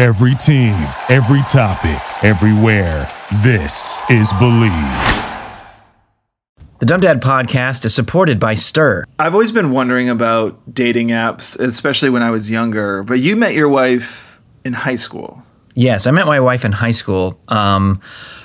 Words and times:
Every 0.00 0.34
team, 0.34 0.88
every 1.10 1.42
topic, 1.42 2.24
everywhere. 2.24 3.06
This 3.42 4.00
is 4.08 4.32
Bleav. 4.32 4.72
The 6.78 6.86
Dumb 6.86 7.02
Dad 7.02 7.20
podcast 7.20 7.84
is 7.84 7.94
supported 7.94 8.40
by 8.40 8.54
Stir. 8.54 9.04
I've 9.18 9.34
always 9.34 9.52
been 9.52 9.72
wondering 9.72 10.08
about 10.08 10.58
dating 10.72 11.08
apps, 11.08 11.54
especially 11.60 12.08
when 12.08 12.22
I 12.22 12.30
was 12.30 12.50
younger. 12.50 13.02
But 13.02 13.20
you 13.20 13.36
met 13.36 13.52
your 13.52 13.68
wife 13.68 14.40
in 14.64 14.72
high 14.72 14.96
school. 14.96 15.42
Yes, 15.74 16.06
I 16.06 16.12
met 16.12 16.24
my 16.24 16.40
wife 16.40 16.64
in 16.64 16.72
high 16.72 16.92
school 16.92 17.38
um, 17.48 18.00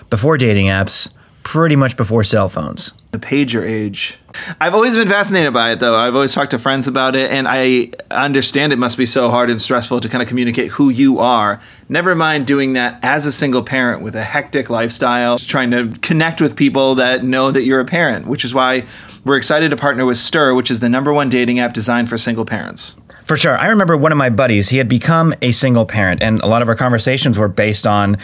before 0.10 0.38
dating 0.38 0.66
apps, 0.66 1.10
pretty 1.46 1.76
much 1.76 1.96
before 1.96 2.24
cell 2.24 2.50
phones. 2.50 2.92
The 3.12 3.20
pager 3.20 3.64
age. 3.64 4.18
I've 4.60 4.74
always 4.74 4.96
been 4.96 5.08
fascinated 5.08 5.54
by 5.54 5.72
it, 5.72 5.80
though. 5.80 5.96
I've 5.96 6.16
always 6.16 6.34
talked 6.34 6.52
to 6.52 6.60
friends 6.60 6.88
about 6.88 7.16
it, 7.16 7.32
and 7.32 7.48
I 7.48 7.92
understand 8.12 8.74
it 8.74 8.80
must 8.80 8.98
be 8.98 9.06
so 9.06 9.30
hard 9.30 9.52
and 9.52 9.62
stressful 9.62 10.02
to 10.02 10.10
kind 10.10 10.24
of 10.24 10.28
communicate 10.28 10.72
who 10.72 10.90
you 10.90 11.20
are. 11.20 11.62
Never 11.88 12.16
mind 12.16 12.48
doing 12.48 12.74
that 12.74 13.00
as 13.04 13.28
a 13.28 13.32
single 13.32 13.64
parent 13.64 14.02
with 14.02 14.16
a 14.16 14.24
hectic 14.24 14.72
lifestyle, 14.72 15.38
trying 15.38 15.70
to 15.72 15.94
connect 16.02 16.42
with 16.42 16.56
people 16.56 16.96
that 16.96 17.24
know 17.24 17.52
that 17.52 17.62
you're 17.62 17.80
a 17.80 17.86
parent, 17.86 18.26
which 18.26 18.44
is 18.44 18.54
why 18.54 18.86
we're 19.24 19.38
excited 19.38 19.70
to 19.70 19.78
partner 19.78 20.06
with 20.06 20.18
Stir, 20.18 20.56
which 20.56 20.72
is 20.72 20.80
the 20.80 20.90
number 20.90 21.14
one 21.14 21.30
dating 21.30 21.60
app 21.60 21.74
designed 21.74 22.10
for 22.10 22.18
single 22.18 22.46
parents. 22.46 22.96
For 23.26 23.38
sure. 23.38 23.58
I 23.58 23.68
remember 23.68 23.98
one 23.98 24.12
of 24.12 24.20
my 24.20 24.30
buddies, 24.30 24.70
he 24.70 24.78
had 24.78 24.88
become 24.88 25.34
a 25.42 25.52
single 25.52 25.86
parent, 25.86 26.22
and 26.22 26.42
a 26.42 26.48
lot 26.48 26.62
of 26.62 26.70
our 26.70 26.76
conversations 26.76 27.40
were 27.40 27.48
based 27.48 27.88
on 27.88 28.18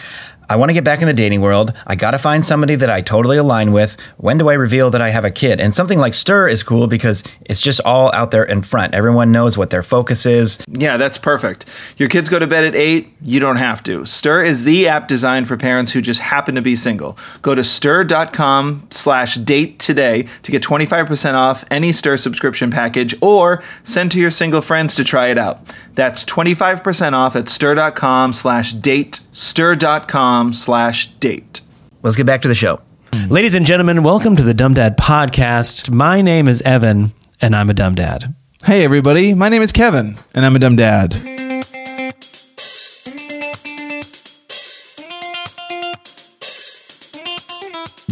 I 0.52 0.56
want 0.56 0.68
to 0.68 0.74
get 0.74 0.84
back 0.84 1.00
in 1.00 1.06
the 1.06 1.14
dating 1.14 1.40
world. 1.40 1.72
I 1.86 1.94
got 1.94 2.10
to 2.10 2.18
find 2.18 2.44
somebody 2.44 2.74
that 2.74 2.90
I 2.90 3.00
totally 3.00 3.38
align 3.38 3.72
with. 3.72 3.96
When 4.18 4.36
do 4.36 4.50
I 4.50 4.52
reveal 4.52 4.90
that 4.90 5.00
I 5.00 5.08
have 5.08 5.24
a 5.24 5.30
kid? 5.30 5.62
And 5.62 5.74
something 5.74 5.98
like 5.98 6.12
Stir 6.12 6.46
is 6.46 6.62
cool 6.62 6.88
because 6.88 7.24
it's 7.46 7.62
just 7.62 7.80
all 7.86 8.12
out 8.12 8.32
there 8.32 8.44
in 8.44 8.60
front. 8.60 8.92
Everyone 8.92 9.32
knows 9.32 9.56
what 9.56 9.70
their 9.70 9.82
focus 9.82 10.26
is. 10.26 10.58
Yeah, 10.68 10.98
that's 10.98 11.16
perfect. 11.16 11.64
Your 11.96 12.10
kids 12.10 12.28
go 12.28 12.38
to 12.38 12.46
bed 12.46 12.64
at 12.64 12.76
8, 12.76 13.10
you 13.22 13.40
don't 13.40 13.56
have 13.56 13.82
to. 13.84 14.04
Stir 14.04 14.42
is 14.42 14.64
the 14.64 14.88
app 14.88 15.08
designed 15.08 15.48
for 15.48 15.56
parents 15.56 15.90
who 15.90 16.02
just 16.02 16.20
happen 16.20 16.54
to 16.56 16.60
be 16.60 16.76
single. 16.76 17.16
Go 17.40 17.54
to 17.54 17.64
stir.com 17.64 18.88
slash 18.90 19.36
date 19.36 19.78
today 19.78 20.26
to 20.42 20.52
get 20.52 20.62
25% 20.62 21.32
off 21.32 21.64
any 21.70 21.92
Stir 21.92 22.18
subscription 22.18 22.70
package 22.70 23.14
or 23.22 23.62
send 23.84 24.12
to 24.12 24.20
your 24.20 24.30
single 24.30 24.60
friends 24.60 24.94
to 24.96 25.02
try 25.02 25.28
it 25.28 25.38
out. 25.38 25.72
That's 25.94 26.24
25% 26.24 27.12
off 27.12 27.36
at 27.36 27.48
stir.com 27.48 28.32
slash 28.32 28.72
date, 28.72 29.20
stir.com 29.32 30.54
slash 30.54 31.08
date. 31.14 31.60
Let's 32.02 32.16
get 32.16 32.26
back 32.26 32.42
to 32.42 32.48
the 32.48 32.54
show. 32.54 32.80
Ladies 33.28 33.54
and 33.54 33.66
gentlemen, 33.66 34.02
welcome 34.02 34.36
to 34.36 34.42
the 34.42 34.54
Dumb 34.54 34.74
Dad 34.74 34.96
podcast. 34.96 35.90
My 35.90 36.22
name 36.22 36.48
is 36.48 36.62
Evan, 36.62 37.12
and 37.40 37.54
I'm 37.54 37.68
a 37.68 37.74
dumb 37.74 37.94
dad. 37.94 38.34
Hey, 38.64 38.84
everybody. 38.84 39.34
My 39.34 39.48
name 39.48 39.60
is 39.60 39.70
Kevin, 39.72 40.16
and 40.34 40.46
I'm 40.46 40.56
a 40.56 40.58
dumb 40.58 40.76
dad. 40.76 41.41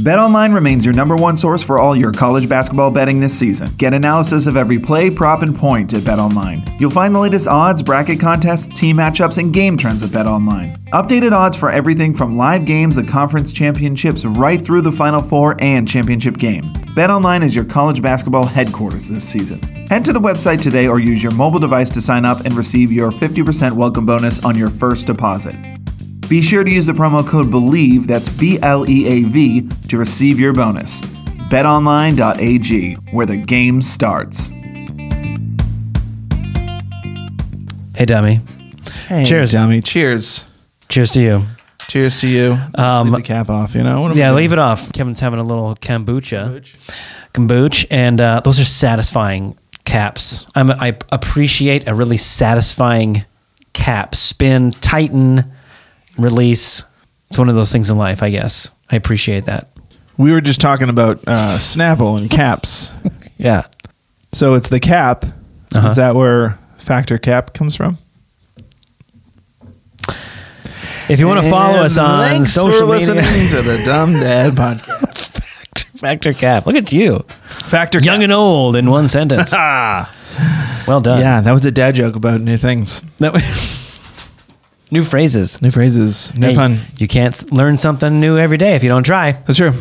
BetOnline 0.01 0.55
remains 0.55 0.83
your 0.83 0.95
number 0.95 1.15
one 1.15 1.37
source 1.37 1.63
for 1.63 1.79
all 1.79 1.95
your 1.95 2.11
college 2.11 2.49
basketball 2.49 2.91
betting 2.91 3.21
this 3.21 3.39
season. 3.39 3.69
Get 3.77 3.93
analysis 3.93 4.47
of 4.47 4.57
every 4.57 4.79
play, 4.79 5.11
prop, 5.11 5.43
and 5.43 5.55
point 5.55 5.93
at 5.93 6.01
BetOnline. 6.01 6.81
You'll 6.81 6.91
find 6.91 7.15
the 7.15 7.19
latest 7.19 7.47
odds, 7.47 7.83
bracket 7.83 8.19
contests, 8.19 8.81
team 8.81 8.97
matchups, 8.97 9.37
and 9.37 9.53
game 9.53 9.77
trends 9.77 10.03
at 10.03 10.09
BetOnline. 10.09 10.79
Updated 10.93 11.33
odds 11.33 11.55
for 11.55 11.71
everything 11.71 12.17
from 12.17 12.39
live 12.39 12.65
games, 12.65 12.97
the 12.97 13.05
conference 13.05 13.53
championships, 13.53 14.25
right 14.25 14.65
through 14.65 14.81
the 14.81 14.91
Final 14.91 15.21
Four 15.21 15.55
and 15.59 15.87
championship 15.87 16.39
game. 16.39 16.73
BetOnline 16.97 17.43
is 17.43 17.55
your 17.55 17.67
college 17.67 18.01
basketball 18.01 18.47
headquarters 18.47 19.07
this 19.07 19.29
season. 19.29 19.61
Head 19.89 20.07
to 20.07 20.15
the 20.15 20.21
website 20.21 20.63
today 20.63 20.87
or 20.87 20.99
use 20.99 21.23
your 21.23 21.35
mobile 21.35 21.61
device 21.61 21.91
to 21.91 22.01
sign 22.01 22.25
up 22.25 22.47
and 22.47 22.55
receive 22.55 22.91
your 22.91 23.11
50% 23.11 23.75
welcome 23.75 24.07
bonus 24.07 24.43
on 24.47 24.57
your 24.57 24.71
first 24.71 25.07
deposit. 25.07 25.55
Be 26.31 26.41
sure 26.41 26.63
to 26.63 26.71
use 26.71 26.87
the 26.87 26.93
promo 26.93 27.27
code 27.27 27.47
BLEAV, 27.47 28.07
that's 28.07 28.29
B 28.39 28.57
L 28.63 28.89
E 28.89 29.05
A 29.09 29.23
V, 29.25 29.69
to 29.89 29.99
receive 29.99 30.39
your 30.39 30.53
bonus. 30.53 31.01
BetOnline.ag, 31.51 32.95
where 33.11 33.27
the 33.27 33.37
game 33.37 33.83
starts. 33.83 34.49
Hey, 37.97 38.05
dummy. 38.07 38.41
Hey, 39.09 39.25
Cheers. 39.25 39.51
dummy. 39.51 39.83
Cheers. 39.83 40.47
Cheers 40.89 41.11
to 41.15 41.21
you. 41.21 41.43
Cheers 41.89 42.21
to 42.21 42.29
you. 42.29 42.57
Um, 42.77 43.11
leave 43.11 43.25
the 43.25 43.27
cap 43.27 43.51
off, 43.51 43.75
you 43.75 43.83
know? 43.83 44.01
What 44.03 44.13
am 44.13 44.17
I 44.17 44.21
Yeah, 44.21 44.33
leave 44.33 44.53
it 44.53 44.61
off. 44.61 44.93
Kevin's 44.93 45.19
having 45.19 45.41
a 45.41 45.45
little 45.45 45.75
kombucha. 45.75 46.65
Kombucha. 47.35 47.87
And 47.91 48.21
uh, 48.21 48.41
those 48.45 48.61
are 48.61 48.65
satisfying 48.65 49.59
caps. 49.85 50.47
I'm, 50.55 50.71
I 50.71 50.97
appreciate 51.11 51.89
a 51.89 51.95
really 51.95 52.19
satisfying 52.19 53.25
cap. 53.73 54.15
Spin, 54.15 54.71
tighten, 54.71 55.53
release. 56.19 56.85
It's 57.29 57.39
one 57.39 57.49
of 57.49 57.55
those 57.55 57.73
things 57.73 57.91
in 57.91 57.97
life, 57.99 58.23
I 58.23 58.31
guess. 58.31 58.71
I 58.91 58.97
appreciate 58.97 59.45
that. 59.47 59.69
We 60.17 60.33
were 60.33 60.41
just 60.41 60.61
talking 60.61 60.89
about 60.89 61.19
uh, 61.27 61.59
Snapple 61.59 62.19
and 62.19 62.31
caps. 62.31 62.93
Yeah. 63.39 63.65
so 64.35 64.53
it's 64.53 64.69
the 64.69 64.81
cap. 64.81 65.25
Uh-huh. 65.75 65.89
Is 65.89 65.97
that 65.97 66.15
where 66.15 66.59
Factor 66.77 67.17
Cap 67.17 67.55
comes 67.55 67.75
from? 67.75 67.97
If 71.09 71.21
you 71.21 71.27
want 71.27 71.43
to 71.43 71.51
follow 71.51 71.79
us 71.79 71.97
on 71.97 72.45
social 72.45 72.81
for 72.81 72.87
media, 72.87 73.15
listening 73.15 73.49
to 73.49 73.63
the 73.63 73.83
Dumb 73.87 74.13
Dad 74.13 74.53
podcast. 74.53 75.39
Factor 75.99 76.35
Cap. 76.35 76.67
Look 76.67 76.77
at 76.77 76.93
you. 76.93 77.25
Factor 77.47 77.99
Young 77.99 78.19
Cap. 78.19 78.25
and 78.25 78.33
old 78.33 78.77
in 78.77 78.91
one 78.91 79.09
sentence. 79.09 79.53
well 80.87 81.01
done. 81.01 81.21
Yeah, 81.21 81.41
that 81.41 81.53
was 81.53 81.65
a 81.65 81.71
dad 81.71 81.95
joke 81.95 82.15
about 82.17 82.43
new 82.43 82.57
things, 82.59 83.01
That 83.19 83.33
new 84.91 85.05
phrases. 85.05 85.61
new 85.63 85.71
phrases, 85.71 86.33
new 86.37 86.49
Hey, 86.49 86.55
fun. 86.55 86.81
You 86.99 87.09
can't 87.09 87.35
s- 87.35 87.51
learn 87.51 87.79
something 87.79 88.21
new 88.21 88.39
every 88.39 88.57
day 88.59 88.75
if 88.75 88.83
you 88.83 88.89
don't 88.89 89.03
try. 89.05 89.33
That's 89.33 89.59
true. 89.59 89.73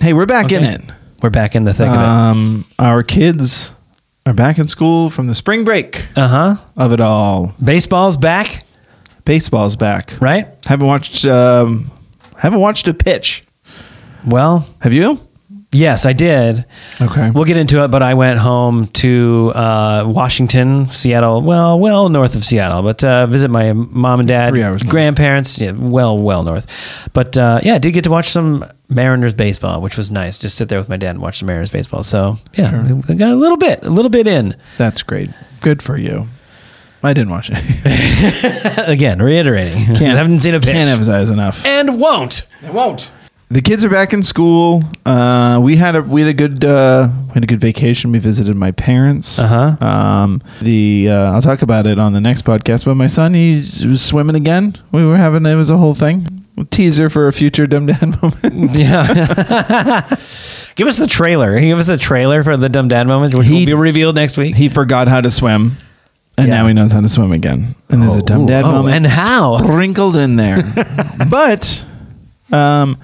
Hey, 0.00 0.12
we're 0.12 0.26
back 0.26 0.52
in 0.52 0.62
it. 0.64 0.82
We're 1.22 1.30
back 1.30 1.54
in 1.54 1.64
the 1.64 1.72
thick 1.72 1.88
of 1.88 1.94
it. 1.94 1.98
Um, 1.98 2.64
our 2.78 3.02
kids 3.02 3.74
are 4.26 4.34
back 4.34 4.58
in 4.58 4.68
school 4.68 5.08
from 5.10 5.26
the 5.26 5.34
spring 5.34 5.64
break 5.64 5.96
of 6.00 6.02
it. 6.04 6.18
Uh 6.18 6.28
huh. 6.28 6.56
of 6.76 6.92
it 6.92 7.00
all. 7.00 7.54
Baseball's 7.62 8.16
back, 8.16 8.64
Baseball's 9.24 9.76
back. 9.76 10.14
right? 10.20 10.48
Haven't 10.66 10.86
watched. 10.86 11.24
Um, 11.26 11.90
haven't 12.36 12.60
watched 12.60 12.88
a 12.88 12.94
pitch. 12.94 13.44
Well, 14.26 14.66
Have 14.80 14.92
you? 14.92 15.18
Yes, 15.74 16.06
I 16.06 16.12
did. 16.14 16.64
Okay. 17.00 17.30
We'll 17.30 17.44
get 17.44 17.56
into 17.56 17.84
it, 17.84 17.88
but 17.90 18.02
I 18.02 18.14
went 18.14 18.38
home 18.38 18.86
to 18.88 19.52
uh, 19.54 20.04
Washington, 20.06 20.88
Seattle. 20.88 21.42
Well, 21.42 21.78
well 21.78 22.08
north 22.08 22.34
of 22.34 22.44
Seattle, 22.44 22.82
but 22.82 23.02
uh, 23.04 23.26
visit 23.26 23.50
my 23.50 23.72
mom 23.72 24.20
and 24.20 24.28
dad, 24.28 24.50
Three 24.54 24.62
hours 24.62 24.82
grandparents. 24.82 25.58
Yeah, 25.58 25.72
well, 25.72 26.16
well 26.18 26.42
north. 26.42 26.66
But 27.12 27.36
uh, 27.36 27.60
yeah, 27.62 27.74
I 27.74 27.78
did 27.78 27.92
get 27.92 28.04
to 28.04 28.10
watch 28.10 28.30
some 28.30 28.64
Mariners 28.88 29.34
baseball, 29.34 29.80
which 29.80 29.96
was 29.96 30.10
nice. 30.10 30.38
Just 30.38 30.56
sit 30.56 30.68
there 30.68 30.78
with 30.78 30.88
my 30.88 30.96
dad 30.96 31.10
and 31.10 31.20
watch 31.20 31.40
the 31.40 31.46
Mariners 31.46 31.70
baseball. 31.70 32.02
So 32.02 32.38
yeah, 32.54 32.70
Sure. 32.70 32.94
we 32.96 33.14
got 33.16 33.30
a 33.32 33.36
little 33.36 33.58
bit, 33.58 33.82
a 33.82 33.90
little 33.90 34.10
bit 34.10 34.26
in. 34.26 34.56
That's 34.78 35.02
great. 35.02 35.30
Good 35.60 35.82
for 35.82 35.96
you. 35.96 36.26
I 37.02 37.12
didn't 37.12 37.30
watch 37.30 37.50
it. 37.52 38.78
Again, 38.88 39.20
reiterating, 39.20 39.78
I 39.96 40.14
haven't 40.16 40.40
seen 40.40 40.54
a 40.54 40.60
pitch, 40.60 40.72
Can't 40.72 40.88
emphasize 40.88 41.28
enough. 41.28 41.64
and 41.66 42.00
won't. 42.00 42.46
It 42.62 42.72
won't. 42.72 43.10
The 43.50 43.60
kids 43.62 43.84
are 43.84 43.88
back 43.88 44.12
in 44.12 44.22
school. 44.22 44.82
Uh, 45.06 45.60
we 45.62 45.76
had 45.76 45.94
a 45.96 46.02
we 46.02 46.22
had 46.22 46.30
a 46.30 46.34
good 46.34 46.64
uh, 46.64 47.08
we 47.28 47.34
had 47.34 47.44
a 47.44 47.46
good 47.46 47.60
vacation. 47.60 48.10
We 48.12 48.18
visited 48.18 48.56
my 48.56 48.70
parents. 48.72 49.38
Uh-huh. 49.38 49.76
Um, 49.84 50.42
the 50.60 51.08
uh, 51.10 51.32
I'll 51.32 51.42
talk 51.42 51.62
about 51.62 51.86
it 51.86 51.98
on 51.98 52.12
the 52.12 52.20
next 52.20 52.44
podcast. 52.44 52.84
But 52.84 52.94
my 52.96 53.06
son, 53.06 53.34
he 53.34 53.56
was 53.86 54.02
swimming 54.02 54.36
again. 54.36 54.76
We 54.92 55.04
were 55.04 55.16
having 55.16 55.46
it 55.46 55.54
was 55.54 55.70
a 55.70 55.76
whole 55.76 55.94
thing. 55.94 56.44
teaser 56.70 57.08
for 57.10 57.28
a 57.28 57.32
future 57.32 57.66
dumb 57.66 57.86
dad 57.86 58.20
moment. 58.22 58.76
Yeah. 58.76 60.08
Give 60.76 60.88
us 60.88 60.96
the 60.98 61.06
trailer. 61.06 61.58
Give 61.60 61.78
us 61.78 61.88
a 61.88 61.96
trailer 61.96 62.42
for 62.42 62.56
the 62.56 62.68
dumb 62.68 62.88
dad 62.88 63.06
moment, 63.06 63.34
which 63.36 63.46
He- 63.46 63.60
will 63.60 63.66
be 63.66 63.74
revealed 63.74 64.16
next 64.16 64.36
week. 64.36 64.56
he 64.56 64.68
forgot 64.68 65.06
how 65.06 65.20
to 65.20 65.30
swim, 65.30 65.76
and 66.36 66.48
Yeah. 66.48 66.54
now 66.62 66.66
he 66.66 66.74
knows 66.74 66.90
how 66.90 67.00
to 67.00 67.08
swim 67.08 67.30
again. 67.30 67.76
And 67.88 68.02
there's 68.02 68.16
a 68.16 68.22
dumb 68.22 68.46
dad 68.46 68.64
oh, 68.64 68.72
moment. 68.72 68.96
and 68.96 69.06
how? 69.06 69.58
Wrinkled 69.58 70.16
in 70.16 70.34
there. 70.34 70.64
but, 71.30 71.84
um, 72.54 72.98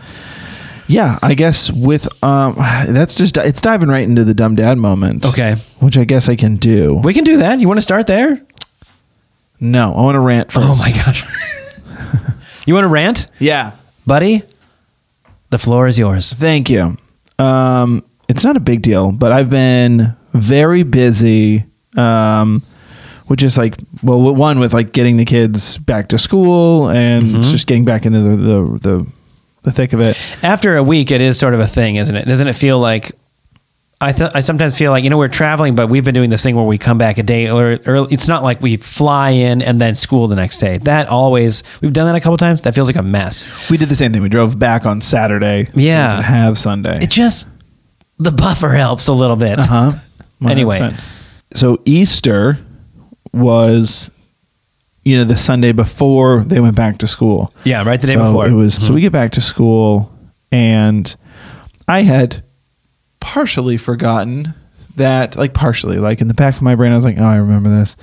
yeah, 0.87 1.19
I 1.23 1.35
guess 1.35 1.71
with 1.71 2.09
um, 2.23 2.55
that's 2.57 3.15
just 3.15 3.37
it's 3.37 3.61
diving 3.61 3.89
right 3.89 4.03
into 4.03 4.25
the 4.25 4.35
dumb 4.35 4.55
dad 4.57 4.77
moment. 4.79 5.25
Okay. 5.25 5.55
which 5.81 5.97
I 5.99 6.05
guess 6.05 6.29
I 6.29 6.37
can 6.37 6.57
do. 6.57 6.95
We 6.95 7.15
can 7.15 7.25
do 7.25 7.39
that. 7.39 7.61
You 7.61 7.69
want 7.69 7.79
to 7.79 7.83
start 7.83 8.07
there? 8.07 8.41
No, 9.61 9.93
I 9.95 10.01
want 10.01 10.17
to 10.17 10.21
rant 10.21 10.51
first. 10.51 10.67
Oh 10.67 10.75
my 10.83 10.91
gosh. 10.91 11.23
you 12.67 12.75
want 12.75 12.85
to 12.85 12.89
rant, 12.89 13.27
Yeah, 13.39 13.73
buddy? 14.07 14.43
The 15.51 15.59
floor 15.59 15.87
is 15.87 15.99
yours. 15.99 16.33
thank 16.33 16.71
you. 16.71 16.97
Um, 17.39 18.05
it's 18.29 18.45
not 18.45 18.57
a 18.57 18.61
big 18.61 18.83
deal, 18.83 19.13
but 19.13 19.33
I've 19.33 19.51
been 19.51 20.15
very 20.33 20.83
busy. 20.83 21.65
Um, 21.97 22.63
which 23.27 23.43
is 23.45 23.57
like 23.59 23.77
well, 24.03 24.21
one 24.35 24.59
with 24.59 24.73
like 24.75 24.93
getting 24.93 25.17
the 25.17 25.25
kids 25.25 25.79
back 25.79 26.09
to 26.09 26.19
school 26.19 26.89
and 26.91 27.45
just 27.45 27.67
getting 27.69 27.85
back 27.85 28.05
into 28.07 28.19
the 28.21 28.37
the 28.37 28.79
the, 28.81 29.13
the 29.63 29.71
thick 29.73 29.93
of 29.93 30.01
it. 30.03 30.17
After 30.43 30.77
a 30.77 30.83
week, 30.83 31.11
it 31.11 31.21
is 31.21 31.39
sort 31.39 31.55
of 31.55 31.61
a 31.61 31.67
thing, 31.67 31.97
isn't 31.97 32.15
it? 32.17 32.27
Doesn't 32.27 32.49
it 32.49 32.55
feel 32.55 32.79
like? 32.79 33.13
I 34.03 34.13
th- 34.13 34.31
I 34.35 34.41
sometimes 34.41 34.79
feel 34.79 34.93
like 34.93 35.05
you 35.05 35.11
know 35.11 35.19
we're 35.19 35.29
traveling, 35.29 35.75
but 35.75 35.89
we've 35.89 36.03
been 36.05 36.15
doing 36.15 36.31
this 36.31 36.43
thing 36.43 36.57
where 36.57 36.65
we 36.65 36.79
come 36.79 36.97
back 36.97 37.19
a 37.19 37.23
day 37.23 37.51
or 37.51 37.79
early. 37.85 38.15
It's 38.15 38.27
not 38.29 38.43
like 38.43 38.63
we 38.63 38.79
fly 38.79 39.29
in 39.31 39.61
and 39.61 39.79
then 39.79 39.95
school 39.95 40.27
the 40.27 40.37
next 40.37 40.57
day. 40.57 40.79
That 40.79 41.09
always 41.09 41.63
we've 41.83 41.93
done 41.93 42.07
that 42.07 42.17
a 42.17 42.21
couple 42.21 42.39
times. 42.39 42.63
That 42.63 42.75
feels 42.75 42.89
like 42.89 42.97
a 42.97 43.03
mess. 43.03 43.47
We 43.69 43.77
did 43.77 43.91
the 43.91 43.95
same 43.95 44.11
thing. 44.11 44.23
We 44.23 44.31
drove 44.31 44.59
back 44.59 44.87
on 44.87 45.03
Saturday. 45.03 45.67
so 45.67 45.73
we 45.75 45.87
Yeah. 45.89 46.17
could 46.17 46.25
have 46.25 46.57
Sunday. 46.57 46.99
It 47.03 47.11
just 47.11 47.49
the 48.19 48.33
buffer 48.33 48.71
helps 48.71 49.07
a 49.09 49.13
little 49.13 49.37
bit. 49.37 49.59
Uh 49.59 49.67
huh. 49.67 49.93
Anyway. 50.49 50.95
so 51.53 51.83
Easter 51.85 52.59
was, 53.35 54.11
you 55.03 55.17
know, 55.17 55.25
the 55.25 55.37
Sunday 55.37 55.73
before 55.73 56.41
they 56.41 56.61
went 56.61 56.77
back 56.77 56.99
to 56.99 57.07
school. 57.07 57.53
Yeah, 57.65 57.85
right 57.85 58.01
the 58.01 58.07
day 58.07 58.15
so 58.15 58.27
before. 58.27 58.47
Mm-hmm. 58.47 58.59
It 58.59 58.63
was 58.63 58.75
so 58.75 58.93
we 58.95 59.01
get 59.01 59.13
back 59.13 59.33
to 59.33 59.41
school, 59.41 60.13
and 60.53 61.15
I 61.89 62.03
had 62.03 62.43
partially 63.21 63.77
forgotten 63.77 64.55
that, 64.97 65.37
like 65.37 65.55
partially, 65.55 65.99
like 65.99 66.21
in 66.21 66.29
the 66.29 66.35
back 66.35 66.57
of 66.57 66.63
my 66.63 66.75
brain, 66.75 66.93
I 66.93 66.97
was 66.97 67.05
like, 67.05 67.19
oh, 67.19 67.25
I 67.25 67.37
remember 67.37 67.71
this, 67.71 67.97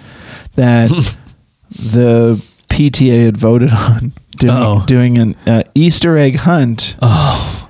that 0.56 0.90
the 1.70 2.44
PTA 2.70 3.26
had 3.26 3.38
voted 3.38 3.72
on 3.72 4.14
doing, 4.38 4.54
Uh-oh. 4.56 4.86
doing 4.86 5.18
an 5.18 5.36
uh, 5.46 5.64
Easter 5.76 6.18
egg 6.18 6.36
hunt. 6.38 6.98
Oh. 7.02 7.70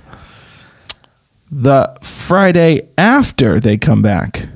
The 1.50 1.98
Friday 2.02 2.90
after 2.98 3.60
they 3.60 3.78
come 3.78 4.02
back. 4.02 4.50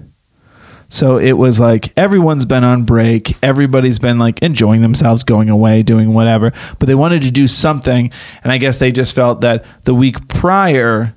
So 0.91 1.17
it 1.17 1.31
was 1.31 1.57
like 1.57 1.93
everyone's 1.97 2.45
been 2.45 2.65
on 2.65 2.83
break, 2.83 3.41
everybody's 3.41 3.97
been 3.97 4.19
like 4.19 4.41
enjoying 4.43 4.81
themselves, 4.81 5.23
going 5.23 5.49
away, 5.49 5.83
doing 5.83 6.13
whatever, 6.13 6.51
but 6.79 6.87
they 6.87 6.95
wanted 6.95 7.21
to 7.21 7.31
do 7.31 7.47
something, 7.47 8.11
and 8.43 8.51
I 8.51 8.57
guess 8.57 8.77
they 8.77 8.91
just 8.91 9.15
felt 9.15 9.39
that 9.39 9.63
the 9.85 9.95
week 9.95 10.27
prior, 10.27 11.15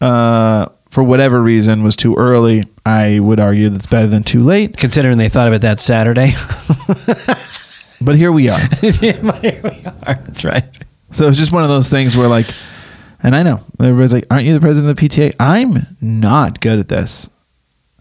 uh, 0.00 0.68
for 0.88 1.02
whatever 1.04 1.42
reason, 1.42 1.82
was 1.82 1.96
too 1.96 2.14
early. 2.16 2.64
I 2.86 3.18
would 3.18 3.40
argue 3.40 3.68
that's 3.68 3.84
better 3.84 4.06
than 4.06 4.22
too 4.22 4.42
late, 4.42 4.78
Considering 4.78 5.18
they 5.18 5.28
thought 5.28 5.48
of 5.48 5.54
it 5.54 5.60
that 5.60 5.80
Saturday. 5.80 6.32
but 8.00 8.16
here 8.16 8.32
we 8.32 8.48
are. 8.48 8.58
Here 8.80 9.20
we 9.22 9.84
are. 9.84 10.14
That's 10.14 10.44
right. 10.44 10.64
so 11.10 11.28
it's 11.28 11.38
just 11.38 11.52
one 11.52 11.62
of 11.62 11.68
those 11.68 11.90
things 11.90 12.16
where 12.16 12.28
like, 12.28 12.46
and 13.22 13.36
I 13.36 13.42
know 13.42 13.60
everybody's 13.78 14.14
like, 14.14 14.26
"Aren't 14.30 14.46
you 14.46 14.54
the 14.54 14.60
president 14.60 14.90
of 14.90 14.96
the 14.96 15.08
PTA?" 15.08 15.34
I'm 15.38 15.94
not 16.00 16.60
good 16.62 16.78
at 16.78 16.88
this. 16.88 17.28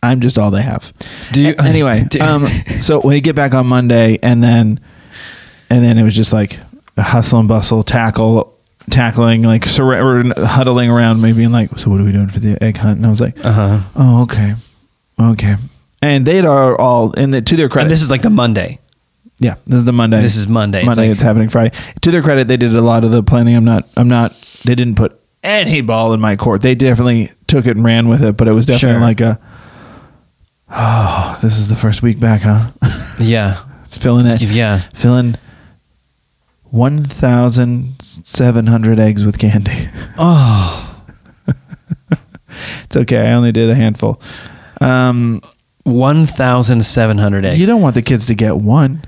I'm 0.03 0.19
just 0.19 0.37
all 0.37 0.51
they 0.51 0.61
have. 0.61 0.93
Do 1.31 1.41
you- 1.41 1.55
anyway? 1.59 2.03
do- 2.09 2.19
um, 2.21 2.47
so 2.81 2.99
when 3.01 3.15
you 3.15 3.21
get 3.21 3.35
back 3.35 3.53
on 3.53 3.65
Monday, 3.67 4.19
and 4.21 4.43
then, 4.43 4.79
and 5.69 5.83
then 5.83 5.97
it 5.97 6.03
was 6.03 6.15
just 6.15 6.33
like 6.33 6.59
hustle 6.97 7.39
and 7.39 7.47
bustle, 7.47 7.83
tackle, 7.83 8.55
tackling, 8.89 9.41
like 9.43 9.65
sur- 9.65 9.93
or 10.03 10.23
huddling 10.45 10.89
around 10.89 11.21
me, 11.21 11.33
being 11.33 11.51
like, 11.51 11.77
"So 11.79 11.89
what 11.89 11.99
are 12.01 12.03
we 12.03 12.11
doing 12.11 12.27
for 12.27 12.39
the 12.39 12.61
egg 12.63 12.77
hunt?" 12.77 12.97
And 12.97 13.05
I 13.05 13.09
was 13.09 13.21
like, 13.21 13.43
Uh 13.45 13.51
huh. 13.51 13.79
"Oh, 13.95 14.21
okay, 14.23 14.53
okay." 15.19 15.55
And 16.01 16.25
they 16.25 16.39
are 16.41 16.77
all 16.79 17.13
in 17.13 17.31
the 17.31 17.41
to 17.41 17.55
their 17.55 17.69
credit. 17.69 17.85
And 17.85 17.91
this 17.91 18.01
is 18.01 18.11
like 18.11 18.21
the 18.23 18.29
Monday. 18.29 18.79
Yeah, 19.39 19.55
this 19.65 19.79
is 19.79 19.85
the 19.85 19.93
Monday. 19.93 20.21
This 20.21 20.35
is 20.35 20.47
Monday. 20.47 20.79
It's 20.79 20.85
Monday. 20.85 21.03
like- 21.07 21.11
It's, 21.13 21.21
happening 21.23 21.49
Friday. 21.49 21.75
To 22.01 22.11
their 22.11 22.21
credit, 22.21 22.47
they 22.47 22.57
did 22.57 22.75
a 22.75 22.81
lot 22.81 23.03
of 23.03 23.11
the 23.11 23.23
planning. 23.23 23.55
I'm 23.55 23.65
not. 23.65 23.87
I'm 23.97 24.07
not. 24.09 24.35
They 24.65 24.75
didn't 24.75 24.95
put 24.95 25.19
any 25.43 25.81
ball 25.81 26.13
in 26.13 26.19
my 26.21 26.35
court. 26.35 26.61
They 26.61 26.75
definitely 26.75 27.29
took 27.47 27.65
it 27.67 27.75
and 27.75 27.83
ran 27.85 28.07
with 28.09 28.21
it. 28.23 28.37
But 28.37 28.47
it 28.47 28.51
was 28.53 28.65
definitely 28.65 28.95
Sure. 28.95 29.01
like 29.01 29.21
a. 29.21 29.39
Oh, 30.75 31.37
this 31.41 31.57
is 31.59 31.67
the 31.69 31.75
first 31.75 32.01
week 32.01 32.19
back, 32.19 32.41
huh? 32.43 32.71
Yeah. 33.19 33.63
Filling 33.87 34.25
it. 34.25 34.41
Yeah. 34.41 34.79
Filling. 34.95 35.35
One 36.63 37.03
thousand 37.03 38.01
seven 38.01 38.65
hundred 38.65 38.99
eggs 38.99 39.23
with 39.23 39.37
candy. 39.37 39.87
Oh, 40.17 41.03
It's 42.85 42.97
okay. 42.97 43.19
I 43.29 43.33
only 43.33 43.51
did 43.51 43.69
a 43.69 43.75
handful. 43.75 44.21
Um, 44.81 45.41
1,700 45.85 47.45
eggs. 47.45 47.59
you 47.59 47.65
don't 47.65 47.81
want 47.81 47.95
the 47.95 48.01
kids 48.01 48.25
to 48.27 48.35
get 48.35 48.57
one. 48.57 49.03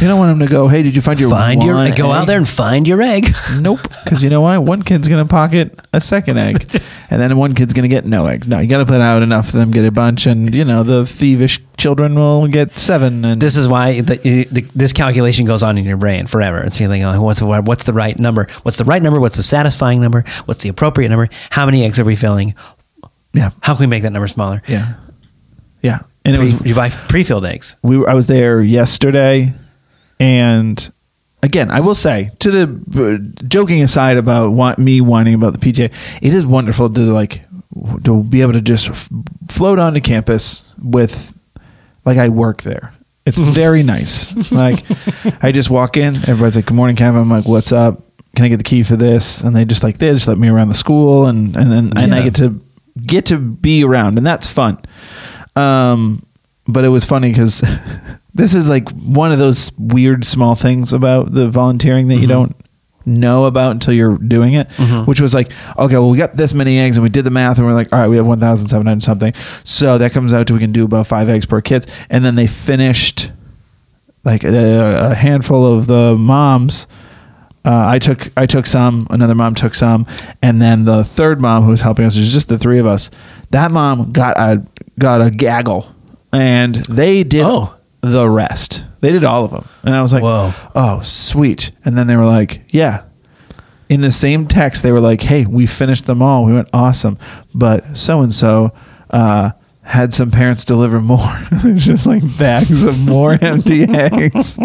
You 0.00 0.08
don't 0.08 0.18
want 0.18 0.38
them 0.38 0.46
to 0.46 0.52
go. 0.52 0.68
Hey, 0.68 0.82
did 0.82 0.94
you 0.94 1.02
find 1.02 1.18
your 1.18 1.30
find 1.30 1.62
your 1.62 1.74
one 1.74 1.92
go 1.94 2.12
out 2.12 2.22
egg?" 2.22 2.26
there 2.28 2.38
and 2.38 2.48
find 2.48 2.86
your 2.86 3.02
egg. 3.02 3.34
Nope. 3.60 3.80
Because 4.04 4.22
you 4.22 4.30
know 4.30 4.42
why? 4.42 4.58
One 4.58 4.82
kid's 4.82 5.08
going 5.08 5.24
to 5.24 5.28
pocket 5.28 5.78
a 5.92 6.00
second 6.00 6.38
egg. 6.38 6.64
and 7.10 7.20
then 7.20 7.36
one 7.36 7.54
kid's 7.54 7.72
going 7.72 7.82
to 7.82 7.88
get 7.88 8.04
no 8.04 8.26
eggs. 8.26 8.46
No, 8.46 8.58
you 8.58 8.68
got 8.68 8.78
to 8.78 8.86
put 8.86 9.00
out 9.00 9.22
enough 9.22 9.50
for 9.50 9.56
them 9.56 9.70
get 9.70 9.84
a 9.84 9.90
bunch. 9.90 10.26
And, 10.26 10.54
you 10.54 10.64
know, 10.64 10.82
the 10.82 11.02
thievish 11.02 11.60
children 11.76 12.14
will 12.14 12.46
get 12.48 12.78
seven. 12.78 13.24
And 13.24 13.40
This 13.40 13.56
is 13.56 13.68
why 13.68 14.00
the, 14.02 14.16
the, 14.50 14.66
this 14.74 14.92
calculation 14.92 15.46
goes 15.46 15.62
on 15.62 15.78
in 15.78 15.84
your 15.84 15.96
brain 15.96 16.26
forever. 16.26 16.58
It's 16.58 16.78
you're 16.78 16.88
thinking, 16.88 17.06
oh, 17.06 17.22
what's 17.22 17.40
the 17.40 17.46
what's 17.46 17.84
the 17.84 17.92
right 17.92 18.18
number? 18.18 18.46
What's 18.62 18.76
the 18.78 18.84
right 18.84 19.02
number? 19.02 19.20
What's 19.20 19.36
the 19.36 19.42
satisfying 19.42 20.00
number? 20.00 20.24
What's 20.44 20.62
the 20.62 20.68
appropriate 20.68 21.08
number? 21.08 21.28
How 21.50 21.66
many 21.66 21.84
eggs 21.84 21.98
are 21.98 22.04
we 22.04 22.16
filling? 22.16 22.54
yeah. 23.32 23.50
How 23.62 23.74
can 23.74 23.82
we 23.84 23.86
make 23.86 24.02
that 24.02 24.12
number 24.12 24.28
smaller? 24.28 24.62
Yeah. 24.66 24.94
Yeah. 25.82 26.00
And 26.24 26.34
it 26.34 26.40
was, 26.40 26.64
you 26.66 26.74
buy 26.74 26.90
pre-filled 26.90 27.44
eggs. 27.46 27.76
we 27.82 27.96
were, 27.98 28.08
I 28.10 28.14
was 28.14 28.26
there 28.26 28.60
yesterday. 28.60 29.54
And 30.18 30.92
again, 31.42 31.70
I 31.70 31.80
will 31.80 31.94
say, 31.94 32.30
to 32.40 32.50
the 32.50 32.64
uh, 33.02 33.44
joking 33.46 33.82
aside 33.82 34.16
about 34.16 34.52
want, 34.52 34.78
me 34.78 35.00
whining 35.00 35.34
about 35.34 35.58
the 35.58 35.58
PTA, 35.58 35.92
it 36.22 36.34
is 36.34 36.44
wonderful 36.44 36.90
to 36.90 37.00
like 37.00 37.42
to 38.04 38.22
be 38.22 38.42
able 38.42 38.54
to 38.54 38.60
just 38.60 38.88
f- 38.88 39.08
float 39.48 39.78
onto 39.78 40.00
campus 40.00 40.74
with 40.82 41.32
like 42.04 42.18
I 42.18 42.28
work 42.28 42.62
there. 42.62 42.92
It's 43.26 43.38
very 43.40 43.82
nice. 43.82 44.52
Like 44.52 44.84
I 45.42 45.52
just 45.52 45.70
walk 45.70 45.96
in, 45.96 46.16
everybody's 46.16 46.56
like, 46.56 46.66
"Good 46.66 46.74
morning, 46.74 46.96
Kevin." 46.96 47.20
I'm 47.20 47.30
like, 47.30 47.46
"What's 47.46 47.72
up? 47.72 47.98
Can 48.34 48.44
I 48.44 48.48
get 48.48 48.58
the 48.58 48.64
key 48.64 48.82
for 48.82 48.96
this?" 48.96 49.42
And 49.42 49.54
they 49.54 49.64
just 49.64 49.82
like 49.82 49.98
they 49.98 50.10
just 50.12 50.28
let 50.28 50.38
me 50.38 50.48
around 50.48 50.68
the 50.68 50.74
school, 50.74 51.26
and 51.26 51.56
and 51.56 51.70
then 51.70 51.92
and 51.96 52.14
I 52.14 52.22
get 52.22 52.36
to 52.36 52.60
get 53.04 53.26
to 53.26 53.38
be 53.38 53.84
around, 53.84 54.16
and 54.16 54.26
that's 54.26 54.48
fun. 54.48 54.78
Um, 55.54 56.24
but 56.68 56.84
it 56.84 56.88
was 56.88 57.04
funny 57.04 57.28
because 57.28 57.62
this 58.36 58.54
is 58.54 58.68
like 58.68 58.88
one 58.90 59.32
of 59.32 59.38
those 59.38 59.72
weird 59.78 60.24
small 60.24 60.54
things 60.54 60.92
about 60.92 61.32
the 61.32 61.48
volunteering 61.48 62.08
that 62.08 62.16
you 62.16 62.26
don't 62.26 62.54
know 63.08 63.44
about 63.44 63.70
until 63.70 63.94
you're 63.94 64.18
doing 64.18 64.54
it. 64.54 64.68
Which 65.06 65.20
was 65.20 65.32
like, 65.32 65.52
okay, 65.78 65.94
well, 65.94 66.10
we 66.10 66.18
got 66.18 66.36
this 66.36 66.52
many 66.52 66.78
eggs, 66.78 66.96
and 66.96 67.04
we 67.04 67.08
did 67.10 67.24
the 67.24 67.30
math, 67.30 67.58
and 67.58 67.66
we're 67.66 67.72
like, 67.72 67.92
all 67.92 68.00
right, 68.00 68.08
we 68.08 68.16
have 68.16 68.26
one 68.26 68.40
thousand 68.40 68.68
seven 68.68 68.86
hundred 68.86 69.02
something. 69.04 69.32
So 69.64 69.98
that 69.98 70.12
comes 70.12 70.34
out 70.34 70.46
to 70.48 70.52
we 70.54 70.58
can 70.60 70.72
do 70.72 70.84
about 70.84 71.06
five 71.06 71.28
eggs 71.28 71.46
per 71.46 71.60
kids, 71.60 71.86
and 72.10 72.24
then 72.24 72.34
they 72.34 72.46
finished 72.46 73.30
like 74.24 74.42
a, 74.44 75.10
a 75.12 75.14
handful 75.14 75.64
of 75.64 75.86
the 75.86 76.16
moms. 76.16 76.86
Uh, 77.64 77.86
I 77.88 77.98
took 77.98 78.28
I 78.36 78.46
took 78.46 78.66
some. 78.66 79.06
Another 79.10 79.34
mom 79.34 79.54
took 79.54 79.74
some, 79.74 80.06
and 80.42 80.60
then 80.60 80.84
the 80.84 81.02
third 81.04 81.40
mom 81.40 81.62
who 81.64 81.70
was 81.70 81.80
helping 81.80 82.04
us, 82.04 82.16
it 82.16 82.20
was 82.20 82.32
just 82.32 82.48
the 82.48 82.58
three 82.58 82.78
of 82.78 82.86
us. 82.86 83.10
That 83.50 83.70
mom 83.70 84.12
got 84.12 84.36
a 84.38 84.64
got 84.98 85.20
a 85.20 85.30
gaggle, 85.30 85.86
and 86.32 86.74
they 86.86 87.22
did 87.24 87.42
Oh. 87.42 87.72
The 88.12 88.28
rest. 88.28 88.84
They 89.00 89.12
did 89.12 89.24
all 89.24 89.44
of 89.44 89.50
them, 89.50 89.66
and 89.82 89.94
I 89.94 90.02
was 90.02 90.12
like, 90.12 90.22
Whoa. 90.22 90.52
"Oh, 90.74 91.00
sweet!" 91.00 91.70
And 91.84 91.96
then 91.96 92.06
they 92.06 92.16
were 92.16 92.24
like, 92.24 92.62
"Yeah." 92.68 93.02
In 93.88 94.00
the 94.00 94.10
same 94.10 94.46
text, 94.48 94.82
they 94.82 94.90
were 94.92 95.00
like, 95.00 95.22
"Hey, 95.22 95.46
we 95.46 95.66
finished 95.66 96.06
them 96.06 96.20
all. 96.22 96.44
We 96.44 96.52
went 96.54 96.68
awesome, 96.72 97.18
but 97.54 97.96
so 97.96 98.20
and 98.20 98.32
so." 98.32 98.72
had 99.82 100.12
some 100.12 100.32
parents 100.32 100.64
deliver 100.64 101.00
more. 101.00 101.20
It's 101.64 101.84
just 101.86 102.06
like 102.06 102.22
bags 102.36 102.84
of 102.84 102.98
more 102.98 103.38
empty 103.40 103.84
eggs. 103.84 104.58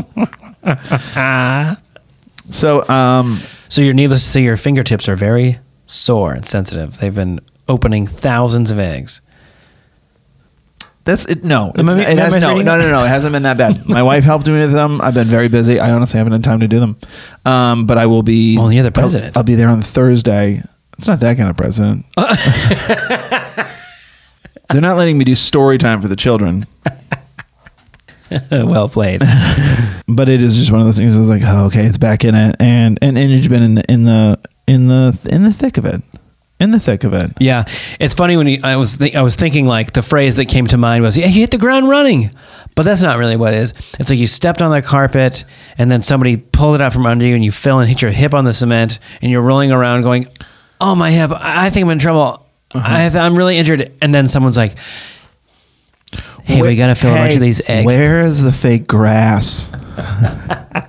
So, 2.50 2.90
um, 2.90 3.38
So 3.70 3.82
you're 3.82 3.94
needless 3.94 4.24
to 4.24 4.30
say, 4.30 4.42
your 4.42 4.58
fingertips 4.58 5.08
are 5.08 5.16
very 5.16 5.60
sore 5.86 6.34
and 6.34 6.46
sensitive. 6.46 6.98
They've 6.98 7.14
been 7.14 7.40
opening 7.70 8.06
thousands 8.08 8.72
of 8.72 8.80
eggs. 8.80 9.22
That's 11.04 11.26
it. 11.26 11.44
No, 11.44 11.72
it's- 11.76 12.10
it 12.10 12.18
has 12.20 12.34
no, 12.36 12.40
no, 12.40 12.58
it? 12.60 12.64
no, 12.64 12.78
no. 12.78 13.04
It 13.04 13.08
hasn't 13.08 13.34
been 13.34 13.44
that 13.44 13.58
bad. 13.58 13.86
My 13.90 14.04
wife 14.04 14.24
helped 14.24 14.46
me 14.48 14.54
with 14.54 14.72
them. 14.72 15.02
I've 15.02 15.16
been 15.16 15.28
very 15.28 15.48
busy. 15.48 15.80
I 15.80 15.92
honestly 15.92 16.20
haven't 16.20 16.34
had 16.34 16.44
time 16.44 16.60
to 16.60 16.68
do 16.68 16.80
them. 16.80 16.98
Um, 17.46 17.86
but 17.88 17.98
I 17.98 18.06
will 18.06 18.22
be. 18.24 18.58
Well, 18.58 18.72
you're 18.72 18.84
the 18.84 18.88
I'll- 18.90 18.92
president. 18.94 19.36
I'll, 19.36 19.44
be 19.44 19.56
there 19.56 19.70
on 19.70 19.82
Thursday. 19.82 20.62
It's 20.98 21.08
not 21.08 21.20
that 21.22 21.38
kind 21.38 21.50
of 21.50 21.58
president. 21.58 22.06
They're 24.70 24.82
not 24.82 24.96
letting 24.96 25.18
me 25.18 25.26
do 25.26 25.36
story 25.36 25.78
time 25.78 26.02
for 26.02 26.08
the 26.08 26.16
children. 26.16 26.66
well 28.52 28.88
played. 28.88 29.22
but 30.08 30.30
it 30.30 30.42
is 30.42 30.56
just 30.56 30.72
one 30.72 30.80
of 30.80 30.86
those 30.88 30.98
things. 30.98 31.16
I 31.16 31.20
was 31.20 31.28
like, 31.30 31.42
oh, 31.44 31.66
okay, 31.66 31.86
it's 31.86 31.98
back 31.98 32.24
in 32.24 32.36
it, 32.36 32.56
and 32.60 32.98
and 33.02 33.18
and 33.18 33.32
it's 33.32 33.48
been 33.48 33.64
in 33.64 33.76
the 33.76 33.92
in 33.92 34.04
the 34.06 34.40
in 34.68 34.88
the 34.88 35.28
in 35.30 35.44
the 35.44 35.52
thick 35.52 35.78
of 35.78 35.86
it, 35.86 36.02
in 36.62 36.72
the 36.72 36.80
thick 36.80 37.04
of 37.04 37.14
it. 37.14 37.32
Yeah, 37.40 37.66
it's 38.00 38.14
funny 38.14 38.38
when 38.38 38.48
you, 38.48 38.60
I 38.64 38.76
was 38.76 38.98
th- 38.98 39.16
I 39.16 39.24
was 39.24 39.36
thinking 39.36 39.66
like 39.66 39.94
the 39.94 40.04
phrase 40.04 40.36
that 40.36 40.46
came 40.46 40.68
to 40.68 40.78
mind 40.78 41.04
was 41.04 41.18
yeah 41.18 41.26
you 41.26 41.42
hit 41.42 41.52
the 41.52 41.58
ground 41.58 41.90
running, 41.90 42.30
but 42.76 42.84
that's 42.84 43.02
not 43.02 43.18
really 43.18 43.36
what 43.36 43.54
it 43.54 43.58
is. 43.58 43.74
It's 44.00 44.10
like 44.10 44.20
you 44.20 44.28
stepped 44.28 44.62
on 44.62 44.72
the 44.72 44.82
carpet 44.82 45.44
and 45.78 45.92
then 45.92 46.02
somebody 46.02 46.38
pulled 46.38 46.76
it 46.76 46.82
out 46.82 46.94
from 46.94 47.06
under 47.06 47.26
you 47.26 47.34
and 47.36 47.44
you 47.44 47.52
fell 47.52 47.80
and 47.80 47.90
hit 47.90 48.02
your 48.02 48.12
hip 48.12 48.34
on 48.34 48.46
the 48.46 48.54
cement 48.54 49.00
and 49.22 49.32
you're 49.32 49.42
rolling 49.42 49.72
around 49.72 50.04
going, 50.04 50.28
oh 50.80 50.96
my 50.96 51.12
hip, 51.12 51.32
I 51.32 51.66
I 51.66 51.70
think 51.72 51.86
I'm 51.86 51.92
in 51.92 52.00
trouble. 52.00 52.46
I, 52.74 53.10
I'm 53.10 53.36
really 53.36 53.58
injured, 53.58 53.92
and 54.02 54.16
then 54.16 54.30
someone's 54.30 54.56
like, 54.56 54.76
hey, 56.44 56.62
we 56.62 56.76
gotta 56.78 56.96
fill 56.96 57.12
a 57.12 57.16
bunch 57.16 57.34
of 57.34 57.42
these 57.42 57.62
eggs. 57.68 57.86
Where 57.86 58.22
is 58.22 58.42
the 58.42 58.54
fake 58.54 58.88
grass? 58.88 59.70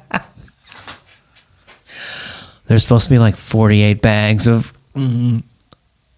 There's 2.67 2.83
supposed 2.85 3.05
to 3.05 3.11
be 3.11 3.19
like 3.19 3.37
48 3.37 4.01
bags 4.01 4.47
of 4.47 4.73
mm, 4.95 5.43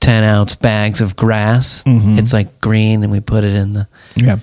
10 0.04 0.22
ounce 0.22 0.54
bags 0.54 1.00
of 1.00 1.16
grass. 1.16 1.82
Mm-hmm. 1.84 2.18
It's 2.18 2.34
like 2.34 2.60
green, 2.60 3.02
and 3.02 3.10
we 3.10 3.20
put 3.20 3.42
it 3.42 3.54
in 3.54 3.72
the. 3.72 3.88
Yeah. 4.16 4.38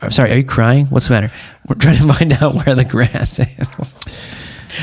I'm 0.00 0.10
sorry, 0.10 0.32
are 0.32 0.36
you 0.36 0.44
crying? 0.44 0.86
What's 0.86 1.08
the 1.08 1.14
matter? 1.14 1.30
We're 1.68 1.76
trying 1.76 1.98
to 1.98 2.12
find 2.14 2.32
out 2.32 2.54
where 2.54 2.74
the 2.74 2.84
grass 2.84 3.38
is. 3.38 3.94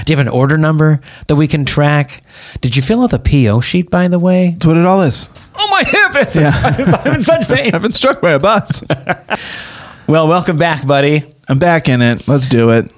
Do 0.05 0.13
you 0.13 0.17
have 0.17 0.25
an 0.25 0.31
order 0.31 0.59
number 0.59 1.01
that 1.27 1.35
we 1.35 1.47
can 1.47 1.65
track? 1.65 2.23
Did 2.61 2.75
you 2.75 2.83
fill 2.83 3.01
out 3.01 3.09
the 3.09 3.19
PO 3.19 3.61
sheet, 3.61 3.89
by 3.89 4.07
the 4.07 4.19
way? 4.19 4.51
That's 4.51 4.67
what 4.67 4.77
it 4.77 4.85
all 4.85 5.01
is. 5.01 5.31
Oh, 5.55 5.67
my 5.71 5.83
hip 5.83 6.27
is. 6.27 6.35
Yeah. 6.37 6.51
I'm 7.03 7.15
in 7.15 7.21
such 7.23 7.47
pain. 7.47 7.71
I've 7.75 7.81
been 7.81 7.91
struck 7.91 8.21
by 8.21 8.31
a 8.31 8.39
bus. 8.39 8.83
Well, 10.07 10.27
welcome 10.27 10.57
back, 10.57 10.85
buddy. 10.85 11.23
I'm 11.47 11.57
back 11.57 11.87
in 11.87 12.01
it. 12.01 12.27
Let's 12.27 12.49
do 12.49 12.71
it. 12.71 12.91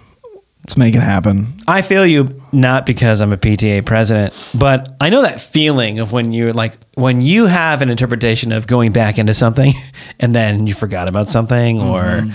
Let's 0.65 0.77
make 0.77 0.95
it 0.95 1.01
happen. 1.01 1.53
I 1.67 1.81
feel 1.81 2.05
you 2.05 2.39
not 2.53 2.85
because 2.85 3.19
I'm 3.19 3.33
a 3.33 3.37
PTA 3.37 3.85
president, 3.85 4.33
but 4.55 4.95
I 5.01 5.09
know 5.09 5.21
that 5.21 5.41
feeling 5.41 5.99
of 5.99 6.13
when 6.13 6.31
you're 6.31 6.53
like 6.53 6.77
when 6.95 7.19
you 7.19 7.47
have 7.47 7.81
an 7.81 7.89
interpretation 7.89 8.53
of 8.53 8.65
going 8.65 8.93
back 8.93 9.19
into 9.19 9.33
something 9.33 9.73
and 10.21 10.33
then 10.33 10.65
you 10.65 10.73
forgot 10.73 11.09
about 11.09 11.29
something 11.29 11.81
or 11.81 12.01
mm-hmm. 12.01 12.29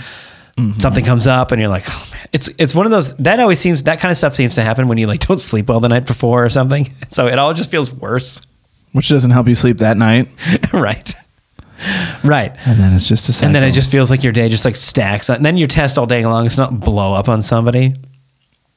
Mm-hmm. 0.61 0.79
something 0.79 1.03
comes 1.03 1.25
up 1.25 1.51
and 1.51 1.59
you're 1.59 1.71
like, 1.71 1.85
oh 1.87 2.09
man, 2.11 2.27
it's 2.31 2.49
it's 2.59 2.75
one 2.75 2.85
of 2.85 2.91
those 2.91 3.15
that 3.17 3.39
always 3.39 3.59
seems 3.59 3.83
that 3.83 3.99
kind 3.99 4.11
of 4.11 4.17
stuff 4.17 4.35
seems 4.35 4.53
to 4.55 4.61
happen 4.61 4.87
when 4.87 4.99
you 4.99 5.07
like 5.07 5.19
don't 5.27 5.39
sleep 5.39 5.67
well 5.67 5.79
the 5.79 5.89
night 5.89 6.05
before 6.05 6.45
or 6.45 6.49
something. 6.49 6.87
So 7.11 7.27
it 7.27 7.39
all 7.39 7.55
just 7.55 7.71
feels 7.71 7.91
worse. 7.91 8.41
Which 8.91 9.09
doesn't 9.09 9.31
help 9.31 9.47
you 9.47 9.55
sleep 9.55 9.79
that 9.79 9.97
night. 9.97 10.27
right. 10.73 11.13
Right. 12.23 12.55
And 12.65 12.79
then 12.79 12.93
it's 12.93 13.07
just 13.07 13.27
a 13.29 13.33
cycle. 13.33 13.47
And 13.47 13.55
then 13.55 13.63
it 13.63 13.71
just 13.71 13.89
feels 13.89 14.11
like 14.11 14.23
your 14.23 14.33
day 14.33 14.47
just 14.49 14.65
like 14.65 14.75
stacks. 14.75 15.29
And 15.29 15.43
then 15.43 15.57
your 15.57 15.67
test 15.67 15.97
all 15.97 16.05
day 16.05 16.25
long. 16.25 16.45
It's 16.45 16.57
not 16.57 16.79
blow 16.79 17.13
up 17.13 17.29
on 17.29 17.41
somebody. 17.41 17.95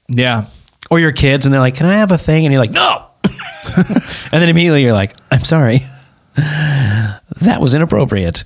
Yeah. 0.09 0.47
or 0.91 0.99
your 1.01 1.13
kids 1.13 1.47
and 1.47 1.55
they're 1.55 1.61
like, 1.61 1.75
"Can 1.75 1.87
I 1.87 1.95
have 1.95 2.11
a 2.13 2.19
thing?" 2.19 2.45
and 2.45 2.53
you're 2.53 2.61
like, 2.63 2.73
"No." 2.73 3.07
and 3.77 4.43
then 4.43 4.49
immediately 4.49 4.83
you're 4.83 4.93
like, 4.93 5.15
"I'm 5.31 5.45
sorry." 5.45 5.83
that 6.35 7.59
was 7.61 7.75
inappropriate. 7.75 8.45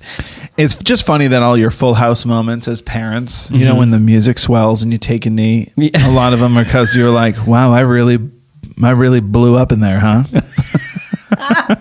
It's 0.57 0.75
just 0.83 1.05
funny 1.05 1.27
that 1.27 1.41
all 1.43 1.57
your 1.57 1.71
full 1.71 1.93
house 1.93 2.25
moments 2.25 2.67
as 2.67 2.81
parents, 2.81 3.49
you 3.51 3.63
know, 3.65 3.75
when 3.75 3.91
the 3.91 3.99
music 3.99 4.39
swells 4.39 4.83
and 4.83 4.91
you 4.91 4.97
take 4.97 5.25
a 5.25 5.29
knee, 5.29 5.71
Yeah. 5.77 6.09
a 6.09 6.11
lot 6.11 6.33
of 6.33 6.39
them 6.39 6.57
are 6.57 6.63
because 6.63 6.95
you're 6.95 7.11
like, 7.11 7.47
wow, 7.47 7.71
I 7.71 7.81
really, 7.81 8.17
I 8.83 8.89
really 8.91 9.19
blew 9.21 9.55
up 9.55 9.71
in 9.71 9.79
there, 9.79 9.99
huh? 9.99 10.23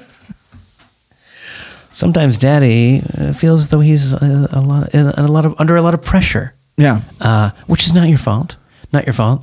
Sometimes 1.92 2.36
daddy 2.36 3.02
uh, 3.18 3.32
feels 3.32 3.68
though 3.68 3.80
he's 3.80 4.12
uh, 4.12 4.48
a 4.50 4.60
lot 4.60 4.94
in 4.94 5.06
a 5.06 5.26
lot 5.26 5.46
of 5.46 5.54
under 5.58 5.76
a 5.76 5.82
lot 5.82 5.94
of 5.94 6.02
pressure. 6.02 6.54
yeah. 6.76 7.00
Uh, 7.20 7.50
which 7.66 7.84
is 7.86 7.94
not 7.94 8.08
your 8.08 8.18
fault. 8.18 8.56
Not 8.92 9.06
your 9.06 9.12
fault. 9.12 9.42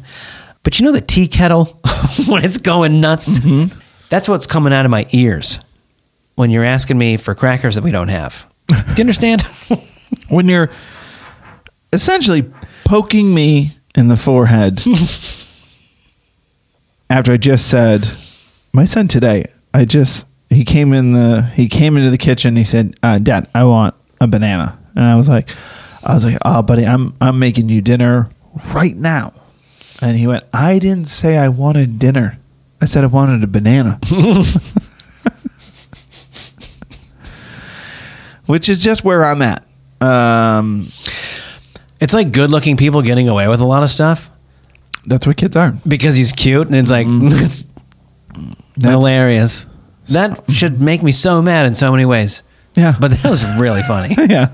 But 0.64 0.80
you 0.80 0.86
know 0.86 0.92
the 0.92 1.02
tea 1.02 1.28
kettle 1.28 1.66
when 2.28 2.46
it's 2.46 2.58
going 2.58 3.02
nuts? 3.02 3.40
That's 4.10 4.30
what's 4.30 4.46
coming 4.48 4.74
out 4.74 4.86
of 4.86 4.92
my 4.92 5.08
ears 5.12 5.60
when 6.36 6.50
you're 6.50 6.64
asking 6.64 6.98
me 6.98 7.18
for 7.18 7.36
crackers 7.36 7.76
that 7.76 7.84
we 7.84 7.92
don't 7.92 8.08
have. 8.08 8.46
Do 8.68 8.76
you 8.76 9.02
understand? 9.02 9.44
When 10.30 10.48
you're 10.48 10.70
essentially 11.92 12.52
poking 12.86 13.34
me 13.34 13.72
in 13.96 14.08
the 14.08 14.18
forehead 14.18 14.80
after 17.10 17.34
I 17.34 17.38
just 17.38 17.68
said, 17.68 18.08
my 18.74 18.86
son 18.86 19.08
today, 19.08 19.52
I 19.74 19.86
just, 19.86 20.26
he 20.50 20.64
came 20.64 20.94
in 20.94 21.14
the, 21.14 21.44
he 21.56 21.68
came 21.68 21.98
into 21.98 22.10
the 22.10 22.18
kitchen. 22.18 22.56
He 22.56 22.64
said, 22.64 22.96
uh, 23.04 23.20
dad, 23.20 23.48
I 23.54 23.64
want 23.64 23.96
a 24.20 24.28
banana. 24.28 24.80
And 24.96 25.04
I 25.06 25.16
was 25.16 25.30
like, 25.30 25.50
I 26.04 26.14
was 26.14 26.26
like, 26.26 26.38
oh, 26.44 26.62
buddy, 26.62 26.86
I'm, 26.86 27.16
I'm 27.22 27.40
making 27.40 27.70
you 27.70 27.82
dinner 27.82 28.30
right 28.74 28.96
now. 28.96 29.34
And 30.02 30.18
he 30.18 30.28
went, 30.28 30.44
I 30.54 30.80
didn't 30.80 31.06
say 31.08 31.38
I 31.38 31.50
wanted 31.50 32.00
dinner. 32.00 32.40
I 32.82 32.86
said 32.86 33.04
I 33.04 33.08
wanted 33.08 33.44
a 33.44 33.48
banana. 33.48 34.00
Which 38.46 38.68
is 38.68 38.84
just 38.84 39.04
where 39.06 39.24
I'm 39.24 39.42
at. 39.42 39.66
Um, 40.02 40.90
it's 42.02 42.14
like 42.14 42.34
good 42.34 42.52
looking 42.52 42.76
people 42.76 43.02
getting 43.02 43.30
away 43.30 43.48
with 43.48 43.62
a 43.62 43.66
lot 43.66 43.84
of 43.84 43.90
stuff 43.90 44.30
that's 45.06 45.28
what 45.28 45.38
kids 45.38 45.56
are. 45.56 45.74
because 45.88 46.16
he's 46.16 46.32
cute 46.32 46.68
and 46.68 46.76
it's 46.76 46.92
like, 46.92 47.08
it's 47.12 47.66
hilarious. 48.80 49.68
That 50.10 50.50
should 50.52 50.82
make 50.82 51.04
me 51.04 51.12
so 51.12 51.42
mad 51.42 51.66
in 51.66 51.76
so 51.76 51.92
many 51.92 52.06
ways. 52.06 52.44
Yeah. 52.76 52.96
But 53.00 53.12
that 53.12 53.26
was 53.30 53.44
really 53.60 53.82
funny. 53.88 54.16
yeah. 54.30 54.50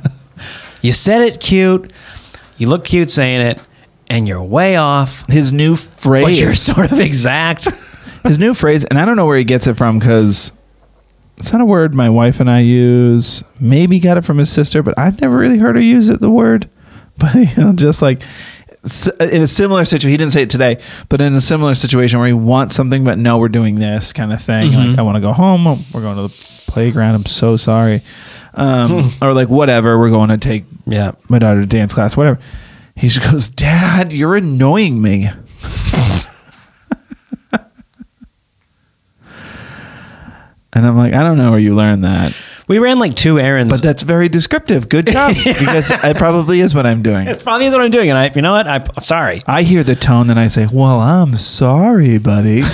You 0.82 0.94
said 0.94 1.22
it 1.22 1.40
cute. 1.40 1.92
You 2.58 2.68
look 2.68 2.84
cute 2.84 3.10
saying 3.10 3.42
it, 3.42 3.62
and 4.10 4.28
you're 4.28 4.44
way 4.44 4.76
off. 4.76 5.28
His 5.28 5.52
new 5.52 5.76
phrase. 5.76 6.24
But 6.24 6.36
you're 6.36 6.56
sort 6.56 6.92
of 6.92 7.00
exact. 7.00 7.66
his 8.24 8.40
new 8.40 8.54
phrase, 8.54 8.86
and 8.86 9.00
I 9.00 9.06
don't 9.06 9.16
know 9.16 9.26
where 9.26 9.38
he 9.38 9.44
gets 9.44 9.68
it 9.68 9.76
from 9.76 10.00
because 10.00 10.52
it's 11.38 11.54
not 11.54 11.62
a 11.62 11.66
word 11.66 11.94
my 11.96 12.10
wife 12.10 12.40
and 12.40 12.50
I 12.50 12.60
use. 12.60 13.44
Maybe 13.60 14.00
got 14.00 14.18
it 14.18 14.26
from 14.26 14.38
his 14.38 14.52
sister, 14.52 14.84
but 14.84 14.98
I've 14.98 15.22
never 15.22 15.38
really 15.38 15.58
heard 15.58 15.76
her 15.76 15.82
use 15.82 16.10
it. 16.10 16.20
The 16.20 16.32
word, 16.32 16.70
but 17.18 17.36
you 17.36 17.56
know, 17.58 17.74
just 17.74 18.02
like 18.02 18.22
in 19.20 19.42
a 19.42 19.48
similar 19.48 19.84
situation, 19.84 20.10
he 20.10 20.18
didn't 20.18 20.32
say 20.32 20.44
it 20.44 20.50
today, 20.50 20.82
but 21.10 21.22
in 21.22 21.34
a 21.34 21.42
similar 21.42 21.76
situation 21.76 22.20
where 22.20 22.28
he 22.28 22.34
wants 22.34 22.76
something, 22.76 23.04
but 23.04 23.18
no, 23.18 23.38
we're 23.38 23.50
doing 23.50 23.76
this 23.76 24.14
kind 24.14 24.32
of 24.32 24.42
thing. 24.42 24.72
Like 24.74 24.98
I 24.98 25.02
want 25.02 25.16
to 25.16 25.22
go 25.22 25.34
home. 25.34 25.66
We're 25.94 26.02
going 26.02 26.16
to 26.16 26.34
the 26.34 26.62
playground. 26.68 27.16
I'm 27.16 27.26
so 27.26 27.58
sorry. 27.58 28.02
Um, 28.54 29.12
or 29.22 29.34
like 29.34 29.50
whatever. 29.50 30.00
We're 30.00 30.10
going 30.10 30.30
to 30.30 30.38
take 30.38 30.64
yeah. 30.86 31.12
my 31.28 31.40
daughter 31.40 31.62
to 31.62 31.68
dance 31.68 31.94
class, 31.94 32.16
whatever. 32.16 32.40
He 32.96 33.10
goes, 33.20 33.50
Dad, 33.50 34.12
you're 34.12 34.36
annoying 34.36 35.02
me. 35.02 35.30
and 40.74 40.86
I'm 40.86 40.98
like, 40.98 41.14
I 41.14 41.24
don't 41.24 41.38
know 41.38 41.52
where 41.52 41.60
you 41.60 41.76
learned 41.76 42.04
that. 42.04 42.36
We 42.68 42.78
ran 42.78 43.00
like 43.00 43.16
two 43.16 43.40
errands. 43.40 43.74
But 43.74 43.82
that's 43.82 44.04
very 44.04 44.30
descriptive. 44.30 44.90
Good 44.90 45.08
job. 45.08 45.34
because 45.44 45.90
it 45.90 46.18
probably 46.18 46.60
is 46.60 46.76
what 46.76 46.86
I'm 46.86 47.02
doing. 47.02 47.28
It 47.28 47.44
probably 47.44 47.66
is 47.66 47.74
what 47.74 47.82
I'm 47.82 47.90
doing. 47.90 48.10
And 48.10 48.18
I, 48.18 48.32
you 48.34 48.44
know 48.44 48.52
what? 48.52 48.68
I, 48.68 48.76
I'm 48.76 49.04
sorry. 49.04 49.42
I 49.48 49.64
hear 49.64 49.84
the 49.84 49.96
tone 49.96 50.30
and 50.30 50.40
I 50.40 50.48
say, 50.48 50.68
Well, 50.72 51.00
I'm 51.00 51.36
sorry, 51.36 52.20
buddy. 52.20 52.62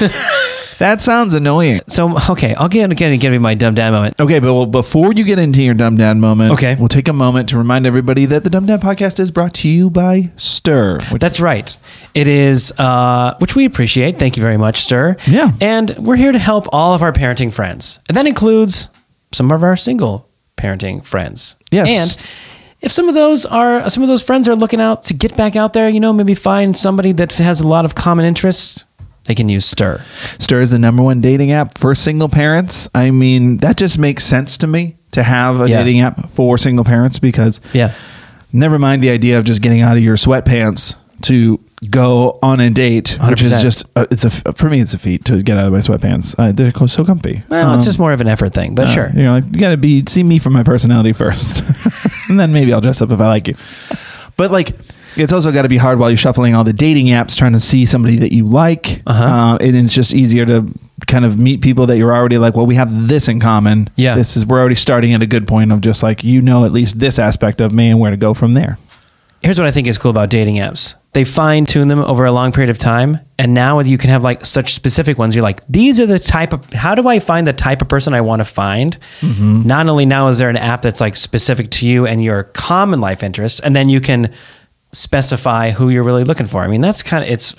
that 0.79 1.01
sounds 1.01 1.33
annoying. 1.33 1.81
So, 1.87 2.17
okay, 2.29 2.53
I'll 2.55 2.67
get 2.67 2.91
again 2.91 3.17
give 3.19 3.33
you 3.33 3.39
my 3.39 3.53
dumb 3.55 3.75
dad 3.75 3.91
moment. 3.91 4.19
Okay, 4.19 4.39
but 4.39 4.53
well, 4.53 4.65
before 4.65 5.13
you 5.13 5.23
get 5.23 5.39
into 5.39 5.61
your 5.61 5.73
Dumb 5.73 5.97
Dad 5.97 6.17
moment, 6.17 6.51
Okay. 6.53 6.75
we'll 6.75 6.87
take 6.87 7.07
a 7.07 7.13
moment 7.13 7.49
to 7.49 7.57
remind 7.57 7.85
everybody 7.85 8.25
that 8.25 8.43
the 8.43 8.49
Dumb 8.49 8.65
Dad 8.65 8.81
podcast 8.81 9.19
is 9.19 9.31
brought 9.31 9.53
to 9.55 9.69
you 9.69 9.89
by 9.89 10.31
Stir. 10.37 10.99
Which 11.09 11.19
That's 11.21 11.39
right. 11.39 11.75
It 12.13 12.27
is, 12.27 12.71
uh, 12.77 13.35
which 13.39 13.55
we 13.55 13.65
appreciate. 13.65 14.19
Thank 14.19 14.37
you 14.37 14.41
very 14.43 14.57
much, 14.57 14.81
Stir. 14.81 15.17
Yeah. 15.27 15.51
And 15.61 15.95
we're 15.97 16.15
here 16.15 16.31
to 16.31 16.39
help 16.39 16.67
all 16.71 16.93
of 16.93 17.01
our 17.01 17.11
parenting 17.13 17.53
friends. 17.53 17.99
And 18.07 18.17
that 18.17 18.25
includes 18.27 18.89
some 19.33 19.51
of 19.51 19.63
our 19.63 19.75
single 19.77 20.27
parenting 20.57 21.03
friends. 21.05 21.55
Yes. 21.71 21.87
And 22.17 22.27
if 22.81 22.91
some 22.91 23.09
of 23.09 23.15
those 23.15 23.45
are, 23.45 23.89
some 23.89 24.03
of 24.03 24.09
those 24.09 24.21
friends 24.21 24.47
are 24.47 24.55
looking 24.55 24.79
out 24.79 25.03
to 25.03 25.13
get 25.13 25.35
back 25.35 25.55
out 25.55 25.73
there, 25.73 25.89
you 25.89 25.99
know, 25.99 26.13
maybe 26.13 26.33
find 26.35 26.75
somebody 26.77 27.11
that 27.13 27.33
has 27.33 27.59
a 27.59 27.67
lot 27.67 27.83
of 27.85 27.95
common 27.95 28.25
interests, 28.25 28.85
they 29.25 29.35
can 29.35 29.49
use 29.49 29.65
Stir. 29.65 30.01
Stir 30.39 30.61
is 30.61 30.69
the 30.71 30.79
number 30.79 31.01
one 31.03 31.21
dating 31.21 31.51
app 31.51 31.77
for 31.77 31.93
single 31.95 32.29
parents. 32.29 32.87
I 32.93 33.11
mean, 33.11 33.57
that 33.57 33.77
just 33.77 33.97
makes 33.97 34.23
sense 34.23 34.57
to 34.59 34.67
me 34.67 34.95
to 35.11 35.23
have 35.23 35.61
a 35.61 35.69
Yeah. 35.69 35.83
dating 35.83 36.01
app 36.01 36.29
for 36.31 36.57
single 36.57 36.85
parents 36.85 37.19
because 37.19 37.59
Yeah. 37.73 37.91
never 38.53 38.77
mind 38.77 39.01
the 39.01 39.09
idea 39.09 39.37
of 39.39 39.45
just 39.45 39.61
getting 39.61 39.81
out 39.81 39.97
of 39.97 40.03
your 40.03 40.15
sweatpants 40.15 40.95
to 41.23 41.59
go 41.89 42.37
on 42.43 42.59
a 42.59 42.69
date, 42.69 43.17
which 43.29 43.41
is 43.41 43.61
just 43.61 43.85
uh, 43.95 44.05
it's 44.11 44.25
a 44.25 44.29
for 44.29 44.69
me 44.69 44.79
it's 44.79 44.93
a 44.93 44.97
feat 44.97 45.23
to 45.25 45.41
get 45.41 45.57
out 45.57 45.65
of 45.67 45.73
my 45.73 45.79
sweatpants. 45.79 46.35
Uh, 46.37 46.51
they're 46.51 46.71
so 46.87 47.03
comfy. 47.05 47.43
Well, 47.49 47.73
it's 47.75 47.83
Um, 47.83 47.85
just 47.85 47.99
more 47.99 48.11
of 48.11 48.21
an 48.21 48.27
effort 48.27 48.53
thing, 48.53 48.75
but 48.75 48.87
uh, 48.87 48.91
sure. 48.91 49.11
You 49.15 49.23
know, 49.23 49.33
like, 49.33 49.45
you 49.51 49.59
gotta 49.59 49.77
be 49.77 50.03
see 50.07 50.23
me 50.23 50.37
for 50.39 50.49
my 50.49 50.63
personality 50.63 51.13
first, 51.13 51.63
and 52.29 52.39
then 52.39 52.51
maybe 52.53 52.73
I'll 52.73 52.81
dress 52.81 53.01
up 53.01 53.11
if 53.11 53.19
I 53.19 53.27
like 53.27 53.47
you. 53.47 53.55
But 54.37 54.51
like, 54.51 54.75
it's 55.17 55.33
also 55.33 55.51
got 55.51 55.63
to 55.63 55.69
be 55.69 55.77
hard 55.77 55.99
while 55.99 56.09
you're 56.09 56.17
shuffling 56.17 56.55
all 56.55 56.63
the 56.63 56.73
dating 56.73 57.07
apps, 57.07 57.37
trying 57.37 57.53
to 57.53 57.59
see 57.59 57.85
somebody 57.85 58.17
that 58.17 58.33
you 58.33 58.45
like. 58.45 59.01
Uh-huh. 59.07 59.23
Uh, 59.23 59.57
and 59.61 59.75
it's 59.75 59.93
just 59.93 60.13
easier 60.13 60.45
to 60.45 60.67
kind 61.07 61.25
of 61.25 61.37
meet 61.37 61.61
people 61.61 61.85
that 61.87 61.97
you're 61.97 62.13
already 62.13 62.37
like, 62.37 62.55
well, 62.55 62.65
we 62.65 62.75
have 62.75 63.07
this 63.07 63.27
in 63.27 63.39
common. 63.39 63.89
Yeah. 63.95 64.15
this 64.15 64.37
is 64.37 64.45
we're 64.45 64.59
already 64.59 64.75
starting 64.75 65.13
at 65.13 65.21
a 65.21 65.27
good 65.27 65.47
point 65.47 65.71
of 65.71 65.81
just 65.81 66.03
like 66.03 66.23
you 66.23 66.41
know 66.41 66.65
at 66.65 66.71
least 66.71 66.99
this 66.99 67.19
aspect 67.19 67.61
of 67.61 67.73
me 67.73 67.89
and 67.89 67.99
where 67.99 68.11
to 68.11 68.17
go 68.17 68.33
from 68.33 68.53
there. 68.53 68.77
Here's 69.41 69.59
what 69.59 69.67
I 69.67 69.71
think 69.71 69.85
is 69.87 69.97
cool 69.99 70.09
about 70.09 70.29
dating 70.29 70.55
apps. 70.55 70.95
They 71.13 71.23
fine 71.23 71.65
tune 71.65 71.87
them 71.87 71.99
over 71.99 72.25
a 72.25 72.31
long 72.31 72.51
period 72.51 72.71
of 72.71 72.79
time. 72.79 73.19
And 73.37 73.53
now 73.53 73.79
you 73.79 73.97
can 73.97 74.09
have 74.09 74.23
like 74.23 74.43
such 74.45 74.73
specific 74.73 75.17
ones. 75.19 75.35
You're 75.35 75.43
like, 75.43 75.61
these 75.67 75.99
are 75.99 76.05
the 76.05 76.17
type 76.17 76.51
of, 76.51 76.65
how 76.73 76.95
do 76.95 77.07
I 77.07 77.19
find 77.19 77.45
the 77.45 77.53
type 77.53 77.81
of 77.81 77.87
person 77.87 78.13
I 78.13 78.21
want 78.21 78.39
to 78.39 78.45
find? 78.45 78.97
Not 79.67 79.87
only 79.87 80.05
now 80.05 80.29
is 80.29 80.39
there 80.39 80.49
an 80.49 80.57
app 80.57 80.81
that's 80.81 80.99
like 80.99 81.15
specific 81.15 81.69
to 81.71 81.87
you 81.87 82.07
and 82.07 82.23
your 82.23 82.45
common 82.45 83.01
life 83.01 83.21
interests, 83.21 83.59
and 83.59 83.75
then 83.75 83.87
you 83.87 84.01
can 84.01 84.33
specify 84.95 85.71
who 85.71 85.89
you're 85.89 86.03
really 86.03 86.23
looking 86.23 86.45
for. 86.47 86.61
I 86.61 86.67
mean, 86.67 86.81
that's 86.81 87.03
kind 87.03 87.23
of, 87.23 87.29
it's, 87.29 87.55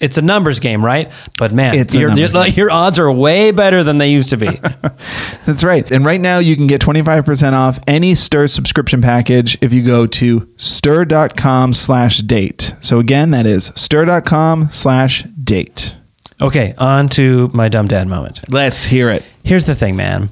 it's 0.00 0.18
a 0.18 0.22
numbers 0.22 0.58
game, 0.58 0.84
right? 0.84 1.12
But 1.38 1.52
man, 1.52 1.76
It's 1.76 1.94
your, 1.94 2.10
your, 2.10 2.46
your 2.48 2.70
odds 2.72 2.98
are 2.98 3.10
way 3.10 3.52
better 3.52 3.84
than 3.84 3.98
they 3.98 4.10
used 4.10 4.30
to 4.30 4.36
be. 4.36 4.46
That's 5.44 5.62
right. 5.62 5.88
And 5.92 6.04
right 6.04 6.20
now 6.20 6.38
you 6.38 6.56
can 6.56 6.66
get 6.66 6.80
25% 6.80 7.52
off 7.52 7.78
any 7.86 8.16
Stir 8.16 8.48
subscription 8.48 9.00
package 9.00 9.56
if 9.62 9.72
you 9.72 9.80
go 9.84 10.08
to 10.08 10.48
stir.com 10.56 11.72
slash 11.72 12.18
date. 12.18 12.74
So 12.80 12.98
again, 12.98 13.30
that 13.30 13.46
is 13.46 13.70
stir.com 13.76 14.70
slash 14.72 15.22
date. 15.22 15.94
okay, 16.40 16.74
on 16.78 17.08
to 17.10 17.48
my 17.54 17.68
dumb 17.68 17.86
dad 17.86 18.08
moment. 18.08 18.40
Let's 18.50 18.84
hear 18.84 19.08
it. 19.08 19.22
Here's 19.44 19.66
the 19.66 19.76
thing, 19.76 19.94
man. 19.94 20.30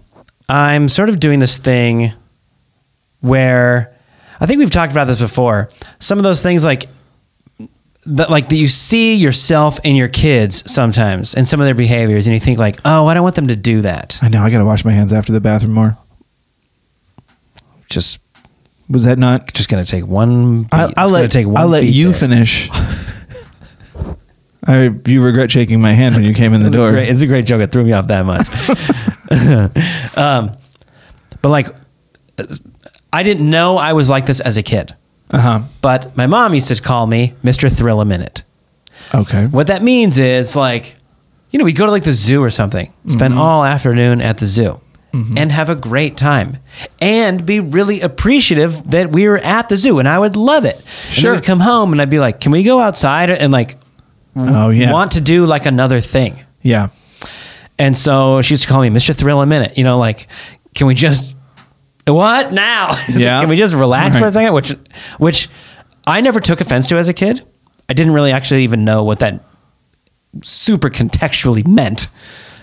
I'm 0.49 0.89
sort 0.89 1.09
of 1.11 1.21
doing 1.21 1.39
this 1.39 1.59
thing 1.59 2.13
where 3.21 3.97
I 4.41 4.47
think 4.47 4.59
we've 4.59 4.71
talked 4.71 4.93
about 4.93 5.07
this 5.07 5.19
before. 5.19 5.69
Some 5.99 6.19
of 6.19 6.25
those 6.25 6.43
things 6.43 6.65
like 6.65 6.87
that 8.07 8.31
like 8.31 8.49
that 8.49 8.57
you 8.57 8.67
see 8.69 9.15
yourself 9.17 9.79
in 9.85 9.95
your 9.95 10.09
kids 10.09 10.69
sometimes 10.71 11.35
and 11.35 11.47
some 11.47 11.61
of 11.61 11.67
their 11.67 11.75
behaviors 11.75 12.27
and 12.27 12.33
you 12.33 12.41
think 12.41 12.59
like, 12.59 12.79
"Oh, 12.87 13.07
I 13.07 13.13
don't 13.15 13.23
want 13.23 13.35
them 13.37 13.49
to 13.49 13.57
do 13.57 13.83
that." 13.83 14.19
I 14.23 14.29
know 14.29 14.43
I 14.43 14.51
got 14.51 14.59
to 14.59 14.65
wash 14.65 14.85
my 14.85 14.93
hands 14.93 15.13
after 15.13 15.33
the 15.33 15.41
bathroom 15.41 15.75
more. 15.75 15.99
Just 17.91 18.19
Was 18.89 19.05
that 19.05 19.19
not? 19.19 19.53
just 19.53 19.69
going 19.69 19.85
to 19.85 19.91
take 19.91 20.07
one 20.07 20.63
beat. 20.63 20.69
I'll, 20.73 20.89
It's 20.89 20.95
I'll 20.97 21.11
let 21.11 21.31
take 21.31 21.47
one 21.47 21.57
I'll 21.59 21.69
let 21.69 21.85
you 21.85 22.07
there. 22.09 22.15
finish. 22.17 22.71
I 24.65 24.91
you 25.07 25.23
regret 25.23 25.51
shaking 25.51 25.81
my 25.81 25.93
hand 25.93 26.15
when 26.15 26.25
you 26.25 26.33
came 26.35 26.55
in 26.55 26.63
the 26.63 26.67
It's 26.69 26.77
a 26.77 26.79
door. 26.79 26.91
great- 26.93 27.09
it's 27.09 27.21
a 27.23 27.27
great 27.27 27.45
joke. 27.47 27.61
It 27.63 27.73
threw 27.73 27.85
me 27.85 27.93
off 27.93 28.07
that 28.09 28.25
much. 28.25 28.47
um, 30.17 30.53
but 31.43 31.49
like, 31.51 31.69
I 33.13 33.23
didn't 33.23 33.49
know 33.49 33.77
I 33.77 33.93
was 33.93 34.09
like 34.11 34.27
this 34.27 34.41
as 34.41 34.57
a 34.57 34.63
kid. 34.63 34.95
Uh 35.31 35.41
huh. 35.41 35.61
But 35.81 36.17
my 36.17 36.27
mom 36.27 36.55
used 36.55 36.69
to 36.69 36.81
call 36.83 37.07
me 37.07 37.35
Mr. 37.45 37.71
Thrill 37.75 38.01
a 38.01 38.05
Minute. 38.05 38.43
Okay. 39.15 39.47
What 39.47 39.67
that 39.69 39.83
means 39.83 40.19
is 40.19 40.55
like, 40.57 40.95
you 41.51 41.59
know, 41.59 41.65
we 41.65 41.73
go 41.73 41.87
to 41.87 41.93
like 41.93 42.05
the 42.05 42.13
zoo 42.13 42.43
or 42.43 42.51
something, 42.51 42.93
spend 43.07 43.33
Mm-hmm. 43.35 43.41
all 43.41 43.65
afternoon 43.65 44.21
at 44.21 44.39
the 44.39 44.47
zoo. 44.47 44.81
And 45.13 45.51
have 45.51 45.69
a 45.69 45.75
great 45.75 46.17
time, 46.17 46.59
and 47.01 47.45
be 47.45 47.59
really 47.59 48.01
appreciative 48.01 48.93
that 48.93 49.11
we 49.11 49.27
were 49.27 49.39
at 49.39 49.69
the 49.69 49.77
zoo, 49.77 49.99
and 49.99 50.09
I 50.09 50.17
would 50.21 50.37
love 50.37 50.65
it. 50.65 50.77
And 50.77 50.85
Sure. 51.13 51.31
then 51.33 51.41
we'd 51.41 51.45
come 51.45 51.59
home, 51.59 51.91
and 51.91 52.01
I'd 52.01 52.09
be 52.11 52.21
like, 52.21 52.39
"Can 52.39 52.53
we 52.53 52.63
go 52.63 52.79
outside?" 52.79 53.29
And 53.29 53.53
like, 53.53 53.77
Oh 54.37 54.71
yeah. 54.71 54.93
want 54.93 55.11
to 55.13 55.21
do 55.21 55.47
like 55.47 55.67
another 55.67 56.01
thing. 56.01 56.39
yeah. 56.63 56.91
And 57.77 57.99
so 57.99 58.41
she 58.43 58.53
used 58.55 58.63
to 58.63 58.69
call 58.69 58.83
me 58.83 58.89
Mr. 58.89 59.13
Thrill 59.13 59.41
a 59.43 59.47
minute. 59.47 59.77
You 59.77 59.83
know, 59.83 59.99
like, 59.99 60.29
can 60.77 60.87
we 60.87 60.95
just 60.95 61.35
what 62.15 62.53
now? 62.53 62.95
Yeah. 63.11 63.41
can 63.41 63.49
we 63.49 63.57
just 63.57 63.75
relax 63.75 64.17
for 64.17 64.27
a 64.27 64.31
second? 64.31 64.53
Which, 64.55 64.71
which 65.19 65.49
I 66.07 66.21
never 66.21 66.41
took 66.41 66.61
offense 66.61 66.87
to 66.89 66.97
as 66.97 67.09
a 67.09 67.15
kid. 67.15 67.43
I 67.89 67.93
didn't 67.95 68.13
really 68.13 68.33
actually 68.33 68.65
even 68.65 68.85
know 68.85 69.05
what 69.05 69.19
that 69.19 69.43
super 70.43 70.89
contextually 70.91 71.67
meant. 71.67 72.09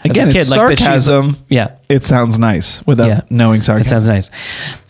As 0.05 0.11
Again, 0.11 0.29
a 0.29 0.31
kid, 0.31 0.39
it's 0.41 0.49
like 0.51 0.77
sarcasm. 0.79 1.35
yeah, 1.49 1.75
It 1.89 2.03
sounds 2.05 2.39
nice 2.39 2.85
without 2.85 3.07
yeah, 3.07 3.21
knowing 3.29 3.61
sarcasm. 3.61 3.85
It 3.85 3.89
sounds 3.89 4.07
nice. 4.07 4.31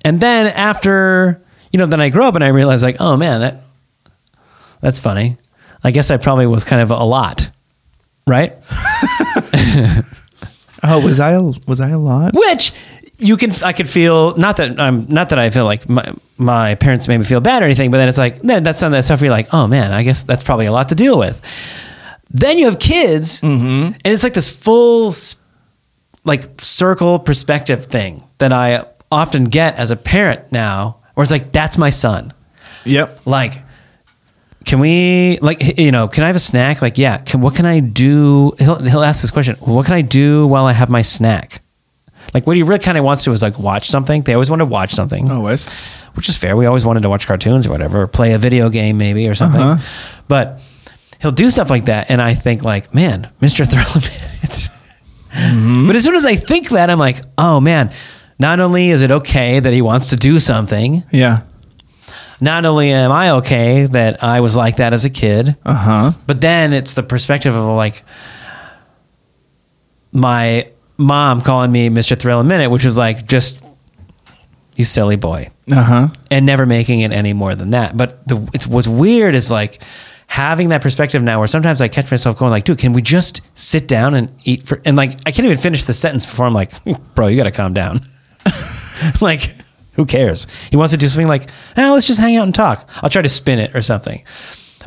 And 0.05 0.19
then 0.19 0.47
after 0.47 1.41
you 1.71 1.79
know, 1.79 1.85
then 1.85 2.01
I 2.01 2.09
grew 2.09 2.23
up 2.23 2.35
and 2.35 2.43
I 2.43 2.47
realized 2.49 2.83
like, 2.83 2.97
oh 2.99 3.17
man, 3.17 3.41
that 3.41 3.61
that's 4.79 4.99
funny. 4.99 5.37
I 5.83 5.91
guess 5.91 6.11
I 6.11 6.17
probably 6.17 6.47
was 6.47 6.63
kind 6.63 6.81
of 6.81 6.91
a 6.91 7.03
lot, 7.03 7.49
right? 8.25 8.57
oh, 10.83 11.01
was 11.03 11.19
I 11.19 11.31
a, 11.31 11.41
was 11.67 11.79
I 11.79 11.89
a 11.89 11.97
lot? 11.99 12.33
which 12.35 12.73
you 13.19 13.37
can 13.37 13.51
i 13.63 13.73
could 13.73 13.89
feel 13.89 14.35
not 14.35 14.57
that 14.57 14.79
i'm 14.79 15.07
not 15.07 15.29
that 15.29 15.39
i 15.39 15.49
feel 15.49 15.65
like 15.65 15.87
my, 15.89 16.13
my 16.37 16.75
parents 16.75 17.07
made 17.07 17.17
me 17.17 17.25
feel 17.25 17.41
bad 17.41 17.61
or 17.61 17.65
anything 17.65 17.89
but 17.91 17.97
then 17.97 18.07
it's 18.07 18.17
like 18.17 18.39
then 18.41 18.63
that's 18.63 18.79
some 18.79 18.87
of 18.87 18.91
that 18.91 19.03
stuff 19.03 19.19
where 19.19 19.25
you're 19.27 19.31
like 19.31 19.53
oh 19.53 19.67
man 19.67 19.91
i 19.91 20.03
guess 20.03 20.23
that's 20.23 20.43
probably 20.43 20.65
a 20.65 20.71
lot 20.71 20.89
to 20.89 20.95
deal 20.95 21.17
with. 21.17 21.41
Then 22.29 22.57
you 22.57 22.65
have 22.65 22.77
kids 22.77 23.39
mm-hmm. 23.39 23.93
and 23.93 24.05
it's 24.05 24.23
like 24.23 24.33
this 24.33 24.49
full 24.49 25.13
like 26.25 26.43
circle 26.59 27.19
perspective 27.19 27.85
thing 27.85 28.23
that 28.37 28.51
i 28.51 28.85
often 29.11 29.45
get 29.45 29.75
as 29.75 29.91
a 29.91 29.95
parent 29.95 30.51
now 30.51 30.97
where 31.13 31.23
it's 31.23 31.31
like 31.31 31.51
that's 31.51 31.77
my 31.77 31.89
son. 31.89 32.33
Yep. 32.85 33.25
like 33.25 33.63
can 34.65 34.79
we 34.79 35.39
like 35.41 35.79
you 35.79 35.91
know 35.91 36.07
can 36.07 36.23
i 36.23 36.27
have 36.27 36.35
a 36.35 36.39
snack? 36.39 36.81
Like 36.81 36.97
yeah 36.97 37.17
can 37.17 37.41
what 37.41 37.55
can 37.55 37.65
i 37.65 37.79
do? 37.79 38.53
He'll, 38.59 38.83
he'll 38.83 39.03
ask 39.03 39.21
this 39.21 39.31
question 39.31 39.55
what 39.61 39.85
can 39.85 39.95
i 39.95 40.01
do 40.01 40.45
while 40.45 40.65
i 40.65 40.73
have 40.73 40.89
my 40.89 41.01
snack 41.01 41.61
like 42.33 42.45
what 42.47 42.55
he 42.55 42.63
really 42.63 42.79
kind 42.79 42.97
of 42.97 43.03
wants 43.03 43.23
to 43.23 43.31
is 43.31 43.41
like 43.41 43.57
watch 43.59 43.87
something 43.89 44.21
they 44.23 44.33
always 44.33 44.49
want 44.49 44.59
to 44.59 44.65
watch 44.65 44.91
something 44.91 45.29
Always. 45.31 45.67
which 46.15 46.29
is 46.29 46.37
fair 46.37 46.55
we 46.55 46.65
always 46.65 46.85
wanted 46.85 47.01
to 47.03 47.09
watch 47.09 47.25
cartoons 47.27 47.65
or 47.67 47.71
whatever 47.71 48.01
or 48.03 48.07
play 48.07 48.33
a 48.33 48.37
video 48.39 48.69
game 48.69 48.97
maybe 48.97 49.27
or 49.27 49.33
something 49.35 49.61
Uh-huh. 49.61 49.83
but 50.27 50.59
he'll 51.21 51.31
do 51.31 51.49
stuff 51.49 51.69
like 51.69 51.85
that 51.85 52.09
and 52.11 52.21
i 52.21 52.33
think 52.35 52.63
like 52.63 52.93
man 52.93 53.29
mr 53.41 53.65
Thrill 53.69 54.01
Mm-hmm. 55.31 55.87
but 55.87 55.95
as 55.95 56.03
soon 56.03 56.15
as 56.15 56.25
i 56.25 56.35
think 56.35 56.69
that 56.69 56.89
i'm 56.89 56.97
like 56.99 57.21
oh 57.37 57.59
man 57.59 57.91
not 58.39 58.59
only 58.59 58.89
is 58.89 59.01
it 59.01 59.11
okay 59.11 59.59
that 59.59 59.73
he 59.73 59.81
wants 59.81 60.09
to 60.09 60.15
do 60.15 60.39
something 60.39 61.03
Yeah. 61.11 61.41
not 62.39 62.65
only 62.65 62.91
am 62.91 63.11
I 63.11 63.31
okay 63.31 63.85
that 63.87 64.23
I 64.23 64.39
was 64.41 64.55
like 64.55 64.75
that 64.77 64.93
as 64.93 65.05
a 65.05 65.09
kid, 65.09 65.55
Uh 65.65 65.73
huh. 65.73 66.11
but 66.27 66.39
then 66.39 66.71
it's 66.71 66.93
the 66.93 67.01
perspective 67.03 67.55
of 67.55 67.65
like 67.75 68.03
my 70.11 70.69
mom 70.97 71.41
calling 71.41 71.71
me 71.71 71.89
Mr. 71.89 72.17
Thrill 72.17 72.39
a 72.39 72.43
Minute, 72.43 72.69
which 72.69 72.85
was 72.85 72.97
like 72.97 73.25
just 73.27 73.61
you 74.75 74.85
silly 74.85 75.15
boy, 75.15 75.49
Uh 75.71 75.83
huh. 75.83 76.07
and 76.29 76.45
never 76.45 76.65
making 76.65 76.99
it 77.01 77.11
any 77.11 77.33
more 77.33 77.55
than 77.55 77.71
that. 77.71 77.97
But 77.97 78.27
the 78.27 78.47
it's 78.53 78.67
what's 78.67 78.87
weird 78.87 79.33
is 79.35 79.49
like 79.51 79.81
having 80.27 80.69
that 80.69 80.81
perspective 80.81 81.23
now, 81.23 81.39
where 81.39 81.47
sometimes 81.47 81.81
I 81.81 81.87
catch 81.87 82.11
myself 82.11 82.37
going 82.37 82.51
like, 82.51 82.63
dude, 82.65 82.77
can 82.77 82.93
we 82.93 83.01
just 83.01 83.41
sit 83.55 83.87
down 83.87 84.13
and 84.13 84.29
eat 84.43 84.67
for? 84.67 84.81
And 84.85 84.95
like 84.95 85.13
I 85.25 85.31
can't 85.31 85.45
even 85.45 85.57
finish 85.57 85.83
the 85.85 85.93
sentence 85.93 86.25
before 86.25 86.45
I'm 86.45 86.53
like, 86.53 86.71
bro, 87.15 87.27
you 87.27 87.37
got 87.37 87.45
to 87.45 87.51
calm 87.51 87.73
down. 87.73 88.01
like 89.21 89.53
who 89.93 90.05
cares 90.05 90.45
he 90.69 90.77
wants 90.77 90.91
to 90.91 90.97
do 90.97 91.07
something 91.07 91.27
like 91.27 91.49
eh, 91.75 91.89
let's 91.89 92.05
just 92.07 92.19
hang 92.19 92.35
out 92.37 92.43
and 92.43 92.53
talk 92.55 92.87
i'll 93.01 93.09
try 93.09 93.21
to 93.21 93.27
spin 93.29 93.59
it 93.59 93.75
or 93.75 93.81
something 93.81 94.23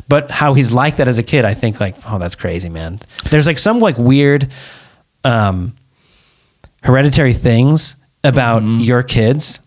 but 0.07 0.31
how 0.31 0.53
he's 0.53 0.71
like 0.71 0.95
that 0.97 1.07
as 1.07 1.17
a 1.17 1.23
kid 1.23 1.43
i 1.45 1.53
think 1.53 1.79
like 1.79 1.95
oh 2.07 2.17
that's 2.17 2.33
crazy 2.35 2.69
man 2.69 2.97
there's 3.29 3.45
like 3.45 3.59
some 3.59 3.79
like 3.79 3.97
weird 3.97 4.51
um 5.25 5.75
hereditary 6.81 7.33
things 7.33 7.95
about 8.23 8.61
your 8.63 9.03
kids 9.03 9.59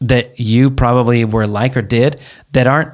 that 0.00 0.38
you 0.38 0.70
probably 0.70 1.24
were 1.24 1.46
like 1.46 1.76
or 1.76 1.82
did 1.82 2.20
that 2.52 2.66
aren't 2.66 2.92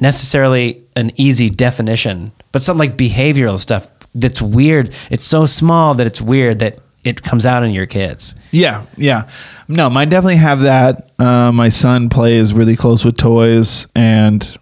necessarily 0.00 0.82
an 0.96 1.10
easy 1.16 1.50
definition 1.50 2.30
but 2.52 2.62
some 2.62 2.78
like 2.78 2.96
behavioral 2.96 3.58
stuff 3.58 3.88
that's 4.14 4.40
weird 4.40 4.92
it's 5.10 5.24
so 5.24 5.46
small 5.46 5.94
that 5.94 6.06
it's 6.06 6.20
weird 6.20 6.58
that 6.60 6.78
it 7.04 7.22
comes 7.22 7.44
out 7.44 7.62
in 7.62 7.70
your 7.70 7.86
kids 7.86 8.34
Yeah, 8.50 8.86
yeah. 8.96 9.28
No, 9.68 9.90
mine 9.90 10.08
definitely 10.08 10.36
have 10.36 10.60
that. 10.62 11.10
Uh, 11.18 11.52
my 11.52 11.68
son 11.68 12.08
plays 12.08 12.54
really 12.54 12.76
close 12.76 13.04
with 13.04 13.16
toys 13.18 13.86
and 13.94 14.56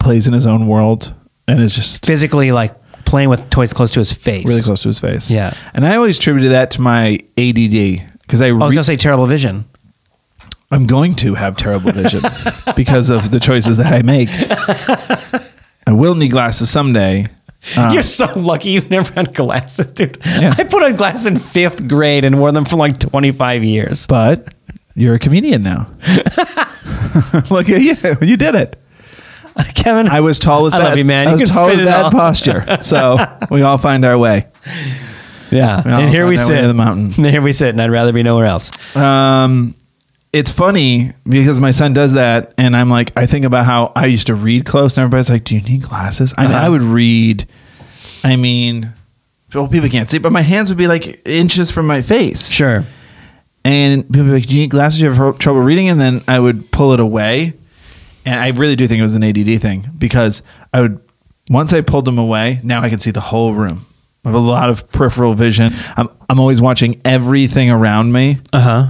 plays 0.00 0.26
in 0.26 0.32
his 0.32 0.46
own 0.46 0.66
world, 0.66 1.12
and 1.46 1.60
is 1.60 1.74
just 1.74 2.06
physically 2.06 2.52
like 2.52 2.74
playing 3.08 3.28
with 3.30 3.48
toys 3.50 3.72
close 3.72 3.90
to 3.92 4.00
his 4.00 4.12
face. 4.12 4.46
really 4.46 4.62
close 4.62 4.82
to 4.82 4.88
his 4.88 4.98
face. 5.00 5.30
Yeah. 5.30 5.54
and 5.74 5.84
I 5.86 5.96
always 5.96 6.18
attributed 6.18 6.52
that 6.52 6.70
to 6.72 6.80
my 6.80 7.18
ADD 7.36 8.12
because 8.22 8.42
I, 8.42 8.48
I 8.48 8.52
was 8.52 8.72
gonna 8.72 8.84
say 8.84 8.96
terrible 8.96 9.26
vision. 9.26 9.64
I'm 10.70 10.86
going 10.86 11.14
to 11.16 11.34
have 11.34 11.56
terrible 11.56 11.92
vision 11.92 12.20
because 12.76 13.08
of 13.08 13.30
the 13.30 13.40
choices 13.40 13.78
that 13.78 13.90
I 13.92 14.02
make. 14.02 14.28
I 15.86 15.92
will 15.92 16.14
need 16.14 16.28
glasses 16.30 16.68
someday. 16.68 17.26
Uh, 17.74 17.90
You're 17.94 18.02
so 18.02 18.26
lucky 18.38 18.70
you 18.70 18.82
never 18.90 19.10
had 19.14 19.34
glasses, 19.34 19.90
dude. 19.92 20.18
Yeah. 20.26 20.54
I 20.58 20.64
put 20.64 20.82
on 20.82 20.94
glasses 20.96 21.26
in 21.26 21.38
fifth 21.38 21.88
grade 21.88 22.26
and 22.26 22.38
wore 22.38 22.52
them 22.52 22.66
for 22.66 22.76
like 22.76 22.98
25 22.98 23.64
years. 23.64 24.06
but 24.06 24.52
you're 24.94 25.14
a 25.14 25.18
comedian 25.18 25.62
now. 25.62 25.88
Look 27.50 27.70
at 27.70 27.80
you. 27.80 27.96
You 28.20 28.36
did 28.36 28.54
it. 28.54 28.76
Kevin. 29.74 30.08
I 30.08 30.20
was 30.20 30.38
tall 30.38 30.64
with 30.64 30.74
I 30.74 30.78
bad, 30.78 30.88
love 30.90 30.98
you, 30.98 31.04
man. 31.04 31.28
I 31.28 31.32
You 31.34 31.40
was 31.40 31.50
tall 31.52 31.66
with 31.66 31.80
it 31.80 31.84
bad 31.86 32.06
all. 32.06 32.10
posture. 32.10 32.64
So 32.82 33.16
we 33.50 33.62
all 33.62 33.78
find 33.78 34.04
our 34.04 34.16
way. 34.18 34.46
yeah, 35.50 35.82
and 35.84 36.10
here 36.10 36.26
we 36.26 36.38
sit. 36.38 36.60
to 36.60 36.66
the 36.68 36.74
mountain. 36.74 37.06
And 37.16 37.26
here 37.32 37.42
we 37.42 37.52
sit, 37.52 37.70
and 37.70 37.80
I'd 37.82 37.90
rather 37.90 38.12
be 38.12 38.22
nowhere 38.22 38.46
else. 38.46 38.70
Um, 38.96 39.74
it's 40.32 40.50
funny 40.50 41.12
because 41.28 41.58
my 41.58 41.70
son 41.70 41.94
does 41.94 42.12
that, 42.14 42.52
and 42.58 42.76
I'm 42.76 42.90
like, 42.90 43.12
I 43.16 43.26
think 43.26 43.44
about 43.46 43.64
how 43.64 43.92
I 43.96 44.06
used 44.06 44.26
to 44.28 44.34
read 44.34 44.64
close, 44.66 44.96
and 44.96 45.02
everybody's 45.04 45.30
like, 45.30 45.44
"Do 45.44 45.56
you 45.56 45.62
need 45.62 45.82
glasses?" 45.82 46.34
I, 46.36 46.42
mean, 46.42 46.50
Uh-huh. 46.52 46.66
I 46.66 46.68
would 46.68 46.82
read. 46.82 47.46
I 48.24 48.36
mean, 48.36 48.92
well, 49.54 49.68
people 49.68 49.88
can't 49.88 50.10
see, 50.10 50.18
but 50.18 50.32
my 50.32 50.42
hands 50.42 50.68
would 50.68 50.76
be 50.78 50.86
like 50.86 51.26
inches 51.26 51.70
from 51.70 51.86
my 51.86 52.02
face. 52.02 52.50
Sure. 52.50 52.84
And 53.64 54.02
people 54.06 54.24
would 54.24 54.30
be 54.30 54.32
like, 54.40 54.46
"Do 54.46 54.54
you 54.54 54.60
need 54.62 54.70
glasses? 54.70 55.00
You 55.00 55.10
have 55.10 55.38
trouble 55.38 55.60
reading?" 55.60 55.88
And 55.88 55.98
then 55.98 56.20
I 56.28 56.38
would 56.38 56.70
pull 56.70 56.92
it 56.92 57.00
away, 57.00 57.54
and 58.28 58.40
I 58.40 58.48
really 58.50 58.76
do 58.76 58.86
think 58.86 59.00
it 59.00 59.02
was 59.02 59.16
an 59.16 59.24
ADD 59.24 59.60
thing 59.62 59.88
because 59.96 60.42
I 60.74 60.82
would 60.82 61.00
once 61.48 61.72
I 61.72 61.80
pulled 61.80 62.04
them 62.04 62.18
away, 62.18 62.60
now 62.62 62.82
I 62.82 62.90
can 62.90 62.98
see 62.98 63.10
the 63.10 63.20
whole 63.20 63.54
room. 63.54 63.86
I 64.24 64.28
have 64.28 64.34
a 64.34 64.38
lot 64.38 64.68
of 64.68 64.90
peripheral 64.90 65.32
vision. 65.32 65.72
I'm 65.96 66.08
I'm 66.28 66.38
always 66.38 66.60
watching 66.60 67.00
everything 67.04 67.70
around 67.70 68.12
me. 68.12 68.38
Uh 68.52 68.60
huh. 68.60 68.86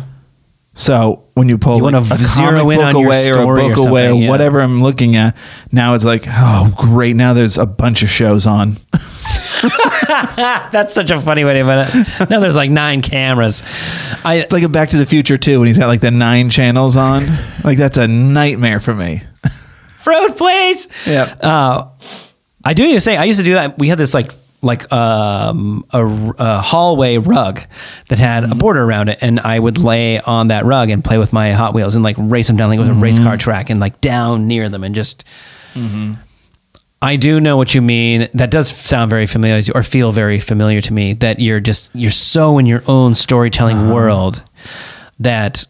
So 0.75 1.25
when 1.35 1.49
you 1.49 1.59
pull 1.59 1.79
You 1.79 1.85
like, 1.85 1.95
a 1.95 2.17
zero 2.17 2.61
comic 2.61 2.75
in 2.75 2.79
book 2.79 2.87
on 2.87 3.01
your 3.01 3.07
away 3.07 3.29
or 3.29 3.31
a 3.31 3.35
story 3.35 3.63
or 3.63 3.69
book 3.69 3.87
away 3.87 4.09
or 4.09 4.15
yeah. 4.15 4.29
whatever 4.29 4.61
I'm 4.61 4.81
looking 4.81 5.17
at, 5.17 5.37
now 5.71 5.95
it's 5.95 6.05
like, 6.05 6.25
oh 6.27 6.75
great, 6.77 7.15
now 7.15 7.33
there's 7.33 7.59
a 7.59 7.67
bunch 7.67 8.03
of 8.03 8.11
shows 8.11 8.47
on. 8.47 8.77
That's 10.73 10.93
such 10.95 11.11
a 11.11 11.21
funny 11.21 11.45
way 11.45 11.55
to 11.55 11.65
put 11.65 12.21
it. 12.21 12.31
No, 12.31 12.41
there's 12.41 12.57
like 12.57 12.71
nine 12.71 13.03
cameras. 13.03 13.63
I 14.25 14.37
It's 14.37 14.53
like 14.53 14.63
a 14.63 14.69
Back 14.69 14.91
to 14.91 14.97
the 14.97 15.07
Future 15.07 15.39
II, 15.45 15.59
when 15.59 15.67
he's 15.67 15.79
got 15.79 15.87
like 15.87 16.01
the 16.01 16.11
nine 16.11 16.51
channels 16.51 16.97
on. 16.97 17.25
like 17.65 17.79
that's 17.79 17.99
a 17.99 18.07
nightmare 18.09 18.81
for 18.81 18.95
me. 18.95 19.23
fruit, 20.09 20.37
please. 20.37 20.89
Yeah. 21.07 21.35
Uh, 21.41 21.91
I 22.65 22.75
do 22.75 22.87
need 22.87 22.95
to 22.95 23.01
say, 23.01 23.17
I 23.17 23.25
used 23.25 23.39
to 23.39 23.45
do 23.45 23.55
that. 23.55 23.79
We 23.79 23.89
had 23.89 23.99
this 23.99 24.15
like 24.15 24.33
like 24.61 24.93
um, 24.93 25.85
a, 25.91 26.05
a 26.39 26.61
hallway 26.61 27.17
rug 27.19 27.61
that 28.09 28.19
had 28.19 28.45
a 28.51 28.55
border 28.55 28.83
around 28.83 29.09
it, 29.09 29.19
and 29.21 29.39
I 29.39 29.59
would 29.59 29.79
lay 29.79 30.19
on 30.21 30.49
that 30.49 30.65
rug 30.65 30.91
and 30.91 31.05
play 31.05 31.19
with 31.19 31.33
my 31.33 31.53
Hot 31.53 31.75
Wheels 31.75 31.95
and 31.95 32.03
like 32.03 32.17
race 32.19 32.49
them 32.49 32.57
down 32.57 32.69
like 32.69 32.79
it 32.79 32.81
was 32.81 32.89
a 32.89 32.95
race 32.95 33.19
car 33.19 33.37
track 33.37 33.71
and 33.71 33.79
like 33.79 34.01
down 34.01 34.47
near 34.49 34.69
them 34.69 34.85
and 34.85 34.95
just. 34.95 35.25
I 37.01 37.17
do 37.17 37.39
know 37.41 37.57
what 37.57 37.75
you 37.75 37.83
mean. 37.83 38.29
That 38.35 38.51
does 38.51 38.69
sound 38.71 39.09
very 39.11 39.27
familiar 39.27 39.63
to- 39.63 39.73
or 39.77 39.83
feel 39.83 40.11
very 40.11 40.41
familiar 40.41 40.81
to 40.81 40.93
me. 40.93 41.13
That 41.15 41.39
you're 41.39 41.61
just 41.61 41.91
you're 41.95 42.11
so 42.11 42.59
in 42.59 42.67
your 42.67 42.83
own 42.89 43.15
storytelling 43.15 43.91
world 43.91 44.43
that 45.21 45.65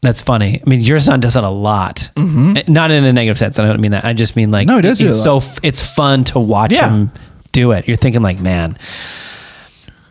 that's 0.00 0.20
funny. 0.22 0.60
I 0.66 0.68
mean, 0.68 0.80
your 0.80 0.98
son 0.98 1.20
does 1.20 1.34
that 1.34 1.44
a 1.44 1.48
lot, 1.50 2.10
Eh, 2.16 2.62
not 2.68 2.90
in 2.90 3.04
a 3.04 3.12
negative 3.12 3.38
sense. 3.38 3.58
I 3.58 3.66
don't 3.66 3.80
mean 3.80 3.92
that. 3.92 4.04
I 4.04 4.14
just 4.14 4.34
mean 4.34 4.50
like 4.50 4.66
No, 4.66 4.80
does 4.80 5.00
It's 5.00 5.12
it 5.14 5.16
so 5.18 5.36
f- 5.36 5.58
it's 5.62 5.80
fun 5.80 6.24
to 6.24 6.40
watch 6.40 6.72
Yeah. 6.72 6.88
him 6.90 7.12
do 7.52 7.72
it. 7.72 7.86
You're 7.86 7.96
thinking 7.98 8.22
like, 8.22 8.40
man. 8.40 8.76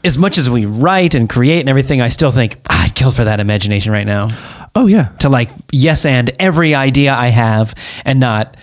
As 0.03 0.17
much 0.17 0.37
as 0.37 0.49
we 0.49 0.65
write 0.65 1.13
and 1.13 1.29
create 1.29 1.59
and 1.59 1.69
everything, 1.69 2.01
I 2.01 2.09
still 2.09 2.31
think 2.31 2.57
ah, 2.69 2.85
I'd 2.85 2.95
kill 2.95 3.11
for 3.11 3.23
that 3.23 3.39
imagination 3.39 3.91
right 3.91 4.05
now 4.07 4.29
Oh 4.75 4.85
yeah. 4.87 5.09
to 5.19 5.29
like 5.29 5.49
yes 5.71 6.05
and 6.05 6.31
every 6.39 6.73
idea 6.73 7.13
I 7.13 7.27
have 7.27 7.75
and 8.05 8.19
not 8.19 8.57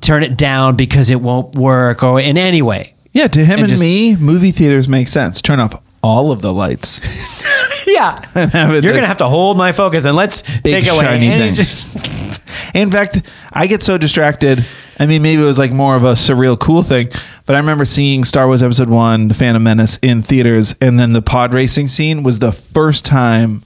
turn 0.00 0.22
it 0.22 0.36
down 0.36 0.76
because 0.76 1.10
it 1.10 1.20
won't 1.20 1.54
work 1.56 2.02
or 2.02 2.20
in 2.20 2.36
any 2.38 2.62
way. 2.62 2.94
Yeah, 3.12 3.28
to 3.28 3.40
him 3.44 3.52
And 3.54 3.60
and, 3.60 3.68
just- 3.68 3.82
me, 3.82 4.14
movie 4.16 4.52
theaters 4.52 4.88
make 4.88 5.08
sense. 5.08 5.40
Turn 5.40 5.58
off 5.60 5.82
all 6.02 6.32
of 6.32 6.42
the 6.42 6.52
lights. 6.52 7.00
Yeah, 7.88 8.20
you're 8.34 8.92
gonna 8.92 9.06
have 9.06 9.18
to 9.18 9.28
hold 9.28 9.56
my 9.56 9.70
focus 9.70 10.04
and 10.04 10.16
let's 10.16 10.42
take 10.42 10.88
away. 10.88 11.04
shiny 11.04 11.28
any- 11.28 11.54
thing. 11.54 12.40
In 12.74 12.90
fact, 12.90 13.22
I 13.52 13.68
get 13.68 13.80
so 13.84 13.96
distracted. 13.96 14.66
I 14.98 15.06
mean, 15.06 15.22
maybe 15.22 15.40
it 15.40 15.44
was 15.44 15.56
like 15.56 15.70
more 15.70 15.94
of 15.94 16.02
a 16.02 16.12
surreal, 16.14 16.58
cool 16.58 16.82
thing, 16.82 17.08
but 17.46 17.54
I 17.54 17.58
remember 17.60 17.84
seeing 17.84 18.24
Star 18.24 18.48
Wars 18.48 18.60
Episode 18.64 18.90
One: 18.90 19.28
The 19.28 19.34
Phantom 19.34 19.62
Menace 19.62 19.98
in 20.02 20.20
theaters, 20.22 20.74
and 20.80 20.98
then 20.98 21.12
the 21.12 21.22
pod 21.22 21.54
racing 21.54 21.86
scene 21.86 22.24
was 22.24 22.40
the 22.40 22.50
first 22.50 23.06
time, 23.06 23.62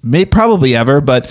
may 0.00 0.24
probably 0.24 0.76
ever, 0.76 1.00
but 1.00 1.24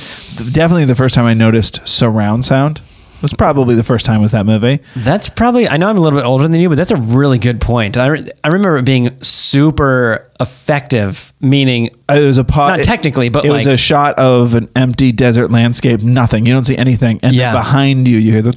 definitely 0.51 0.85
the 0.85 0.95
first 0.95 1.15
time 1.15 1.25
I 1.25 1.33
noticed 1.33 1.87
surround 1.87 2.43
sound. 2.43 2.81
Was 3.21 3.33
probably 3.33 3.75
the 3.75 3.83
first 3.83 4.05
time 4.05 4.21
was 4.21 4.31
that 4.31 4.45
movie. 4.45 4.79
That's 4.95 5.27
probably. 5.27 5.67
I 5.67 5.75
know 5.75 5.89
I'm 5.89 5.97
a 5.97 5.99
little 5.99 6.17
bit 6.17 6.25
older 6.25 6.47
than 6.47 6.57
you, 6.59 6.69
but 6.69 6.75
that's 6.75 6.91
a 6.91 6.95
really 6.95 7.37
good 7.37 7.59
point. 7.59 7.97
I, 7.97 8.07
re- 8.07 8.31
I 8.45 8.47
remember 8.47 8.77
it 8.77 8.85
being 8.85 9.21
super 9.21 10.31
effective. 10.39 11.33
Meaning, 11.41 11.89
uh, 12.09 12.13
It 12.13 12.25
was 12.25 12.37
a 12.37 12.45
pod. 12.45 12.77
Not 12.77 12.85
technically, 12.85 13.27
but 13.27 13.43
it 13.43 13.49
was 13.51 13.67
a 13.67 13.75
shot 13.75 14.17
of 14.17 14.55
an 14.55 14.69
empty 14.75 15.11
desert 15.11 15.51
landscape. 15.51 16.01
Nothing. 16.01 16.45
You 16.45 16.53
don't 16.53 16.63
see 16.63 16.77
anything, 16.77 17.19
and 17.21 17.35
Yeah. 17.35 17.51
then 17.51 17.61
behind 17.61 18.07
you, 18.07 18.17
you 18.19 18.31
hear 18.31 18.41
the, 18.41 18.55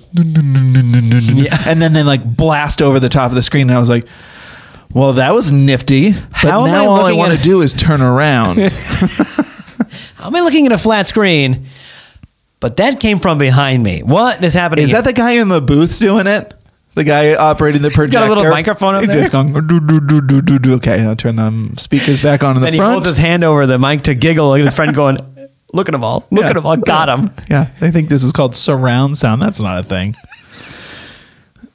Yeah. 1.34 1.62
and 1.66 1.82
then 1.82 1.92
they 1.92 2.04
like 2.04 2.24
blast 2.24 2.82
over 2.82 3.00
the 3.00 3.08
top 3.08 3.30
of 3.30 3.34
the 3.34 3.42
screen. 3.42 3.62
And 3.68 3.76
I 3.76 3.80
was 3.80 3.90
like, 3.90 4.06
"Well, 4.92 5.14
that 5.14 5.34
was 5.34 5.50
nifty." 5.50 6.12
But 6.12 6.20
How 6.34 6.66
now 6.66 6.84
I 6.84 6.86
all 6.86 7.04
I 7.06 7.12
want 7.12 7.36
to 7.36 7.42
do 7.42 7.62
is 7.62 7.72
turn 7.74 8.00
around. 8.00 8.58
how 10.16 10.26
am 10.28 10.36
I 10.36 10.40
looking 10.40 10.66
at 10.66 10.72
a 10.72 10.78
flat 10.78 11.08
screen? 11.08 11.66
But 12.62 12.76
that 12.76 13.00
came 13.00 13.18
from 13.18 13.38
behind 13.38 13.82
me. 13.82 14.04
What 14.04 14.42
is 14.42 14.54
happening? 14.54 14.84
Is 14.84 14.90
here? 14.90 15.02
that 15.02 15.04
the 15.04 15.12
guy 15.12 15.32
in 15.32 15.48
the 15.48 15.60
booth 15.60 15.98
doing 15.98 16.28
it? 16.28 16.54
The 16.94 17.02
guy 17.02 17.34
operating 17.34 17.82
the 17.82 17.90
projector. 17.90 18.20
got 18.20 18.26
a 18.26 18.34
little 18.40 18.50
microphone 18.52 18.94
up 18.94 19.00
He's 19.00 19.08
there? 19.10 19.20
Just 19.22 19.32
going, 19.32 19.52
"Do, 19.52 19.80
do, 19.80 20.00
do, 20.00 20.20
do, 20.20 20.40
do, 20.40 20.58
do." 20.60 20.74
Okay, 20.74 21.00
I'll 21.00 21.16
turn 21.16 21.34
the 21.36 21.74
speakers 21.76 22.22
back 22.22 22.44
on 22.44 22.56
in 22.56 22.62
the 22.62 22.66
front. 22.68 22.76
Then 22.76 22.86
he 22.86 22.90
holds 22.92 23.06
his 23.06 23.18
hand 23.18 23.42
over 23.42 23.66
the 23.66 23.78
mic 23.78 24.02
to 24.02 24.14
giggle. 24.14 24.54
At 24.54 24.60
his 24.60 24.74
friend 24.74 24.94
going, 24.94 25.18
"Look 25.72 25.88
at 25.88 25.92
them 25.92 26.04
all! 26.04 26.24
Look 26.30 26.42
Yeah. 26.42 26.50
at 26.50 26.54
them 26.54 26.64
all! 26.66 26.76
Got 26.76 27.08
him!" 27.08 27.30
Yeah, 27.50 27.68
they 27.80 27.90
think 27.90 28.08
this 28.08 28.22
is 28.22 28.30
called 28.30 28.54
surround 28.54 29.18
sound. 29.18 29.42
That's 29.42 29.58
not 29.58 29.80
a 29.80 29.82
thing. 29.82 30.14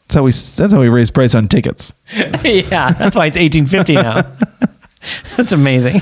That's 0.07 0.15
how 0.15 0.23
we. 0.23 0.31
That's 0.31 0.71
how 0.71 0.79
we 0.79 0.87
raise 0.87 1.11
price 1.11 1.35
on 1.35 1.49
tickets. 1.49 1.91
yeah, 2.15 2.91
that's 2.91 3.15
why 3.15 3.25
it's 3.25 3.37
1850 3.37 3.95
now. 3.95 4.21
that's 5.35 5.51
amazing. 5.51 5.99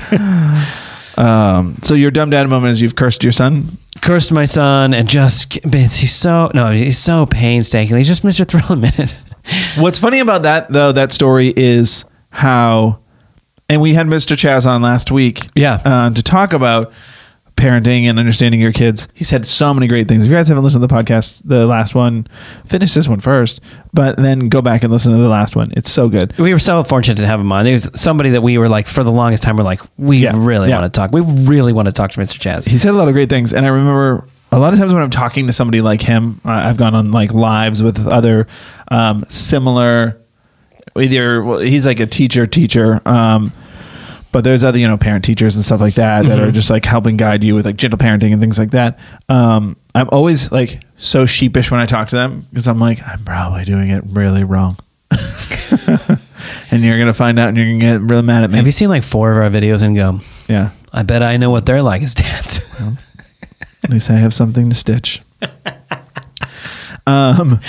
Um, 1.16 1.78
so 1.82 1.94
your 1.94 2.12
dumb 2.12 2.30
dad 2.30 2.48
moment 2.48 2.72
is 2.72 2.82
you've 2.82 2.94
cursed 2.94 3.24
your 3.24 3.32
son. 3.32 3.78
Cursed 4.06 4.30
my 4.30 4.44
son 4.44 4.94
and 4.94 5.08
just 5.08 5.52
he's 5.64 6.14
so 6.14 6.48
no, 6.54 6.70
he's 6.70 6.96
so 6.98 7.26
painstaking. 7.26 7.96
He's 7.96 8.06
just 8.06 8.22
Mr. 8.22 8.46
Thrill 8.48 8.70
a 8.70 8.76
minute. 8.76 9.16
What's 9.76 9.98
funny 9.98 10.20
about 10.20 10.42
that 10.42 10.68
though, 10.68 10.92
that 10.92 11.10
story 11.10 11.52
is 11.56 12.04
how, 12.30 13.00
and 13.68 13.80
we 13.82 13.94
had 13.94 14.06
Mr. 14.06 14.36
Chaz 14.36 14.64
on 14.64 14.80
last 14.82 15.10
week, 15.10 15.48
Yeah. 15.56 15.80
uh, 15.84 16.10
to 16.10 16.22
talk 16.22 16.52
about 16.52 16.92
parenting 17.56 18.04
and 18.04 18.18
understanding 18.18 18.60
your 18.60 18.72
kids. 18.72 19.08
He 19.14 19.24
said 19.24 19.46
so 19.46 19.72
many 19.72 19.86
great 19.86 20.08
things. 20.08 20.22
If 20.22 20.28
you 20.30 20.36
guys 20.36 20.48
haven't 20.48 20.62
listened 20.62 20.82
to 20.82 20.86
the 20.86 20.94
podcast, 20.94 21.42
the 21.44 21.66
last 21.66 21.94
one, 21.94 22.26
finish 22.66 22.92
this 22.94 23.08
one 23.08 23.20
first, 23.20 23.60
but 23.94 24.16
then 24.18 24.48
go 24.50 24.60
back 24.62 24.82
and 24.84 24.92
listen 24.92 25.12
to 25.12 25.18
the 25.18 25.28
last 25.28 25.56
one. 25.56 25.72
It's 25.76 25.90
so 25.90 26.08
good. 26.08 26.36
We 26.38 26.52
were 26.52 26.58
so 26.58 26.84
fortunate 26.84 27.16
to 27.16 27.26
have 27.26 27.40
him 27.40 27.50
on. 27.52 27.64
There 27.64 27.72
was 27.72 27.90
somebody 27.94 28.30
that 28.30 28.42
we 28.42 28.58
were 28.58 28.68
like 28.68 28.86
for 28.86 29.02
the 29.02 29.10
longest 29.12 29.42
time. 29.42 29.56
We're 29.56 29.64
like, 29.64 29.80
we 29.96 30.18
Yeah, 30.18 30.32
really 30.36 30.68
yeah. 30.68 30.80
want 30.80 30.92
to 30.92 31.00
talk. 31.00 31.12
We 31.12 31.22
really 31.22 31.72
want 31.72 31.86
to 31.86 31.92
talk 31.92 32.10
to 32.12 32.20
Mr. 32.20 32.38
Chaz. 32.38 32.68
he 32.68 32.76
said 32.78 32.90
a 32.90 32.96
lot 32.98 33.08
of 33.08 33.14
great 33.14 33.28
things 33.30 33.52
and 33.54 33.64
i 33.64 33.68
remember 33.70 34.28
a 34.52 34.58
lot 34.58 34.72
of 34.72 34.78
times 34.78 34.92
when 34.92 35.02
i'm 35.02 35.10
talking 35.10 35.46
to 35.46 35.52
somebody 35.52 35.80
like 35.80 36.00
him 36.02 36.40
i've 36.44 36.76
gone 36.76 36.94
on 36.94 37.10
like 37.10 37.32
lives 37.32 37.82
with 37.82 38.06
other 38.06 38.46
um, 38.88 39.24
similar 39.28 40.20
either 40.98 41.42
well, 41.42 41.58
he's 41.58 41.86
like 41.86 42.00
a 42.00 42.06
teacher 42.06 42.46
teacher 42.46 43.00
um, 43.06 43.52
but 44.32 44.44
there's 44.44 44.64
other 44.64 44.78
you 44.78 44.86
know 44.88 44.96
parent 44.96 45.24
teachers 45.24 45.54
and 45.56 45.64
stuff 45.64 45.80
like 45.80 45.94
that 45.94 46.24
that 46.26 46.38
are 46.38 46.50
just 46.50 46.68
like 46.70 46.84
helping 46.84 47.16
guide 47.16 47.42
you 47.44 47.54
with 47.54 47.64
like 47.64 47.76
gentle 47.76 47.98
parenting 47.98 48.32
and 48.32 48.40
things 48.40 48.58
like 48.58 48.70
that 48.72 48.98
um, 49.28 49.76
i'm 49.94 50.08
always 50.12 50.50
like 50.52 50.82
so 50.96 51.24
sheepish 51.26 51.70
when 51.70 51.80
i 51.80 51.86
talk 51.86 52.08
to 52.08 52.16
them 52.16 52.46
because 52.50 52.68
i'm 52.68 52.78
like 52.78 53.00
i'm 53.06 53.24
probably 53.24 53.64
doing 53.64 53.88
it 53.90 54.02
really 54.06 54.44
wrong 54.44 54.76
and 56.70 56.82
you're 56.84 56.98
gonna 56.98 57.12
find 57.14 57.38
out 57.38 57.48
and 57.48 57.56
you're 57.56 57.66
gonna 57.66 57.78
get 57.78 58.00
really 58.00 58.22
mad 58.22 58.42
at 58.44 58.50
me 58.50 58.56
Have 58.56 58.66
you 58.66 58.72
seen 58.72 58.88
like 58.88 59.02
four 59.02 59.30
of 59.32 59.38
our 59.38 59.48
videos 59.50 59.82
and 59.82 59.96
go? 59.96 60.20
yeah 60.48 60.70
I 60.92 61.02
bet 61.02 61.22
I 61.22 61.36
know 61.36 61.50
what 61.50 61.66
they're 61.66 61.82
like 61.82 62.02
as 62.02 62.14
dads. 62.14 62.60
at 63.84 63.90
least 63.90 64.10
i 64.10 64.14
have 64.14 64.34
something 64.34 64.68
to 64.68 64.74
stitch 64.76 65.22
um 67.06 67.60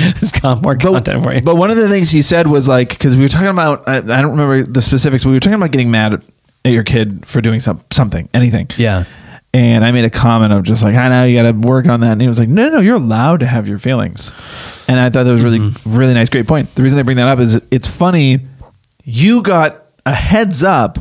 more 0.62 0.76
but, 0.76 0.80
content 0.82 1.24
for 1.24 1.32
you. 1.34 1.42
but 1.42 1.56
one 1.56 1.70
of 1.70 1.78
the 1.78 1.88
things 1.88 2.10
he 2.10 2.22
said 2.24 2.48
was 2.48 2.68
like 2.68 2.90
because 2.90 3.16
we 3.16 3.22
were 3.24 3.30
talking 3.30 3.48
about 3.50 3.88
I, 3.88 3.98
I 3.98 4.02
don't 4.22 4.32
remember 4.32 4.64
the 4.64 4.82
specifics 4.82 5.24
but 5.24 5.30
we 5.30 5.36
were 5.36 5.40
talking 5.40 5.54
about 5.56 5.72
getting 5.72 5.92
mad 5.92 6.24
at, 6.68 6.74
your 6.74 6.84
kid 6.84 7.26
for 7.26 7.42
doing 7.42 7.60
some, 7.60 7.84
something 7.92 8.30
anything. 8.34 8.68
Yeah. 8.78 9.06
and 9.54 9.86
i 9.86 9.92
made 9.92 10.06
a 10.06 10.10
comment 10.10 10.52
of 10.54 10.64
just 10.64 10.84
like 10.84 10.96
i 10.96 11.08
know 11.10 11.24
you 11.26 11.36
got 11.42 11.50
to 11.52 11.68
work 11.68 11.88
on 11.88 12.02
that. 12.02 12.12
And 12.14 12.22
he 12.22 12.28
was 12.28 12.38
like 12.40 12.50
no 12.50 12.70
no 12.70 12.80
you're 12.80 12.96
allowed 12.96 13.40
to 13.40 13.46
have 13.46 13.68
your 13.68 13.80
feelings. 13.80 14.34
And 14.88 15.00
i 15.00 15.10
thought 15.10 15.24
that 15.24 15.32
was 15.32 15.42
really 15.42 15.60
Mm-hmm. 15.60 15.96
really 15.98 16.14
nice 16.14 16.30
great 16.30 16.48
point. 16.48 16.74
The 16.76 16.84
reason 16.84 17.00
i 17.00 17.04
bring 17.04 17.18
that 17.18 17.28
up 17.28 17.40
is 17.40 17.62
it's 17.72 17.88
funny 17.88 18.42
you 19.04 19.42
got 19.42 19.84
a 20.06 20.14
heads 20.14 20.64
up 20.64 21.00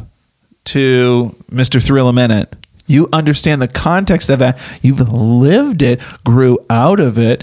to 0.66 1.34
mr 1.50 1.84
thrill 1.84 2.08
a 2.08 2.12
minute. 2.12 2.54
You 2.86 3.08
understand 3.12 3.60
the 3.60 3.68
context 3.68 4.30
of 4.30 4.38
that. 4.38 4.60
You've 4.80 5.00
lived 5.00 5.82
it 5.82 6.00
grew 6.24 6.58
out 6.70 7.00
of 7.00 7.18
it. 7.18 7.42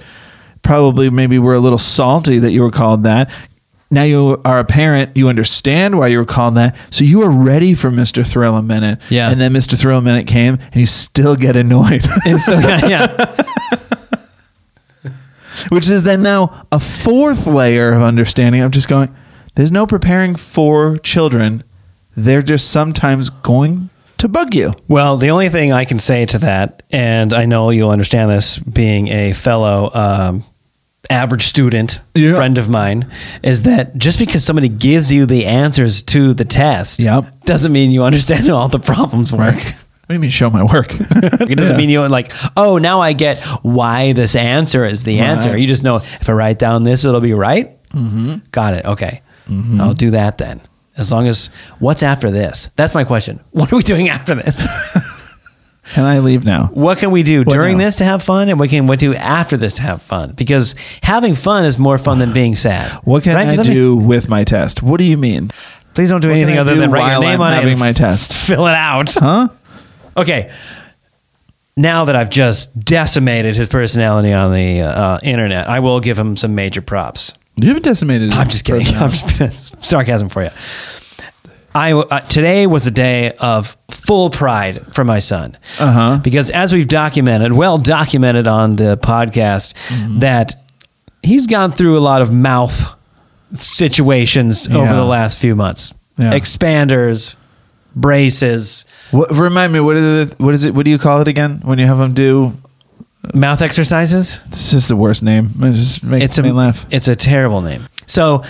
Probably 0.62 1.10
maybe 1.10 1.38
were 1.40 1.54
a 1.54 1.60
little 1.60 1.78
salty 1.78 2.40
that 2.40 2.52
you 2.52 2.62
were 2.62 2.72
called 2.72 3.04
that 3.04 3.30
now 3.94 4.04
you 4.04 4.42
are 4.44 4.60
a 4.60 4.66
parent 4.66 5.16
you 5.16 5.30
understand 5.30 5.98
why 5.98 6.08
you 6.08 6.18
were 6.18 6.26
called 6.26 6.56
that 6.56 6.76
so 6.90 7.04
you 7.06 7.22
are 7.22 7.30
ready 7.30 7.74
for 7.74 7.90
mr 7.92 8.28
thrill 8.28 8.58
a 8.58 8.64
minute 8.64 9.00
Yeah. 9.10 9.30
and 9.30 9.40
then 9.40 9.54
mr 9.54 9.80
thrill 9.80 10.00
a 10.00 10.02
minute 10.02 10.28
came 10.28 10.56
and 10.56 10.76
you 10.76 10.86
still 10.86 11.36
get 11.36 11.56
annoyed 11.56 12.06
And 12.26 12.40
so 12.40 12.58
yeah. 12.60 13.16
which 15.70 15.90
is 15.90 16.04
then 16.04 16.24
now 16.24 16.66
a 16.72 16.80
fourth 16.80 17.46
layer 17.48 17.94
of 17.94 18.02
understanding 18.02 18.62
of 18.62 18.72
just 18.72 18.90
going, 18.90 19.14
there's 19.56 19.72
no 19.72 19.86
preparing 19.86 20.36
for 20.36 20.98
children. 20.98 21.64
They're 22.16 22.42
just 22.42 22.72
sometimes 22.72 23.30
going 23.30 23.90
to 24.18 24.28
bug 24.28 24.56
you. 24.56 24.74
Well, 24.88 25.18
the 25.18 25.30
only 25.30 25.50
thing 25.50 25.72
I 25.72 25.86
can 25.86 26.00
say 26.00 26.26
to 26.28 26.40
that, 26.40 26.84
and 26.92 27.34
I 27.34 27.46
know 27.46 27.70
you'll 27.70 27.92
understand 27.92 28.32
this 28.32 28.58
being 28.58 29.08
a 29.10 29.34
fellow 29.34 29.92
um, 29.94 30.44
average 31.14 31.46
student, 31.48 32.00
Yeah. 32.16 32.36
friend 32.36 32.58
of 32.58 32.68
mine, 32.70 33.06
is 33.44 33.62
that 33.64 33.98
just 33.98 34.20
because 34.20 34.44
somebody 34.44 34.68
gives 34.70 35.12
you 35.12 35.26
the 35.26 35.46
answers 35.46 36.02
to 36.14 36.34
the 36.34 36.46
test 36.46 37.00
Yep. 37.00 37.46
doesn't 37.46 37.72
mean 37.72 37.92
you 37.92 38.04
understand 38.04 38.48
how 38.48 38.56
all 38.56 38.68
the 38.70 38.80
problems 38.80 39.32
work. 39.32 39.56
What 39.56 40.10
do 40.10 40.14
you 40.16 40.20
mean 40.20 40.32
show 40.32 40.50
my 40.50 40.64
work? 40.64 40.94
It 41.50 41.56
doesn't 41.58 41.78
mean 41.78 41.90
you 41.90 42.06
like, 42.10 42.32
oh, 42.58 42.78
now 42.78 43.00
I 43.02 43.14
get 43.14 43.40
why 43.64 44.14
this 44.14 44.36
answer 44.36 44.86
is 44.86 45.04
the 45.06 45.20
answer. 45.20 45.56
You 45.58 45.66
just 45.68 45.84
know 45.84 45.96
if 45.98 46.28
I 46.30 46.34
write 46.34 46.60
down 46.60 46.84
this, 46.84 47.06
it'll 47.06 47.22
be 47.22 47.34
right. 47.34 47.72
Mm-hmm. 47.94 48.36
Got 48.52 48.74
it. 48.74 48.86
Okay. 48.86 49.22
I'll 49.80 49.94
do 49.94 50.12
that 50.12 50.38
then. 50.38 50.60
As 50.98 51.12
long 51.12 51.28
as 51.28 51.50
what's 51.80 52.04
after 52.04 52.30
this? 52.32 52.70
That's 52.76 52.94
my 52.94 53.04
question. 53.06 53.40
What 53.52 53.72
are 53.72 53.78
we 53.78 53.84
doing 53.84 54.10
after 54.10 54.36
this? 54.36 54.68
Can 55.92 56.06
I 56.06 56.20
leave 56.20 56.46
now? 56.46 56.68
what 56.74 56.98
can 56.98 57.12
we 57.12 57.24
do 57.24 57.44
during 57.44 57.78
now? 57.78 57.84
this 57.86 57.98
to 57.98 58.06
have 58.06 58.24
fun, 58.24 58.48
and 58.50 58.58
what 58.60 58.70
can 58.70 58.88
we 58.88 58.96
do 58.96 59.14
after 59.14 59.58
this 59.58 59.74
to 59.74 59.82
have 59.82 60.02
fun? 60.02 60.32
Because 60.32 60.76
having 61.02 61.36
fun 61.36 61.66
is 61.66 61.78
more 61.78 61.98
fun 61.98 62.20
than 62.20 62.32
being 62.42 62.56
sad. 62.56 62.90
What 63.04 63.24
can 63.24 63.36
Right? 63.36 63.44
I 63.48 63.50
Does 63.52 63.58
that 63.58 63.68
make- 63.68 63.74
do 63.76 63.96
with 63.96 64.30
my 64.30 64.44
test? 64.46 64.82
What 64.82 64.98
do 64.98 65.04
you 65.04 65.18
mean? 65.18 65.50
Please 65.94 66.10
don't 66.10 66.22
do 66.22 66.30
What 66.30 66.38
anything 66.38 66.58
other 66.58 66.74
do 66.74 66.80
than 66.80 66.90
write 66.92 67.12
your 67.12 67.22
name 67.22 67.36
I'm 67.36 67.42
on 67.42 67.52
it 67.54 67.56
having 67.58 67.72
and 67.72 67.80
my 67.80 67.92
test? 68.06 68.34
fill 68.34 68.66
it 68.68 68.76
out. 68.76 69.14
Huh? 69.14 69.50
Okay. 70.16 70.52
Now 71.76 72.06
that 72.06 72.16
I've 72.16 72.30
just 72.30 72.80
decimated 72.80 73.56
his 73.56 73.68
personality 73.68 74.32
on 74.32 74.54
the 74.54 74.82
uh, 74.82 75.20
internet, 75.24 75.68
I 75.68 75.80
will 75.80 76.00
give 76.00 76.18
him 76.18 76.38
some 76.38 76.56
major 76.56 76.82
props. 76.82 77.34
You 77.56 77.68
haven't 77.68 77.84
decimated. 77.84 78.32
I'm 78.32 78.48
just 78.48 78.64
kidding. 78.66 78.96
I'm 78.96 79.10
just, 79.12 79.84
sarcasm 79.84 80.30
for 80.30 80.44
you. 80.44 80.50
I 81.76 81.94
uh, 81.94 82.20
today 82.22 82.68
was 82.68 82.86
a 82.88 82.92
day 82.92 83.32
of 83.34 83.76
full 83.92 84.30
pride 84.30 84.94
for 84.94 85.04
my 85.04 85.20
son, 85.20 85.58
Uh-huh. 85.80 86.20
because 86.24 86.50
as 86.52 86.74
we've 86.74 86.88
documented, 86.88 87.54
well 87.54 87.78
documented 87.78 88.48
on 88.48 88.76
the 88.76 88.98
podcast, 88.98 89.74
Mm-hmm. 89.90 90.20
that 90.20 90.56
he's 91.24 91.48
gone 91.48 91.72
through 91.72 91.98
a 91.98 92.02
lot 92.02 92.22
of 92.22 92.32
mouth 92.32 92.96
situations 93.56 94.68
over 94.70 94.94
the 94.94 95.04
last 95.04 95.38
few 95.38 95.56
months. 95.56 95.94
Yeah. 96.18 96.32
Expanders, 96.34 97.36
braces, 97.96 98.86
What, 99.12 99.32
remind 99.36 99.74
me, 99.74 99.80
what 99.80 99.98
is 99.98 100.30
it? 100.32 100.40
What 100.40 100.54
is 100.54 100.66
it? 100.66 100.74
What 100.76 100.86
do 100.86 100.92
you 100.92 100.98
call 101.00 101.22
it 101.22 101.28
again 101.28 101.60
when 101.64 101.80
you 101.80 101.86
have 101.88 101.98
them 101.98 102.14
do? 102.14 102.54
mouth 103.34 103.62
exercises. 103.62 104.42
This 104.50 104.74
is 104.74 104.90
the 104.90 104.98
worst 104.98 105.24
name. 105.24 105.46
It 105.62 105.72
just 105.74 106.04
makes 106.04 106.26
It's 106.26 106.38
a 106.38 106.44
me 106.44 106.52
laugh. 106.52 106.86
It's 106.92 107.08
a 107.08 107.16
terrible 107.16 107.62
name. 107.62 107.88
So, 108.06 108.44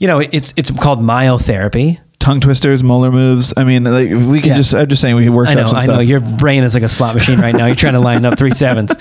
you 0.00 0.08
know, 0.08 0.18
it's 0.18 0.52
it's 0.56 0.70
called 0.72 0.98
myotherapy. 1.00 2.00
Tongue 2.18 2.40
twisters, 2.40 2.82
molar 2.82 3.10
moves. 3.12 3.54
I 3.56 3.64
mean, 3.64 3.84
like 3.84 4.10
we 4.10 4.40
can 4.40 4.50
Yeah. 4.50 4.56
just. 4.56 4.74
I'm 4.74 4.88
just 4.88 5.00
saying 5.00 5.14
we 5.16 5.24
can 5.24 5.32
workshop 5.34 5.56
I 5.56 5.60
know, 5.62 5.66
I 5.68 5.84
stuff. 5.84 5.96
know. 5.96 6.00
Your 6.00 6.20
brain 6.20 6.64
is 6.64 6.74
like 6.74 6.82
a 6.82 6.88
slot 6.88 7.14
machine 7.14 7.38
right 7.38 7.54
now. 7.54 7.66
You're 7.66 7.76
trying 7.76 7.92
to 7.94 8.00
line 8.00 8.24
up 8.24 8.36
three 8.38 8.50
sevens. 8.52 8.92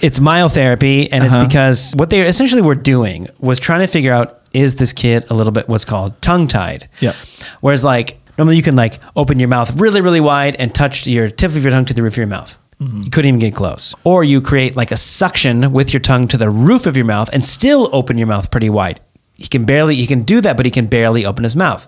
It's 0.00 0.18
myotherapy, 0.18 1.08
and 1.10 1.24
Uh-huh. 1.24 1.38
it's 1.40 1.48
because 1.48 1.92
what 1.96 2.10
they 2.10 2.20
essentially 2.22 2.62
were 2.62 2.74
doing 2.74 3.28
was 3.40 3.58
trying 3.58 3.80
to 3.80 3.86
figure 3.86 4.12
out 4.12 4.40
is 4.52 4.76
this 4.76 4.92
kid 4.92 5.24
a 5.30 5.34
little 5.34 5.52
bit 5.52 5.68
what's 5.68 5.84
called 5.84 6.20
tongue 6.22 6.46
tied. 6.48 6.88
Yep. 7.00 7.14
Whereas 7.60 7.82
like 7.82 8.18
normally 8.38 8.56
you 8.56 8.62
can 8.62 8.76
like 8.76 9.00
open 9.16 9.38
your 9.38 9.48
mouth 9.48 9.74
really 9.76 10.00
really 10.00 10.20
wide 10.20 10.54
and 10.56 10.74
touch 10.74 11.06
your 11.06 11.28
tip 11.30 11.50
of 11.52 11.62
your 11.62 11.70
tongue 11.72 11.86
to 11.86 11.94
the 11.94 12.02
roof 12.02 12.12
of 12.14 12.18
your 12.18 12.26
mouth. 12.26 12.56
Mm-hmm. 12.80 13.02
You 13.04 13.10
couldn't 13.10 13.28
even 13.28 13.40
get 13.40 13.54
close. 13.54 13.94
Or 14.04 14.22
you 14.22 14.40
create 14.42 14.76
like 14.76 14.92
a 14.92 14.96
suction 14.98 15.72
with 15.72 15.92
your 15.94 16.00
tongue 16.00 16.28
to 16.28 16.36
the 16.36 16.50
roof 16.50 16.86
of 16.86 16.94
your 16.94 17.06
mouth 17.06 17.30
and 17.32 17.42
still 17.44 17.88
open 17.92 18.18
your 18.18 18.26
mouth 18.26 18.50
pretty 18.50 18.68
wide. 18.68 19.00
He 19.36 19.46
can 19.48 19.64
barely 19.64 19.96
he 19.96 20.06
can 20.06 20.22
do 20.22 20.40
that, 20.40 20.56
but 20.56 20.66
he 20.66 20.70
can 20.70 20.86
barely 20.86 21.24
open 21.26 21.44
his 21.44 21.56
mouth 21.56 21.86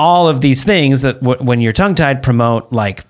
all 0.00 0.28
of 0.28 0.40
these 0.40 0.62
things 0.62 1.02
that 1.02 1.20
w- 1.20 1.42
when 1.44 1.60
you're 1.60 1.72
tongue 1.72 1.96
tied 1.96 2.22
promote 2.22 2.72
like 2.72 3.04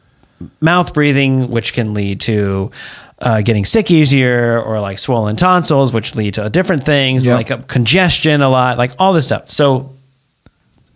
mouth 0.63 0.95
breathing, 0.95 1.51
which 1.51 1.75
can 1.75 1.93
lead 1.93 2.19
to 2.19 2.71
uh, 3.19 3.43
getting 3.43 3.67
sick 3.67 3.91
easier, 3.91 4.59
or 4.63 4.81
like 4.81 4.99
swollen 4.99 5.37
tonsils, 5.37 5.93
which 5.93 6.17
lead 6.17 6.33
to 6.33 6.49
different 6.49 6.83
things 6.85 7.27
Yep. 7.27 7.37
like 7.37 7.51
uh, 7.51 7.59
congestion 7.67 8.41
a 8.41 8.49
lot, 8.49 8.79
like 8.79 8.93
all 8.99 9.13
this 9.13 9.27
stuff. 9.27 9.51
So 9.51 9.91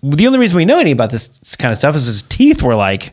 the 0.02 0.26
only 0.26 0.38
reason 0.38 0.56
we 0.56 0.64
know 0.64 0.78
any 0.78 0.92
about 0.92 1.10
this 1.10 1.56
kind 1.56 1.70
of 1.72 1.76
stuff 1.76 1.94
is 1.94 2.06
his 2.06 2.22
teeth 2.22 2.62
were 2.62 2.74
like 2.74 3.12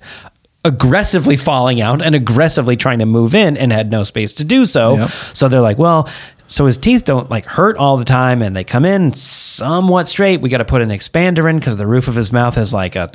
aggressively 0.63 1.35
falling 1.35 1.81
out 1.81 2.01
and 2.01 2.15
aggressively 2.15 2.75
trying 2.77 2.99
to 2.99 3.05
move 3.05 3.35
in 3.35 3.57
and 3.57 3.73
had 3.73 3.91
no 3.91 4.03
space 4.03 4.31
to 4.33 4.43
do 4.45 4.65
so. 4.65 4.95
Yep. 4.97 5.09
So 5.33 5.49
they're 5.49 5.59
like, 5.59 5.77
well, 5.77 6.07
so 6.49 6.65
his 6.65 6.77
teeth 6.77 7.05
don't 7.05 7.29
like 7.29 7.45
hurt 7.45 7.77
all 7.77 7.95
the 7.95 8.03
time 8.05 8.41
and 8.41 8.55
they 8.55 8.63
come 8.65 8.83
in 8.83 9.13
somewhat 9.13 10.07
straight. 10.09 10.41
We 10.41 10.49
got 10.49 10.57
to 10.57 10.65
put 10.65 10.81
an 10.81 10.89
expander 10.89 11.49
in 11.49 11.59
because 11.59 11.77
the 11.77 11.87
roof 11.87 12.07
of 12.07 12.15
his 12.15 12.33
mouth 12.33 12.57
is 12.57 12.73
like 12.73 12.95
a 12.97 13.11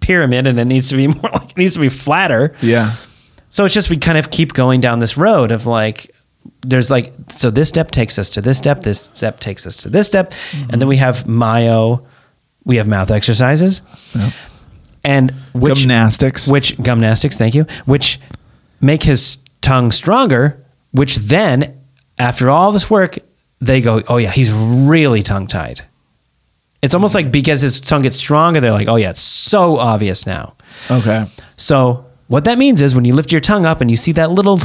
pyramid 0.00 0.46
and 0.48 0.58
it 0.58 0.64
needs 0.64 0.88
to 0.88 0.96
be 0.96 1.06
more 1.22 1.30
like 1.32 1.50
it 1.50 1.56
needs 1.56 1.74
to 1.74 1.80
be 1.80 1.88
flatter. 1.88 2.54
yeah. 2.60 2.94
So 3.50 3.64
it's 3.66 3.74
just 3.74 3.90
we 3.90 3.98
kind 3.98 4.16
of 4.18 4.30
keep 4.30 4.54
going 4.54 4.80
down 4.80 4.98
this 4.98 5.16
road 5.18 5.52
of 5.52 5.66
like 5.66 6.10
there's 6.62 6.90
like 6.90 7.12
so 7.28 7.50
this 7.50 7.68
step 7.68 7.90
takes 7.90 8.18
us 8.18 8.30
to 8.30 8.40
this 8.40 8.56
step, 8.56 8.80
this 8.80 9.02
step 9.02 9.38
takes 9.40 9.66
us 9.66 9.76
to 9.82 9.90
this 9.90 10.06
step, 10.06 10.32
and 10.70 10.80
then 10.80 10.88
we 10.88 10.96
have 10.96 11.26
myo, 11.26 12.04
we 12.64 12.76
have 12.78 12.88
mouth 12.88 13.10
exercises, 13.10 13.82
and 15.04 15.30
which 15.52 15.80
Gymnastics. 15.80 16.48
which 16.48 16.78
gymnastics, 16.78 17.36
thank 17.36 17.54
you, 17.54 17.66
which 17.84 18.18
make 18.80 19.02
his 19.02 19.38
tongue 19.60 19.92
stronger. 19.92 20.64
Which 20.92 21.16
then, 21.16 21.78
after 22.18 22.50
all 22.50 22.72
this 22.72 22.90
work, 22.90 23.18
they 23.60 23.80
go, 23.80 24.02
oh 24.08 24.16
yeah, 24.16 24.30
he's 24.30 24.52
really 24.52 25.22
tongue 25.22 25.46
tied. 25.46 25.82
It's 26.82 26.94
almost 26.94 27.14
like 27.14 27.30
because 27.30 27.60
his 27.60 27.80
tongue 27.80 28.02
gets 28.02 28.16
stronger, 28.16 28.60
they're 28.60 28.72
like, 28.72 28.88
oh 28.88 28.96
yeah, 28.96 29.10
it's 29.10 29.20
so 29.20 29.78
obvious 29.78 30.26
now. 30.26 30.56
Okay. 30.90 31.26
So 31.56 32.06
what 32.26 32.44
that 32.44 32.58
means 32.58 32.82
is 32.82 32.94
when 32.94 33.04
you 33.04 33.14
lift 33.14 33.30
your 33.30 33.40
tongue 33.40 33.66
up 33.66 33.80
and 33.80 33.90
you 33.90 33.96
see 33.96 34.12
that 34.12 34.30
little 34.30 34.58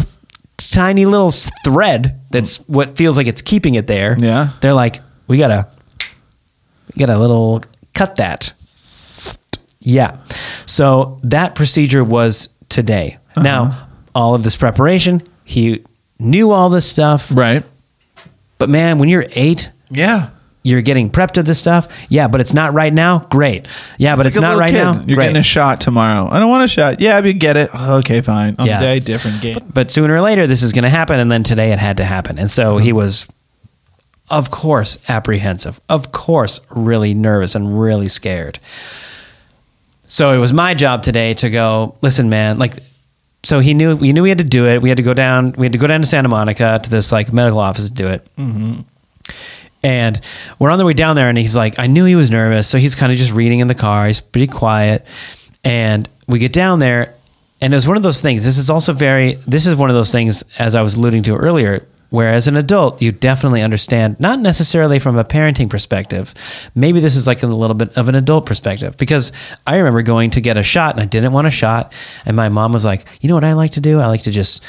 tiny 0.58 1.06
little 1.06 1.32
thread 1.64 2.20
that's 2.32 2.58
what 2.68 2.98
feels 2.98 3.18
like 3.18 3.28
it's 3.28 3.42
keeping 3.42 3.76
it 3.76 3.86
there. 3.88 4.18
Yeah. 4.20 4.50
They're 4.62 4.74
like, 4.74 4.98
we 5.28 5.38
gotta, 5.38 5.68
we 6.96 7.00
gotta 7.00 7.18
little 7.20 7.64
cut 7.94 8.16
that. 8.16 8.54
Yeah. 9.80 10.18
So 10.66 11.20
that 11.24 11.56
procedure 11.56 12.04
was 12.04 12.50
today. 12.70 13.20
Uh-huh. 13.36 13.44
Now, 13.44 13.90
all 14.16 14.34
of 14.34 14.44
this 14.44 14.56
preparation, 14.56 15.22
he 15.46 15.86
knew 16.20 16.52
all 16.52 16.70
this 16.70 16.86
stuff. 16.88 17.30
Right. 17.34 17.64
But 18.58 18.70
man, 18.70 18.98
when 18.98 19.10
you're 19.10 19.28
eight, 19.32 19.70
Yeah. 19.90 20.30
you're 20.64 20.82
getting 20.82 21.10
prepped 21.12 21.34
to 21.34 21.44
this 21.44 21.60
stuff. 21.60 21.88
Yeah, 22.10 22.28
but 22.28 22.42
it's 22.42 22.54
not 22.54 22.74
right 22.74 22.92
now. 22.94 23.20
Great. 23.30 23.68
Yeah, 23.98 24.16
but 24.16 24.26
it's, 24.26 24.36
Like 24.36 24.42
a 24.42 24.46
not 24.46 24.48
little 24.56 24.60
right 24.62 24.72
kid. 24.74 24.84
now. 24.84 25.06
You're 25.06 25.16
Great. 25.16 25.26
getting 25.26 25.38
a 25.38 25.44
shot 25.44 25.80
tomorrow. 25.80 26.28
I 26.30 26.40
don't 26.40 26.50
want 26.50 26.64
a 26.64 26.68
shot. 26.68 27.00
Yeah, 27.00 27.22
but 27.22 27.28
you 27.28 27.34
get 27.34 27.56
it. 27.56 27.70
Oh, 27.74 27.98
okay, 27.98 28.22
fine. 28.22 28.56
On 28.58 28.66
Yeah. 28.66 28.80
the 28.80 28.86
day, 28.86 29.00
different 29.00 29.42
game. 29.42 29.60
but 29.74 29.92
sooner 29.92 30.16
or 30.16 30.22
later 30.22 30.48
this 30.48 30.64
is 30.64 30.74
going 30.74 30.84
to 30.84 30.90
happen 30.90 31.20
and 31.20 31.32
then 31.32 31.44
today 31.44 31.72
it 31.72 31.80
had 31.80 31.98
to 31.98 32.06
happen 32.06 32.38
and 32.40 32.50
so 32.50 32.78
he 32.78 32.90
mm-hmm. 32.90 32.98
was 32.98 33.28
of 34.30 34.52
course 34.52 34.98
apprehensive 35.08 35.80
of 35.88 36.12
course 36.12 36.60
really 36.70 37.14
nervous 37.14 37.56
and 37.56 37.80
really 37.80 38.10
scared 38.10 38.60
so 40.06 40.32
it 40.34 40.38
was 40.38 40.52
my 40.52 40.74
job 40.74 41.02
today 41.02 41.34
to 41.34 41.50
go 41.50 41.96
listen 42.02 42.30
man 42.30 42.58
like 42.60 42.74
so 43.44 43.60
he 43.60 43.74
knew 43.74 43.96
we 43.96 44.12
knew 44.14 44.24
we 44.24 44.30
had 44.30 44.38
to 44.38 44.44
do 44.44 44.68
it 44.68 44.82
we 44.82 44.90
had 44.90 44.98
to 44.98 45.04
go 45.04 45.14
down 45.14 45.54
we 45.54 45.66
had 45.66 45.72
to 45.72 45.78
go 45.78 45.88
down 45.88 46.02
to 46.02 46.08
santa 46.08 46.28
monica 46.28 46.80
to 46.84 46.90
this 46.90 47.12
like 47.12 47.32
medical 47.32 47.60
office 47.60 47.88
to 47.88 47.94
do 47.94 48.08
it 48.08 48.28
mm-hmm. 48.38 48.82
and 49.84 50.20
we're 50.60 50.70
on 50.70 50.80
the 50.80 50.86
way 50.86 50.94
down 50.94 51.16
there, 51.16 51.30
and 51.30 51.38
he's 51.38 51.56
like, 51.56 51.80
I 51.80 51.88
knew 51.88 52.06
he 52.06 52.16
was 52.16 52.32
nervous. 52.32 52.68
So 52.68 52.78
he's 52.78 52.96
kind 52.96 53.12
of 53.12 53.18
just 53.18 53.32
reading 53.32 53.60
in 53.60 53.68
the 53.68 53.76
car. 53.76 54.08
He's 54.08 54.20
pretty 54.20 54.48
quiet. 54.48 55.06
And 55.64 56.10
we 56.28 56.40
get 56.40 56.52
down 56.52 56.80
there, 56.80 57.14
and 57.62 57.74
it 57.74 57.78
was 57.78 57.88
one 57.88 57.98
of 57.98 58.04
those 58.04 58.22
things. 58.22 58.44
This 58.44 58.58
is 58.58 58.70
also 58.70 58.94
very, 58.94 59.36
this 59.48 59.68
is 59.68 59.76
one 59.76 59.90
of 59.90 59.96
those 59.96 60.12
things, 60.12 60.44
as 60.58 60.76
I 60.76 60.82
was 60.82 60.96
alluding 60.96 61.24
to 61.24 61.36
earlier, 61.36 61.86
where 62.10 62.32
as 62.32 62.48
an 62.48 62.56
adult, 62.56 63.02
you 63.02 63.12
definitely 63.12 63.62
understand, 63.62 64.20
not 64.20 64.40
necessarily 64.40 65.00
from 65.00 65.18
a 65.18 65.24
parenting 65.24 65.70
perspective. 65.70 66.34
Maybe 66.74 67.00
this 67.00 67.16
is 67.16 67.28
like 67.28 67.44
a 67.44 67.48
little 67.48 67.76
bit 67.76 67.98
of 67.98 68.08
an 68.08 68.16
adult 68.16 68.46
perspective. 68.46 68.96
Because 68.98 69.32
I 69.66 69.78
remember 69.78 70.02
going 70.02 70.30
to 70.32 70.42
get 70.42 70.58
a 70.58 70.64
shot, 70.64 70.94
and 70.96 71.02
I 71.02 71.06
didn't 71.06 71.34
want 71.34 71.48
a 71.48 71.52
shot. 71.52 71.94
And 72.26 72.36
my 72.36 72.50
mom 72.50 72.74
was 72.74 72.86
like, 72.86 73.06
You 73.22 73.30
know 73.30 73.36
what 73.36 73.44
I 73.44 73.54
like 73.54 73.72
to 73.72 73.82
do? 73.82 74.00
I 74.00 74.08
like 74.08 74.22
to 74.22 74.32
just 74.32 74.64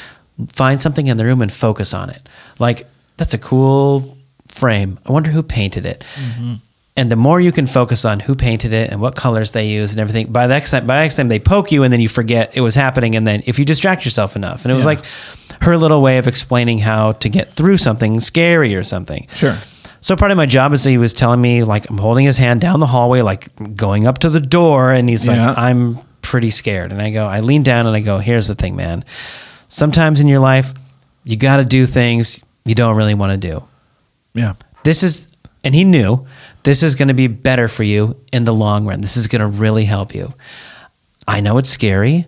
find 0.49 0.81
something 0.81 1.07
in 1.07 1.17
the 1.17 1.25
room 1.25 1.41
and 1.41 1.51
focus 1.51 1.93
on 1.93 2.09
it. 2.09 2.27
Like, 2.59 2.87
that's 3.17 3.33
a 3.33 3.37
cool 3.37 4.17
frame. 4.47 4.99
I 5.05 5.11
wonder 5.11 5.29
who 5.29 5.43
painted 5.43 5.85
it. 5.85 6.05
Mm-hmm. 6.15 6.53
And 6.99 7.09
the 7.09 7.15
more 7.15 7.39
you 7.39 7.51
can 7.53 7.65
focus 7.65 8.03
on 8.03 8.19
who 8.19 8.35
painted 8.35 8.73
it 8.73 8.89
and 8.91 8.99
what 8.99 9.15
colors 9.15 9.51
they 9.51 9.67
used 9.67 9.93
and 9.93 10.01
everything, 10.01 10.31
by 10.33 10.47
the 10.47 10.53
next 10.53 10.71
time, 10.71 10.85
by 10.85 10.97
the 10.97 11.03
next 11.03 11.15
time 11.15 11.29
they 11.29 11.39
poke 11.39 11.71
you 11.71 11.83
and 11.83 11.93
then 11.93 12.01
you 12.01 12.09
forget 12.09 12.51
it 12.53 12.61
was 12.61 12.75
happening. 12.75 13.15
And 13.15 13.25
then 13.25 13.41
if 13.45 13.57
you 13.57 13.63
distract 13.63 14.03
yourself 14.03 14.35
enough, 14.35 14.65
and 14.65 14.71
it 14.71 14.75
was 14.75 14.83
Yeah. 14.83 14.89
like 14.95 15.05
her 15.61 15.77
little 15.77 16.01
way 16.01 16.17
of 16.17 16.27
explaining 16.27 16.79
how 16.79 17.13
to 17.13 17.29
get 17.29 17.53
through 17.53 17.77
something 17.77 18.19
scary 18.19 18.75
or 18.75 18.83
something. 18.83 19.27
Sure. 19.33 19.55
So 20.01 20.15
part 20.17 20.31
of 20.31 20.37
my 20.37 20.45
job 20.45 20.73
is 20.73 20.83
he 20.83 20.97
was 20.97 21.13
telling 21.13 21.39
me 21.41 21.63
like 21.63 21.89
I'm 21.89 21.97
holding 21.99 22.25
his 22.25 22.37
hand 22.37 22.59
down 22.59 22.79
the 22.81 22.87
hallway, 22.87 23.21
like 23.21 23.47
going 23.77 24.05
up 24.05 24.17
to 24.19 24.29
the 24.29 24.39
door, 24.41 24.91
and 24.91 25.07
he's 25.09 25.25
Yeah. 25.25 25.47
like, 25.47 25.57
I'm 25.57 25.99
pretty 26.21 26.49
scared. 26.51 26.91
And 26.91 27.01
I 27.01 27.11
go, 27.11 27.25
I 27.27 27.39
lean 27.39 27.63
down 27.63 27.87
and 27.87 27.95
I 27.95 28.01
go, 28.01 28.19
here's 28.19 28.47
the 28.47 28.55
thing, 28.55 28.75
man. 28.75 29.05
Sometimes 29.69 30.19
in 30.19 30.27
your 30.27 30.39
life, 30.39 30.73
you 31.23 31.37
got 31.37 31.57
to 31.57 31.65
do 31.65 31.85
things 31.85 32.41
you 32.65 32.75
don't 32.75 32.95
really 32.97 33.13
want 33.13 33.31
to 33.39 33.47
do. 33.51 33.63
Yeah. 34.33 34.53
This 34.83 35.01
is, 35.03 35.27
and 35.63 35.73
he 35.75 35.83
knew 35.83 36.25
this 36.63 36.83
is 36.83 36.95
going 36.95 37.07
to 37.07 37.13
be 37.13 37.27
better 37.27 37.67
for 37.67 37.83
you 37.83 38.17
in 38.31 38.45
the 38.45 38.53
long 38.53 38.85
run. 38.85 39.01
This 39.01 39.17
is 39.17 39.27
going 39.27 39.41
to 39.41 39.47
really 39.47 39.85
help 39.85 40.13
you. 40.13 40.33
I 41.27 41.39
know 41.41 41.57
it's 41.57 41.69
scary, 41.69 42.25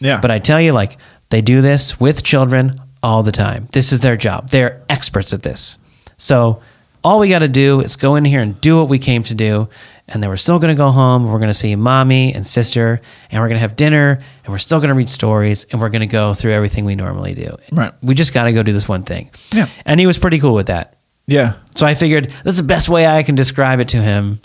Yeah. 0.00 0.20
but 0.20 0.30
I 0.30 0.38
tell 0.38 0.60
you, 0.60 0.72
like, 0.72 0.96
they 1.30 1.42
do 1.42 1.60
this 1.60 1.98
with 2.00 2.22
children 2.22 2.80
all 3.02 3.22
the 3.22 3.32
time. 3.32 3.68
This 3.72 3.92
is 3.92 4.00
their 4.00 4.16
job. 4.16 4.50
They're 4.50 4.82
experts 4.88 5.32
at 5.32 5.42
this. 5.42 5.76
So 6.16 6.62
all 7.02 7.18
we 7.18 7.28
got 7.28 7.40
to 7.40 7.48
do 7.48 7.80
is 7.80 7.96
go 7.96 8.16
in 8.16 8.24
here 8.24 8.40
and 8.40 8.58
do 8.60 8.78
what 8.78 8.88
we 8.88 8.98
came 8.98 9.22
to 9.24 9.34
do. 9.34 9.68
And 10.08 10.22
then 10.22 10.28
we're 10.28 10.36
still 10.36 10.58
going 10.58 10.74
to 10.74 10.78
go 10.78 10.90
home. 10.90 11.24
We're 11.30 11.38
going 11.38 11.48
to 11.50 11.54
see 11.54 11.74
mommy 11.76 12.34
and 12.34 12.46
sister, 12.46 13.00
and 13.30 13.40
we're 13.40 13.48
going 13.48 13.56
to 13.56 13.60
have 13.60 13.74
dinner, 13.74 14.20
and 14.44 14.52
we're 14.52 14.58
still 14.58 14.78
going 14.78 14.90
to 14.90 14.94
read 14.94 15.08
stories, 15.08 15.64
and 15.70 15.80
we're 15.80 15.88
going 15.88 16.00
to 16.00 16.06
go 16.06 16.34
through 16.34 16.52
everything 16.52 16.84
we 16.84 16.94
normally 16.94 17.32
do. 17.34 17.56
Right. 17.72 17.90
We 18.02 18.14
just 18.14 18.34
got 18.34 18.44
to 18.44 18.52
go 18.52 18.62
do 18.62 18.72
this 18.74 18.86
one 18.86 19.04
thing. 19.04 19.30
Yeah. 19.52 19.66
And 19.86 19.98
he 19.98 20.06
was 20.06 20.18
pretty 20.18 20.38
cool 20.40 20.52
with 20.54 20.66
that. 20.66 20.93
Yeah. 21.26 21.54
So 21.76 21.86
I 21.86 21.94
figured 21.94 22.26
this 22.44 22.52
is 22.52 22.56
the 22.58 22.62
best 22.62 22.88
way 22.88 23.06
I 23.06 23.22
can 23.22 23.34
describe 23.34 23.80
it 23.80 23.88
to 23.88 23.96
him. 24.02 24.40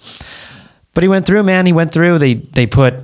But 0.93 1.03
he 1.03 1.07
went 1.09 1.25
through, 1.25 1.43
man. 1.43 1.65
He 1.65 1.73
went 1.73 1.91
through. 1.93 2.17
They 2.19 2.35
they 2.35 2.65
put 2.67 2.95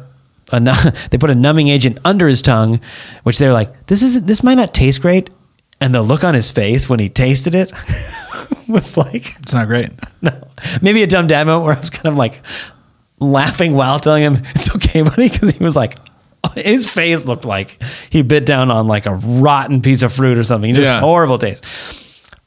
a 0.51 0.93
they 1.11 1.17
put 1.17 1.29
a 1.29 1.35
numbing 1.35 1.67
agent 1.67 1.99
under 2.05 2.27
his 2.27 2.41
tongue, 2.41 2.79
which 3.23 3.37
they're 3.37 3.53
like, 3.53 3.87
this 3.87 4.01
is 4.01 4.23
this 4.23 4.43
might 4.43 4.55
not 4.55 4.73
taste 4.73 5.01
great. 5.01 5.29
And 5.81 5.93
the 5.93 6.01
look 6.01 6.23
on 6.23 6.33
his 6.33 6.51
face 6.51 6.89
when 6.89 6.99
he 6.99 7.09
tasted 7.09 7.53
it 7.53 7.71
was 8.67 8.95
like, 8.95 9.35
It's 9.41 9.53
not 9.53 9.67
great. 9.67 9.89
no, 10.21 10.31
maybe 10.81 11.03
a 11.03 11.07
dumb 11.07 11.27
dad 11.27 11.45
moment 11.47 11.65
where 11.65 11.75
I 11.75 11.79
was 11.79 11.89
kind 11.89 12.07
of 12.07 12.15
like 12.15 12.41
laughing 13.19 13.73
while 13.75 13.99
telling 13.99 14.23
him 14.23 14.37
it's 14.55 14.73
okay, 14.75 15.01
buddy, 15.03 15.29
because 15.29 15.51
he 15.51 15.63
was 15.63 15.75
like. 15.75 15.97
His 16.53 16.87
face 16.87 17.25
looked 17.25 17.43
like 17.43 17.81
he 18.11 18.21
bit 18.21 18.45
down 18.45 18.69
on 18.69 18.87
like 18.87 19.07
a 19.07 19.15
rotten 19.15 19.81
piece 19.81 20.03
of 20.03 20.13
fruit 20.13 20.37
or 20.37 20.43
something. 20.43 20.73
Just 20.75 20.85
Yeah. 20.85 20.99
horrible 21.01 21.39
taste. 21.39 21.65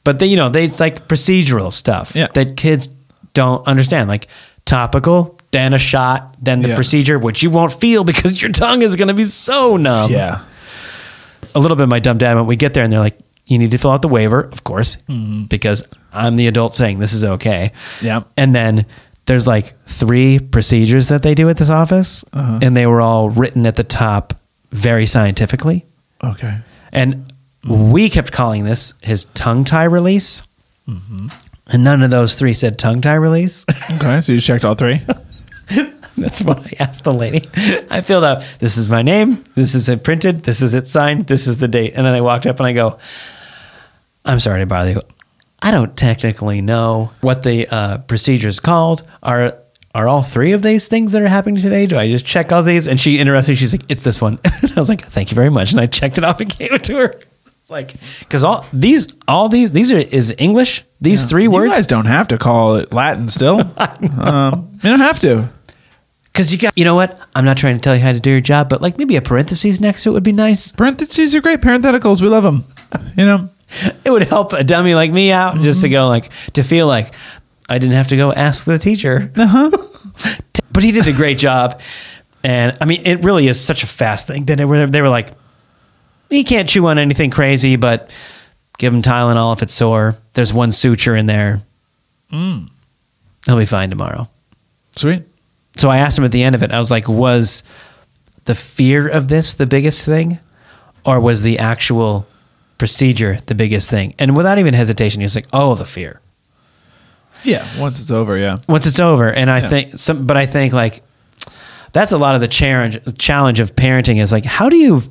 But 0.03 0.19
they, 0.19 0.25
you 0.27 0.35
know, 0.37 0.49
they 0.49 0.65
it's 0.65 0.79
like 0.79 1.07
procedural 1.07 1.71
stuff 1.71 2.13
Yeah. 2.15 2.27
that 2.33 2.55
kids 2.57 2.87
don't 3.33 3.65
understand. 3.67 4.07
Like 4.09 4.27
topical, 4.65 5.37
then 5.51 5.73
a 5.73 5.77
shot, 5.77 6.35
then 6.41 6.61
the 6.61 6.69
Yeah. 6.69 6.75
procedure, 6.75 7.19
which 7.19 7.43
you 7.43 7.49
won't 7.49 7.73
feel 7.73 8.03
because 8.03 8.41
your 8.41 8.51
tongue 8.51 8.81
is 8.81 8.95
going 8.95 9.07
to 9.09 9.13
be 9.13 9.25
so 9.25 9.77
numb. 9.77 10.11
Yeah. 10.11 10.39
A 11.55 11.59
little 11.59 11.75
bit 11.75 11.83
of 11.83 11.89
my 11.89 11.99
dumb 11.99 12.17
dad 12.17 12.31
moment. 12.33 12.47
We 12.47 12.55
get 12.55 12.73
there 12.73 12.83
and 12.83 12.93
they're 12.93 12.99
like, 12.99 13.17
you 13.47 13.57
need 13.57 13.71
to 13.71 13.77
fill 13.79 13.91
out 13.91 14.03
the 14.03 14.07
waiver, 14.07 14.41
of 14.41 14.63
course, 14.63 14.97
because 15.49 15.83
I'm 16.13 16.35
the 16.35 16.45
adult 16.45 16.73
saying 16.75 16.99
this 16.99 17.13
is 17.13 17.23
okay. 17.23 17.71
Mm-hmm. 17.97 18.05
Yeah. 18.05 18.21
And 18.37 18.53
then 18.53 18.85
there's 19.25 19.47
like 19.47 19.73
three 19.87 20.37
procedures 20.39 21.07
that 21.09 21.23
they 21.23 21.33
do 21.33 21.49
at 21.49 21.57
this 21.57 21.69
office, 21.71 22.23
Uh-huh. 22.31 22.59
and 22.61 22.77
they 22.77 22.85
were 22.85 23.01
all 23.01 23.29
written 23.31 23.65
at 23.65 23.75
the 23.75 23.83
top 23.83 24.35
very 24.71 25.07
scientifically. 25.07 25.85
Okay. 26.23 26.59
And 26.91 27.28
we 27.67 28.09
kept 28.09 28.31
calling 28.31 28.63
this 28.63 28.93
his 29.01 29.25
tongue 29.25 29.63
tie 29.63 29.83
release. 29.85 30.43
And 30.87 31.83
none 31.83 32.01
of 32.01 32.09
those 32.09 32.33
three 32.35 32.53
said 32.53 32.79
tongue 32.79 33.01
tie 33.01 33.15
release. 33.15 33.65
Okay. 33.91 34.21
So 34.21 34.33
you 34.33 34.39
checked 34.39 34.65
all 34.65 34.75
three. 34.75 35.01
That's 36.17 36.41
what 36.41 36.59
I 36.59 36.73
asked 36.79 37.03
the 37.03 37.13
lady. 37.13 37.47
I 37.89 38.01
filled 38.01 38.23
out, 38.23 38.43
this 38.59 38.77
is 38.77 38.89
my 38.89 39.01
name, 39.01 39.43
this 39.55 39.73
is 39.73 39.89
it 39.89 40.03
printed, 40.03 40.43
this 40.43 40.61
is 40.61 40.73
it 40.73 40.87
signed, 40.87 41.27
this 41.27 41.47
is 41.47 41.57
the 41.57 41.67
date. 41.67 41.93
And 41.95 42.05
then 42.05 42.13
I 42.13 42.21
walked 42.21 42.45
up 42.45 42.59
and 42.59 42.67
I 42.67 42.73
go, 42.73 42.99
I'm 44.25 44.39
sorry 44.39 44.61
to 44.61 44.65
bother 44.65 44.91
you. 44.91 45.01
I 45.61 45.71
don't 45.71 45.95
technically 45.97 46.61
know 46.61 47.11
what 47.21 47.43
the 47.43 47.67
uh, 47.67 47.97
procedure 47.99 48.47
is 48.47 48.59
called. 48.59 49.05
Are 49.23 49.55
are 49.95 50.07
all 50.07 50.21
three 50.21 50.51
of 50.51 50.61
these 50.61 50.87
things 50.87 51.13
that 51.13 51.21
are 51.21 51.27
happening 51.27 51.61
today? 51.61 51.87
Do 51.87 51.97
I 51.97 52.07
just 52.07 52.25
check 52.25 52.51
all 52.51 52.61
these? 52.61 52.87
And 52.87 52.99
she 52.99 53.17
interested. 53.17 53.57
She's 53.57 53.73
like, 53.73 53.89
it's 53.89 54.03
this 54.03 54.21
one. 54.21 54.39
And 54.43 54.71
I 54.75 54.79
was 54.79 54.87
like, 54.87 55.01
thank 55.01 55.31
you 55.31 55.35
very 55.35 55.49
much. 55.49 55.71
And 55.71 55.81
I 55.81 55.87
checked 55.87 56.17
it 56.17 56.23
off 56.23 56.39
and 56.39 56.57
gave 56.57 56.71
it 56.73 56.83
to 56.85 56.97
her. 56.97 57.15
It's 57.69 57.71
like 57.71 57.93
because 58.19 58.43
all 58.43 58.65
these 58.73 59.07
all 59.27 59.47
these 59.47 59.71
these 59.71 59.91
are 59.91 59.99
is 59.99 60.33
English. 60.39 60.83
These 61.01 61.25
three 61.25 61.47
words. 61.47 61.69
You 61.69 61.77
guys 61.77 61.87
don't 61.87 62.07
have 62.07 62.27
to 62.29 62.37
call 62.37 62.75
it 62.77 62.91
Latin 62.91 63.29
still. 63.29 63.59
um, 64.19 64.71
you 64.83 64.89
don't 64.89 64.99
have 64.99 65.19
to. 65.21 65.49
because 66.25 66.51
you 66.51 66.57
got 66.57 66.75
you 66.77 66.83
know 66.83 66.95
what? 66.95 67.19
I'm 67.35 67.45
not 67.45 67.57
trying 67.57 67.75
to 67.75 67.79
tell 67.79 67.95
you 67.95 68.01
how 68.01 68.11
to 68.11 68.19
do 68.19 68.31
your 68.31 68.41
job, 68.41 68.69
but 68.69 68.81
like 68.81 68.97
maybe 68.97 69.15
a 69.15 69.21
parentheses 69.21 69.79
next 69.79 70.03
to 70.03 70.09
it 70.09 70.13
would 70.13 70.23
be 70.23 70.31
nice. 70.31 70.71
Parentheses 70.71 71.35
are 71.35 71.41
great. 71.41 71.61
Parentheticals, 71.61 72.21
we 72.21 72.27
love 72.27 72.43
them. 72.43 72.63
You 73.15 73.25
know. 73.25 73.49
It 74.03 74.09
would 74.09 74.23
help 74.23 74.51
a 74.53 74.63
dummy 74.63 74.95
like 74.95 75.11
me 75.11 75.31
out 75.31 75.61
just 75.61 75.81
to 75.81 75.89
go 75.89 76.07
like 76.07 76.31
to 76.53 76.63
feel 76.63 76.87
like 76.87 77.13
I 77.69 77.77
didn't 77.77 77.93
have 77.93 78.07
to 78.07 78.17
go 78.17 78.33
ask 78.33 78.65
the 78.65 78.79
teacher. 78.79 79.31
Uh-huh. 79.37 79.69
but 80.71 80.81
he 80.81 80.91
did 80.91 81.07
a 81.07 81.13
great 81.13 81.37
job, 81.37 81.79
and 82.43 82.75
I 82.81 82.85
mean 82.85 83.03
it 83.05 83.23
really 83.23 83.47
is 83.47 83.63
such 83.63 83.83
a 83.83 83.87
fast 83.87 84.25
thing 84.25 84.45
that 84.45 84.57
they 84.57 84.65
were 84.65 84.87
they 84.87 85.03
were 85.03 85.09
like 85.09 85.29
he 86.29 86.43
can't 86.43 86.69
chew 86.69 86.87
on 86.87 86.97
anything 86.97 87.29
crazy, 87.29 87.75
but 87.75 88.11
give 88.77 88.93
him 88.93 89.01
Tylenol 89.01 89.53
if 89.55 89.61
it's 89.63 89.73
sore. 89.73 90.15
There's 90.33 90.53
one 90.53 90.71
suture 90.71 91.15
in 91.15 91.25
there. 91.25 91.61
Mm. 92.31 92.69
He'll 93.45 93.57
be 93.57 93.65
fine 93.65 93.89
tomorrow. 93.89 94.29
Sweet. 94.95 95.23
So 95.77 95.89
I 95.89 95.97
asked 95.97 96.17
him 96.17 96.25
at 96.25 96.31
the 96.31 96.43
end 96.43 96.55
of 96.55 96.63
it, 96.63 96.71
I 96.71 96.79
was 96.79 96.91
like, 96.91 97.07
was 97.07 97.63
the 98.45 98.55
fear 98.55 99.07
of 99.07 99.27
this 99.27 99.53
the 99.53 99.65
biggest 99.65 100.05
thing? 100.05 100.39
Or 101.05 101.19
was 101.19 101.41
the 101.43 101.59
actual 101.59 102.27
procedure 102.77 103.39
the 103.45 103.55
biggest 103.55 103.89
thing? 103.89 104.13
And 104.19 104.35
without 104.35 104.59
even 104.59 104.73
hesitation, 104.73 105.21
he 105.21 105.25
was 105.25 105.35
like, 105.35 105.47
oh, 105.53 105.75
the 105.75 105.85
fear. 105.85 106.19
Yeah. 107.43 107.65
Once 107.79 108.01
it's 108.01 108.11
over, 108.11 108.37
yeah. 108.37 108.57
Once 108.67 108.85
it's 108.85 108.99
over. 108.99 109.31
And 109.31 109.49
I 109.49 109.59
Yeah. 109.61 109.69
think, 109.69 109.97
some, 109.97 110.27
but 110.27 110.35
I 110.37 110.45
think 110.45 110.73
like, 110.73 111.01
that's 111.93 112.11
a 112.11 112.17
lot 112.17 112.35
of 112.35 112.41
the 112.41 112.47
challenge 112.47 112.99
challenge 113.17 113.59
of 113.59 113.75
parenting 113.75 114.21
is 114.21 114.31
like 114.31 114.45
how 114.45 114.69
do 114.69 114.77
you 114.77 115.01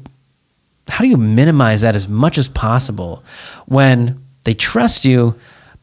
how 0.89 1.03
do 1.05 1.09
you 1.09 1.17
minimize 1.17 1.83
that 1.83 1.95
as 1.95 2.09
much 2.09 2.39
as 2.39 2.49
possible 2.49 3.23
when 3.67 4.23
they 4.45 4.55
trust 4.55 5.05
you 5.05 5.35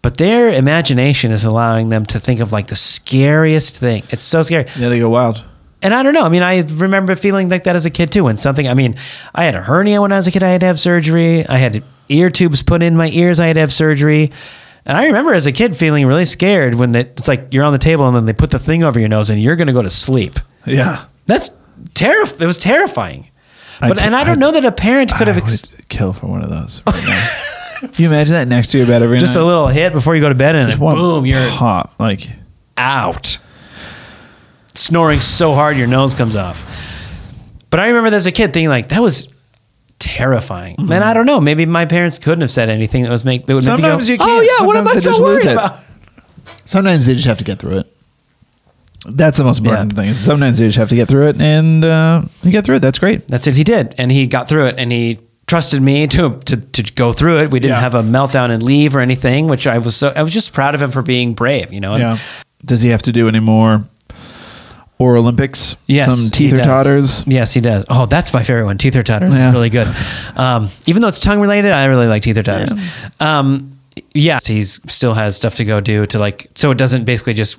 but 0.01 0.17
their 0.17 0.49
imagination 0.49 1.31
is 1.31 1.43
allowing 1.45 1.89
them 1.89 2.05
to 2.05 2.19
think 2.19 2.39
of 2.39 2.51
like 2.51 2.67
the 2.67 2.75
scariest 2.75 3.77
thing 3.77 4.03
it's 4.09 4.25
so 4.25 4.41
scary 4.41 4.65
Yeah, 4.77 4.89
they 4.89 4.99
go 4.99 5.09
wild. 5.09 5.43
and 5.81 5.93
I 5.93 6.01
don't 6.03 6.13
know. 6.13 6.23
I 6.25 6.29
mean, 6.29 6.41
I 6.43 6.61
remember 6.61 7.15
feeling 7.15 7.49
like 7.49 7.63
that 7.65 7.75
as 7.75 7.85
a 7.85 7.89
kid 7.91 8.11
too. 8.11 8.23
When 8.23 8.37
something, 8.37 8.67
I 8.67 8.73
mean, 8.73 8.95
I 9.35 9.43
had 9.43 9.53
a 9.55 9.61
hernia 9.61 10.01
when 10.01 10.11
I 10.11 10.15
was 10.17 10.25
a 10.27 10.31
kid. 10.31 10.41
I 10.41 10.49
had 10.49 10.61
to 10.61 10.65
have 10.67 10.79
surgery. 10.79 11.47
I 11.47 11.57
had 11.57 11.83
ear 12.09 12.29
tubes 12.31 12.63
put 12.63 12.81
in 12.81 12.95
my 12.97 13.09
ears. 13.09 13.39
I 13.39 13.47
had 13.47 13.53
to 13.53 13.59
have 13.59 13.71
surgery. 13.73 14.31
And 14.87 14.97
I 14.97 15.05
remember 15.07 15.33
as 15.35 15.45
a 15.45 15.51
kid 15.51 15.77
feeling 15.77 16.05
really 16.07 16.25
scared 16.25 16.73
when 16.75 16.91
they, 16.91 17.01
it's 17.01 17.27
like 17.27 17.47
you're 17.53 17.63
on 17.63 17.73
the 17.73 17.79
table 17.79 18.07
and 18.07 18.15
then 18.15 18.25
they 18.25 18.33
put 18.33 18.49
the 18.51 18.57
thing 18.59 18.83
over 18.83 18.99
your 18.99 19.09
nose 19.09 19.29
and 19.29 19.41
you're 19.41 19.55
going 19.55 19.67
to 19.67 19.73
go 19.73 19.81
to 19.83 19.89
sleep. 19.89 20.39
Yeah. 20.65 21.05
That's 21.27 21.49
terrifying. 21.93 22.41
It 22.41 22.45
was 22.47 22.57
terrifying. 22.59 23.29
But 23.79 23.99
and 23.99 24.15
I 24.15 24.23
don't 24.23 24.39
know 24.39 24.51
that 24.51 24.65
a 24.65 24.71
parent 24.71 25.13
could 25.13 25.27
have 25.27 25.37
I 25.37 25.39
ex- 25.41 25.69
would 25.71 25.89
kill 25.89 26.13
for 26.13 26.27
one 26.27 26.41
of 26.43 26.49
those 26.49 26.81
right 26.87 27.03
now. 27.05 27.29
Can 27.79 27.91
you 27.97 28.07
imagine 28.07 28.33
that 28.33 28.47
next 28.47 28.69
to 28.69 28.77
your 28.77 28.87
bed 28.87 29.01
every 29.03 29.17
night? 29.17 29.21
just 29.21 29.35
night? 29.35 29.41
a 29.41 29.45
little 29.45 29.67
hit 29.67 29.93
before 29.93 30.15
you 30.15 30.21
go 30.21 30.29
to 30.29 30.35
bed 30.35 30.55
and 30.55 30.69
Just 30.69 30.81
one 30.81 30.95
boom, 30.95 31.25
you're 31.25 31.47
pop. 31.49 31.99
Like 31.99 32.29
out. 32.77 33.37
Snoring 34.73 35.19
so 35.21 35.53
hard 35.53 35.77
your 35.77 35.87
nose 35.87 36.15
comes 36.15 36.35
off. 36.35 36.65
But 37.69 37.79
I 37.79 37.87
remember 37.87 38.15
as 38.15 38.25
a 38.25 38.31
kid 38.31 38.53
thinking 38.53 38.69
like 38.69 38.89
that 38.89 39.01
was 39.01 39.27
terrifying. 39.99 40.75
Mm-hmm. 40.77 40.89
Man, 40.89 41.03
I 41.03 41.13
don't 41.13 41.25
know. 41.25 41.39
Maybe 41.39 41.65
my 41.65 41.85
parents 41.85 42.17
couldn't 42.19 42.41
have 42.41 42.51
said 42.51 42.69
anything 42.69 43.03
that 43.03 43.09
was 43.09 43.25
make 43.25 43.45
that 43.45 43.53
would 43.53 43.65
make 43.65 43.77
me 43.77 43.81
Sometimes 43.81 44.07
go, 44.07 44.13
you 44.13 44.19
oh, 44.21 44.25
can't. 44.25 44.39
Oh 44.39 44.41
yeah, 44.59 44.65
what 44.67 44.77
am 44.77 44.85
Sometimes 44.85 44.89
I 44.89 44.93
they 44.93 44.99
so 45.01 45.09
just 45.09 45.21
lose 45.21 45.45
worried 45.45 45.51
it. 45.51 45.53
about? 45.53 45.79
sometimes 46.65 47.05
they 47.05 47.13
just 47.13 47.25
have 47.25 47.37
to 47.37 47.43
get 47.43 47.59
through 47.59 47.79
it. 47.79 47.94
That's 49.07 49.37
the 49.37 49.43
most 49.43 49.59
important 49.59 49.93
Yeah. 49.93 49.95
thing. 50.01 50.09
is 50.09 50.19
Sometimes 50.19 50.59
you 50.59 50.67
just 50.67 50.77
have 50.77 50.89
to 50.89 50.95
get 50.95 51.07
through 51.07 51.29
it, 51.29 51.39
and 51.41 51.83
uh, 51.85 52.23
you 52.43 52.51
get 52.51 52.65
through 52.65 52.75
it. 52.75 52.79
That's 52.79 52.99
great. 52.99 53.27
That's 53.27 53.45
it. 53.47 53.55
He 53.55 53.63
did, 53.63 53.93
and 53.97 54.11
he 54.11 54.25
got 54.27 54.47
through 54.49 54.65
it, 54.65 54.75
and 54.77 54.91
he 54.91 55.19
trusted 55.47 55.81
me 55.81 56.07
to 56.07 56.39
to, 56.45 56.57
to 56.57 56.93
go 56.93 57.13
through 57.13 57.37
it. 57.39 57.51
We 57.51 57.59
didn't 57.59 57.75
Yeah. 57.77 57.81
have 57.81 57.93
a 57.95 58.01
meltdown 58.03 58.49
and 58.49 58.63
leave 58.63 58.95
or 58.95 58.99
anything, 58.99 59.47
which 59.47 59.67
I 59.67 59.77
was 59.77 59.95
so 59.95 60.11
I 60.15 60.23
was 60.23 60.33
just 60.33 60.53
proud 60.53 60.73
of 60.75 60.81
him 60.81 60.91
for 60.91 61.01
being 61.03 61.33
brave. 61.33 61.71
You 61.71 61.79
know. 61.81 61.93
And 61.93 62.01
Yeah. 62.01 62.17
Does 62.65 62.81
he 62.81 62.89
have 62.89 63.03
to 63.03 63.11
do 63.11 63.27
any 63.27 63.39
more 63.39 63.83
or 64.97 65.17
Olympics? 65.17 65.75
Yes, 65.87 66.09
Some 66.09 66.23
he 66.25 66.29
teeth 66.31 66.53
or 66.53 66.57
does. 66.57 66.65
totters. 66.65 67.23
Yes, 67.27 67.53
he 67.53 67.61
does. 67.61 67.85
Oh, 67.89 68.05
that's 68.07 68.33
my 68.33 68.41
favorite 68.43 68.65
one. 68.65 68.77
Teeth 68.79 68.95
or 68.95 69.03
totters 69.03 69.35
Yeah. 69.35 69.49
is 69.49 69.53
really 69.53 69.69
good. 69.69 69.87
Um, 70.35 70.69
even 70.87 71.01
though 71.03 71.09
it's 71.09 71.19
tongue 71.19 71.39
related, 71.39 71.71
I 71.71 71.85
really 71.85 72.07
like 72.07 72.23
teeth 72.23 72.37
or 72.37 72.43
totters. 72.43 72.71
Um, 73.19 73.71
yeah, 74.13 74.39
he's 74.43 74.79
still 74.87 75.13
has 75.13 75.35
stuff 75.35 75.55
to 75.55 75.65
go 75.65 75.79
do 75.79 76.05
to 76.07 76.17
like, 76.19 76.47
so 76.55 76.71
it 76.71 76.77
doesn't 76.77 77.03
basically 77.05 77.33
just 77.35 77.57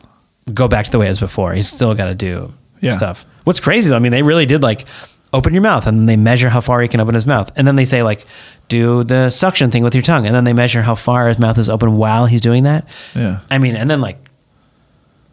go 0.53 0.69
back 0.69 0.85
to 0.87 0.91
the 0.91 0.99
way 0.99 1.07
it 1.07 1.11
was 1.11 1.21
before. 1.21 1.53
He's 1.55 1.69
still 1.69 1.95
got 1.95 2.07
to 2.07 2.15
do 2.15 2.53
Yeah. 2.81 2.97
stuff. 2.97 3.25
What's 3.45 3.61
crazy 3.61 3.91
though, 3.91 3.97
I 3.97 3.99
mean, 4.01 4.13
they 4.13 4.23
really 4.23 4.47
did 4.47 4.63
like 4.63 4.85
open 5.33 5.53
your 5.53 5.63
mouth 5.63 5.87
and 5.87 5.99
then 5.99 6.07
they 6.07 6.17
measure 6.17 6.49
how 6.49 6.61
far 6.61 6.81
he 6.81 6.89
can 6.89 7.01
open 7.01 7.15
his 7.15 7.27
mouth. 7.27 7.51
And 7.57 7.67
then 7.67 7.77
they 7.77 7.85
say 7.85 8.03
like, 8.03 8.25
do 8.69 9.05
the 9.05 9.31
suction 9.31 9.71
thing 9.71 9.83
with 9.83 9.95
your 9.95 10.03
tongue. 10.03 10.25
And 10.27 10.35
then 10.35 10.45
they 10.45 10.53
measure 10.53 10.83
how 10.83 10.95
far 10.95 11.29
his 11.29 11.39
mouth 11.39 11.59
is 11.59 11.69
open 11.69 11.97
while 11.97 12.27
he's 12.27 12.41
doing 12.41 12.65
that. 12.65 12.87
Yeah. 13.15 13.41
I 13.51 13.59
mean, 13.59 13.77
and 13.77 13.91
then 13.91 14.01
like 14.01 14.19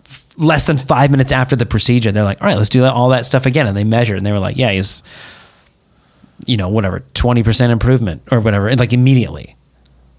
f- 0.06 0.34
less 0.38 0.66
than 0.68 0.78
five 0.78 1.10
minutes 1.12 1.32
after 1.32 1.56
the 1.56 1.66
procedure, 1.66 2.12
they're 2.12 2.24
like, 2.24 2.42
all 2.42 2.48
right, 2.48 2.58
let's 2.58 2.70
do 2.70 2.84
all 2.86 3.10
that 3.10 3.26
stuff 3.26 3.46
again. 3.46 3.68
And 3.68 3.78
they 3.78 3.84
measured 3.84 4.18
and 4.18 4.26
they 4.26 4.32
were 4.32 4.40
like, 4.40 4.58
yeah, 4.58 4.72
he's, 4.72 5.04
you 6.46 6.58
know, 6.58 6.70
whatever, 6.70 7.02
20% 7.14 7.70
improvement 7.70 8.24
or 8.32 8.40
whatever, 8.40 8.68
and 8.68 8.80
like 8.80 8.94
immediately. 8.94 9.56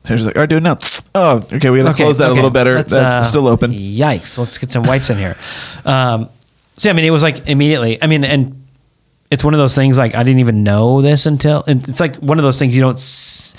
They're 0.05 0.17
just 0.17 0.27
like, 0.27 0.37
all 0.37 0.41
right, 0.43 0.49
do 0.49 0.59
it 0.59 0.63
now. 0.63 0.79
Oh, 1.15 1.37
okay. 1.53 1.71
We 1.71 1.79
got 1.79 1.85
to 1.85 1.91
Okay, 1.91 2.05
close 2.05 2.19
that 2.19 2.31
a 2.31 2.35
little 2.35 2.51
better. 2.51 2.75
let's, 2.77 2.93
That's 2.93 3.13
uh, 3.13 3.23
still 3.23 3.49
open. 3.49 3.73
Yikes. 3.73 4.37
Let's 4.39 4.59
get 4.59 4.71
some 4.71 4.83
wipes 4.85 5.11
in 5.11 5.17
here. 5.19 5.35
Um, 5.87 6.31
so, 6.77 6.89
I 6.91 6.93
mean, 6.95 7.05
it 7.05 7.11
was 7.11 7.23
like 7.23 7.47
immediately, 7.49 8.03
I 8.03 8.07
mean, 8.07 8.25
and 8.25 8.67
it's 9.31 9.45
one 9.45 9.53
of 9.55 9.59
those 9.59 9.75
things 9.75 9.97
like 9.99 10.15
I 10.15 10.23
didn't 10.23 10.41
even 10.41 10.63
know 10.65 11.03
this 11.03 11.27
until, 11.27 11.63
and 11.67 11.87
it's 11.89 12.01
like 12.01 12.17
one 12.17 12.39
of 12.39 12.43
those 12.43 12.59
things 12.59 12.75
you 12.75 12.81
don't, 12.83 12.95
s- 12.99 13.55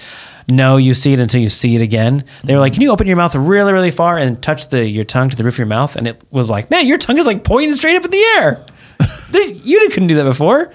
know 0.49 0.77
you 0.77 0.93
see 0.93 1.13
it 1.13 1.19
until 1.19 1.39
you 1.39 1.47
see 1.49 1.75
it 1.75 1.81
again. 1.81 2.23
They 2.43 2.53
were 2.53 2.59
like, 2.59 2.73
"Can 2.73 2.81
you 2.81 2.91
open 2.91 3.05
your 3.07 3.15
mouth 3.15 3.33
really, 3.35 3.73
really 3.73 3.91
far 3.91 4.17
and 4.17 4.41
touch 4.41 4.67
the 4.69 4.85
your 4.87 5.03
tongue 5.03 5.29
to 5.29 5.35
the 5.35 5.43
roof 5.43 5.53
of 5.55 5.59
your 5.59 5.67
mouth?" 5.67 5.95
And 5.95 6.07
it 6.07 6.21
was 6.31 6.49
like, 6.49 6.69
"Man, 6.71 6.87
your 6.87 6.97
tongue 6.97 7.17
is 7.17 7.25
like 7.27 7.43
pointing 7.43 7.73
straight 7.75 7.95
up 7.95 8.05
in 8.05 8.11
the 8.11 8.23
air." 8.37 8.65
There- 9.31 9.43
you 9.43 9.87
couldn't 9.89 10.07
do 10.07 10.15
that 10.15 10.23
before. 10.25 10.71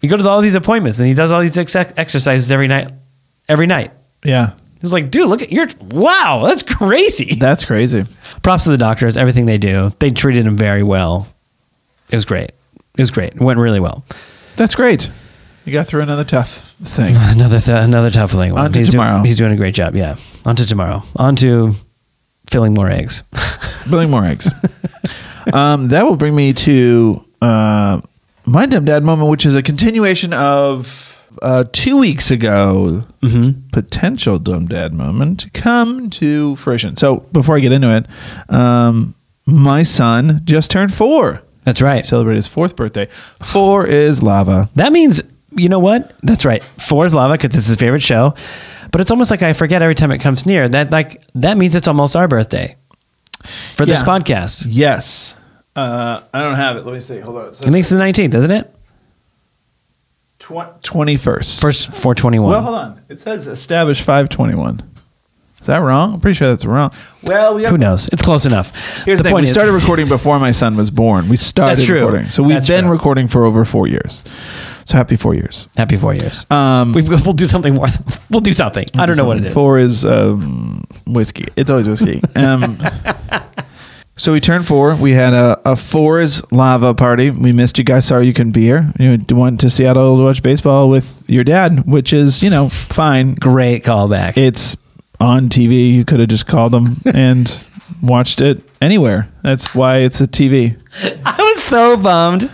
You 0.00 0.08
go 0.08 0.16
to 0.16 0.28
all 0.28 0.40
these 0.40 0.54
appointments, 0.54 0.98
and 0.98 1.06
he 1.06 1.14
does 1.14 1.30
all 1.32 1.40
these 1.42 1.56
ex- 1.58 1.76
exercises 1.76 2.50
every 2.50 2.66
night. 2.68 2.90
Every 3.48 3.66
night, 3.66 3.92
Yeah. 4.24 4.52
He 4.82 4.84
was 4.84 4.92
like, 4.92 5.12
"Dude, 5.12 5.28
look 5.28 5.42
at 5.42 5.52
your 5.52 5.68
wow, 5.92 6.42
that's 6.44 6.64
crazy." 6.64 7.34
That's 7.38 7.64
crazy. 7.64 8.04
Props 8.42 8.64
to 8.64 8.70
the 8.70 8.76
doctors, 8.76 9.16
everything 9.16 9.46
they 9.46 9.56
do. 9.56 9.92
They 10.00 10.10
treated 10.10 10.44
him 10.44 10.56
very 10.56 10.82
well. 10.82 11.28
It 12.10 12.16
was 12.16 12.24
great. 12.24 12.50
It 12.50 13.00
was 13.00 13.12
great. 13.12 13.34
It 13.34 13.40
went 13.40 13.60
really 13.60 13.78
well. 13.78 14.04
That's 14.56 14.74
great. 14.74 15.08
You 15.64 15.72
got 15.72 15.86
through 15.86 16.00
another 16.00 16.24
tough 16.24 16.74
thing. 16.82 17.14
Another 17.20 17.60
th- 17.60 17.84
another 17.84 18.10
tough 18.10 18.32
thing. 18.32 18.58
On 18.58 18.72
to 18.72 18.78
he's 18.80 18.90
tomorrow. 18.90 19.18
Doing, 19.18 19.24
he's 19.26 19.36
doing 19.36 19.52
a 19.52 19.56
great 19.56 19.74
job. 19.76 19.94
Yeah. 19.94 20.16
On 20.44 20.56
to 20.56 20.66
tomorrow. 20.66 21.04
On 21.14 21.36
to 21.36 21.74
filling 22.50 22.74
more 22.74 22.90
eggs. 22.90 23.22
filling 23.84 24.10
more 24.10 24.26
eggs. 24.26 24.50
um, 25.52 25.88
that 25.88 26.04
will 26.04 26.16
bring 26.16 26.34
me 26.34 26.52
to 26.54 27.24
uh, 27.40 28.00
my 28.46 28.66
dumb 28.66 28.84
dad 28.84 29.04
moment, 29.04 29.30
which 29.30 29.46
is 29.46 29.54
a 29.54 29.62
continuation 29.62 30.32
of 30.32 31.11
uh, 31.40 31.64
two 31.72 31.98
weeks 31.98 32.30
ago 32.30 33.02
potential 33.72 34.38
dumb 34.38 34.66
dad 34.66 34.92
moment 34.92 35.46
come 35.54 36.10
to 36.10 36.56
fruition. 36.56 36.96
So 36.96 37.16
before 37.32 37.56
I 37.56 37.60
get 37.60 37.72
into 37.72 37.94
it, 37.96 38.06
um, 38.54 39.14
my 39.46 39.82
son 39.82 40.40
just 40.44 40.70
turned 40.70 40.92
four. 40.92 41.42
That's 41.64 41.80
right. 41.80 42.04
Celebrated 42.04 42.36
his 42.38 42.48
fourth 42.48 42.74
birthday. 42.76 43.06
Four 43.42 43.86
is 43.86 44.22
lava. 44.22 44.68
That 44.74 44.92
means 44.92 45.22
you 45.54 45.68
know 45.68 45.78
what? 45.78 46.12
That's 46.22 46.44
right. 46.44 46.62
Four 46.62 47.06
is 47.06 47.14
lava 47.14 47.34
because 47.34 47.56
it's 47.56 47.66
his 47.68 47.76
favorite 47.76 48.02
show. 48.02 48.34
But 48.90 49.00
it's 49.00 49.10
almost 49.10 49.30
like 49.30 49.42
I 49.42 49.52
forget 49.52 49.80
every 49.82 49.94
time 49.94 50.10
it 50.12 50.18
comes 50.18 50.44
near. 50.44 50.68
That 50.68 50.90
like 50.90 51.22
that 51.34 51.56
means 51.56 51.74
it's 51.74 51.88
almost 51.88 52.16
our 52.16 52.26
birthday 52.28 52.76
for 53.74 53.86
this 53.86 54.00
Yeah. 54.00 54.06
podcast. 54.06 54.66
Yes. 54.68 55.36
Uh, 55.74 56.20
I 56.34 56.42
don't 56.42 56.56
have 56.56 56.76
it. 56.76 56.84
Let 56.84 56.94
me 56.94 57.00
see. 57.00 57.18
Hold 57.20 57.38
on. 57.38 57.48
It 57.64 57.70
makes 57.70 57.88
the 57.90 57.96
nineteenth, 57.98 58.32
doesn't 58.32 58.50
it? 58.50 58.74
Twenty 60.82 61.16
first. 61.16 61.60
First 61.60 61.92
four 61.92 62.14
twenty 62.14 62.38
one. 62.38 62.50
Well, 62.50 62.62
hold 62.62 62.76
on. 62.76 63.00
It 63.08 63.20
says 63.20 63.46
established 63.46 64.02
521. 64.02 64.82
Is 65.60 65.66
that 65.68 65.78
wrong? 65.78 66.14
I'm 66.14 66.20
pretty 66.20 66.34
sure 66.34 66.48
that's 66.48 66.64
wrong. 66.64 66.92
Well, 67.22 67.54
we 67.54 67.62
have, 67.62 67.70
Who 67.70 67.78
knows? 67.78 68.08
It's 68.08 68.20
close 68.22 68.46
enough. 68.46 68.72
Here's 69.04 69.18
the, 69.18 69.24
thing. 69.24 69.34
We 69.36 69.42
is- 69.44 69.50
started 69.52 69.70
recording 69.72 70.08
before 70.08 70.40
my 70.40 70.50
son 70.50 70.76
was 70.76 70.90
born. 70.90 71.28
We 71.28 71.36
started 71.36 71.76
That's 71.76 71.86
true. 71.86 72.00
recording. 72.04 72.28
So 72.30 72.42
we've 72.42 72.54
That's 72.56 72.66
been 72.66 72.84
true. 72.84 72.92
recording 72.92 73.28
for 73.28 73.44
over 73.44 73.64
four 73.64 73.86
years. 73.86 74.24
So 74.86 74.96
happy 74.96 75.14
four 75.14 75.34
years. 75.36 75.68
Happy 75.76 75.96
four 75.96 76.14
years. 76.14 76.44
Um, 76.50 76.92
we 76.92 77.02
we'll 77.02 77.32
do 77.32 77.46
something 77.46 77.74
more. 77.74 77.86
We'll 78.30 78.40
do 78.40 78.54
something. 78.54 78.86
I 78.96 79.04
don't 79.06 79.16
know 79.18 79.26
what 79.26 79.36
it 79.36 79.44
is. 79.44 79.52
Four 79.52 79.78
is 79.78 80.04
um, 80.06 80.84
whiskey. 81.06 81.46
It's 81.54 81.70
always 81.70 81.86
whiskey. 81.86 82.20
Um, 82.34 82.78
so 84.16 84.32
we 84.32 84.40
turned 84.40 84.66
four. 84.66 84.94
We 84.94 85.12
had 85.12 85.32
a, 85.32 85.60
a 85.64 85.76
fours 85.76 86.50
lava 86.52 86.94
party. 86.94 87.30
We 87.30 87.52
missed 87.52 87.78
you 87.78 87.84
guys. 87.84 88.04
Sorry 88.06 88.26
you 88.26 88.32
couldn't 88.32 88.52
be 88.52 88.62
here. 88.62 88.92
You 88.98 89.18
went 89.30 89.60
to 89.60 89.70
Seattle 89.70 90.18
to 90.18 90.24
watch 90.24 90.42
baseball 90.42 90.88
with 90.88 91.24
your 91.28 91.44
dad, 91.44 91.86
which 91.86 92.12
is, 92.12 92.42
you 92.42 92.50
know, 92.50 92.68
fine. 92.68 93.34
Great 93.34 93.84
callback. 93.84 94.36
It's 94.36 94.76
on 95.18 95.48
TV. 95.48 95.92
You 95.94 96.04
could 96.04 96.20
have 96.20 96.28
just 96.28 96.46
called 96.46 96.72
them 96.72 96.96
and 97.14 97.66
watched 98.02 98.40
it 98.40 98.62
anywhere. 98.80 99.28
That's 99.42 99.74
why 99.74 99.98
it's 99.98 100.20
a 100.20 100.26
TV. 100.26 100.76
I 101.24 101.36
was 101.42 101.62
so 101.62 101.96
bummed 101.96 102.50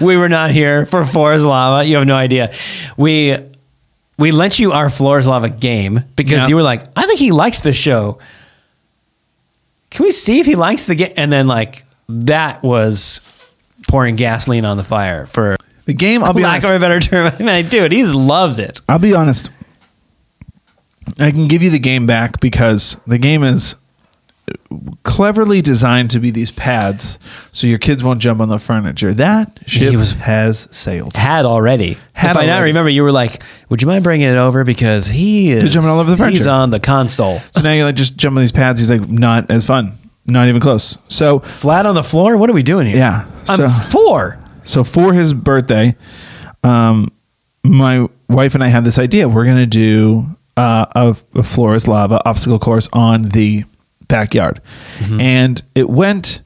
we 0.00 0.16
were 0.16 0.28
not 0.28 0.50
here 0.50 0.86
for 0.86 1.04
Floors 1.04 1.44
Lava. 1.44 1.86
You 1.86 1.96
have 1.96 2.06
no 2.06 2.16
idea. 2.16 2.52
We 2.96 3.36
we 4.18 4.30
lent 4.32 4.58
you 4.58 4.72
our 4.72 4.88
Floors 4.90 5.26
Lava 5.26 5.48
game 5.50 6.04
because 6.16 6.42
Yeah. 6.42 6.48
you 6.48 6.56
were 6.56 6.62
like, 6.62 6.82
I 6.96 7.06
think 7.06 7.18
he 7.18 7.32
likes 7.32 7.60
the 7.60 7.72
show. 7.72 8.18
Can 9.92 10.04
we 10.06 10.10
see 10.10 10.40
if 10.40 10.46
he 10.46 10.54
likes 10.54 10.86
the 10.86 10.94
game? 10.94 11.12
And 11.16 11.30
then 11.30 11.46
like 11.46 11.84
that 12.08 12.62
was 12.62 13.20
pouring 13.88 14.16
gasoline 14.16 14.64
on 14.64 14.76
the 14.78 14.84
fire 14.84 15.26
for 15.26 15.56
The 15.84 15.92
game, 15.94 16.24
I'll 16.24 16.32
be 16.32 16.42
lack 16.42 16.64
honest. 16.64 16.70
of 16.70 16.76
a 16.76 16.80
better 16.80 16.98
term. 17.00 17.32
I 17.38 17.42
mean, 17.62 17.68
dude, 17.68 17.92
he 17.92 18.04
loves 18.04 18.58
it. 18.58 18.80
I'll 18.88 18.98
be 18.98 19.14
honest. 19.14 19.50
I 21.18 21.30
can 21.30 21.46
give 21.46 21.62
you 21.62 21.68
the 21.70 21.78
game 21.78 22.06
back 22.06 22.40
because 22.40 22.96
the 23.06 23.18
game 23.18 23.42
is 23.44 23.76
cleverly 25.02 25.62
designed 25.62 26.10
to 26.10 26.18
be 26.20 26.30
these 26.30 26.50
pads 26.50 27.18
so 27.52 27.66
your 27.66 27.78
kids 27.78 28.02
won't 28.02 28.20
jump 28.20 28.40
on 28.40 28.48
the 28.48 28.58
furniture. 28.58 29.14
That 29.14 29.58
ship 29.66 29.94
was- 29.94 30.12
has 30.14 30.68
sailed. 30.70 31.16
Had 31.16 31.44
already. 31.44 31.98
Had 32.12 32.32
if 32.32 32.36
I 32.38 32.46
now 32.46 32.62
remember, 32.62 32.90
you 32.90 33.02
were 33.02 33.12
like, 33.12 33.42
"Would 33.68 33.82
you 33.82 33.88
mind 33.88 34.04
bringing 34.04 34.28
it 34.28 34.36
over 34.36 34.64
because 34.64 35.06
he 35.08 35.52
is 35.52 35.72
jumping 35.72 35.90
all 35.90 36.00
over 36.00 36.10
the 36.10 36.16
furniture? 36.16 36.38
He's 36.38 36.46
on 36.46 36.70
the 36.70 36.80
console, 36.80 37.40
So 37.54 37.62
now 37.62 37.72
you're 37.72 37.84
like 37.84 37.96
just 37.96 38.16
jump 38.16 38.36
on 38.36 38.42
these 38.42 38.52
pads. 38.52 38.80
He's 38.80 38.90
like 38.90 39.08
not 39.08 39.50
as 39.50 39.64
fun, 39.64 39.92
not 40.26 40.48
even 40.48 40.60
close. 40.60 40.98
So 41.08 41.40
flat 41.40 41.86
on 41.86 41.94
the 41.94 42.04
floor. 42.04 42.36
What 42.36 42.50
are 42.50 42.54
we 42.54 42.62
doing 42.62 42.86
here? 42.86 42.96
Yeah, 42.96 43.24
I'm 43.48 43.56
so- 43.56 43.68
four. 43.68 44.38
So 44.64 44.84
for 44.84 45.12
his 45.12 45.34
birthday, 45.34 45.96
um, 46.64 47.08
my 47.64 48.08
wife 48.28 48.54
and 48.54 48.62
I 48.62 48.68
had 48.68 48.84
this 48.84 48.98
idea. 48.98 49.28
We're 49.28 49.44
gonna 49.44 49.66
do 49.66 50.26
uh, 50.56 50.86
a, 50.94 51.16
a 51.38 51.42
floor 51.42 51.74
is 51.74 51.88
lava 51.88 52.20
obstacle 52.28 52.58
course 52.58 52.88
on 52.92 53.22
the 53.30 53.64
backyard, 54.12 54.60
Mm-hmm. 54.98 55.20
and 55.20 55.62
it 55.74 55.88
went 55.90 56.42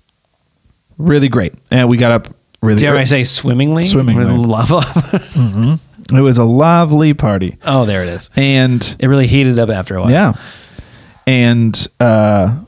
really 0.98 1.28
great. 1.28 1.52
And 1.70 1.88
we 1.88 1.96
got 1.98 2.12
up 2.12 2.28
really. 2.62 2.80
Dare 2.80 2.94
ear- 2.94 3.00
I 3.00 3.04
say 3.04 3.24
swimmingly? 3.24 3.86
Swimmingly. 3.86 4.24
With 4.24 4.46
lava. 4.46 4.80
It 6.12 6.20
was 6.20 6.38
a 6.38 6.44
lovely 6.44 7.14
party, 7.14 7.58
oh, 7.64 7.84
there 7.84 8.02
it 8.04 8.08
is. 8.08 8.30
and 8.36 8.80
It 9.00 9.08
really 9.08 9.26
heated 9.26 9.58
up 9.58 9.70
after 9.70 9.96
a 9.96 10.02
while. 10.02 10.10
yeah, 10.12 10.34
and 11.26 11.74
uh, 11.98 12.62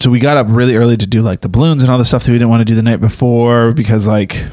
so 0.00 0.10
we 0.10 0.18
got 0.18 0.36
up 0.36 0.48
really 0.50 0.76
early 0.76 0.98
to 0.98 1.06
do 1.06 1.22
like 1.22 1.40
the 1.40 1.48
balloons 1.48 1.82
and 1.82 1.90
all 1.90 1.96
the 1.96 2.04
stuff 2.04 2.24
that 2.24 2.30
we 2.32 2.34
didn't 2.38 2.50
want 2.50 2.60
to 2.60 2.66
do 2.66 2.74
the 2.74 2.82
night 2.82 3.00
before 3.00 3.72
because 3.72 4.06
like 4.06 4.44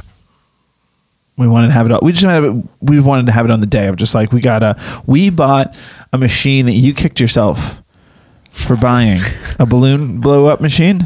we 1.37 1.45
wanted 1.45 1.67
to 1.67 1.73
have 1.73 1.85
it 1.87 1.91
all. 1.91 1.99
We 2.01 2.13
just 2.13 2.23
had 2.23 2.45
it, 2.45 2.55
we 2.79 3.01
wanted 3.01 3.25
to 3.25 3.33
have 3.33 3.43
it 3.43 3.51
on 3.51 3.59
the 3.59 3.67
day 3.67 3.87
of 3.87 3.97
just 3.97 4.15
like 4.15 4.31
we 4.31 4.39
got 4.39 4.63
a 4.63 4.79
we 5.05 5.29
bought 5.29 5.75
a 6.13 6.17
machine 6.17 6.65
that 6.67 6.71
you 6.73 6.93
kicked 6.93 7.19
yourself 7.19 7.83
for 8.55 8.75
buying 8.77 9.19
a 9.59 9.65
balloon 9.65 10.19
blow 10.21 10.45
up 10.45 10.61
machine 10.61 11.05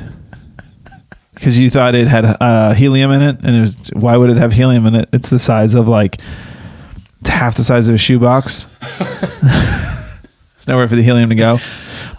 because 1.34 1.58
you 1.58 1.70
thought 1.70 1.96
it 1.96 2.08
had 2.08 2.26
uh, 2.40 2.74
helium 2.74 3.12
in 3.12 3.22
it 3.22 3.38
and 3.44 3.56
it 3.56 3.60
was 3.62 3.90
why 3.94 4.16
would 4.16 4.30
it 4.30 4.38
have 4.38 4.54
helium 4.54 4.86
in 4.86 4.96
it? 4.96 5.10
It's 5.12 5.30
the 5.30 5.40
size 5.40 5.74
of 5.76 5.88
like 5.88 6.20
it's 7.22 7.30
half 7.30 7.56
the 7.56 7.64
size 7.64 7.90
of 7.90 7.96
a 7.96 7.98
shoebox. 7.98 8.68
There's 9.42 10.68
nowhere 10.68 10.88
for 10.88 10.96
the 10.96 11.02
helium 11.04 11.30
to 11.30 11.36
go. 11.36 11.58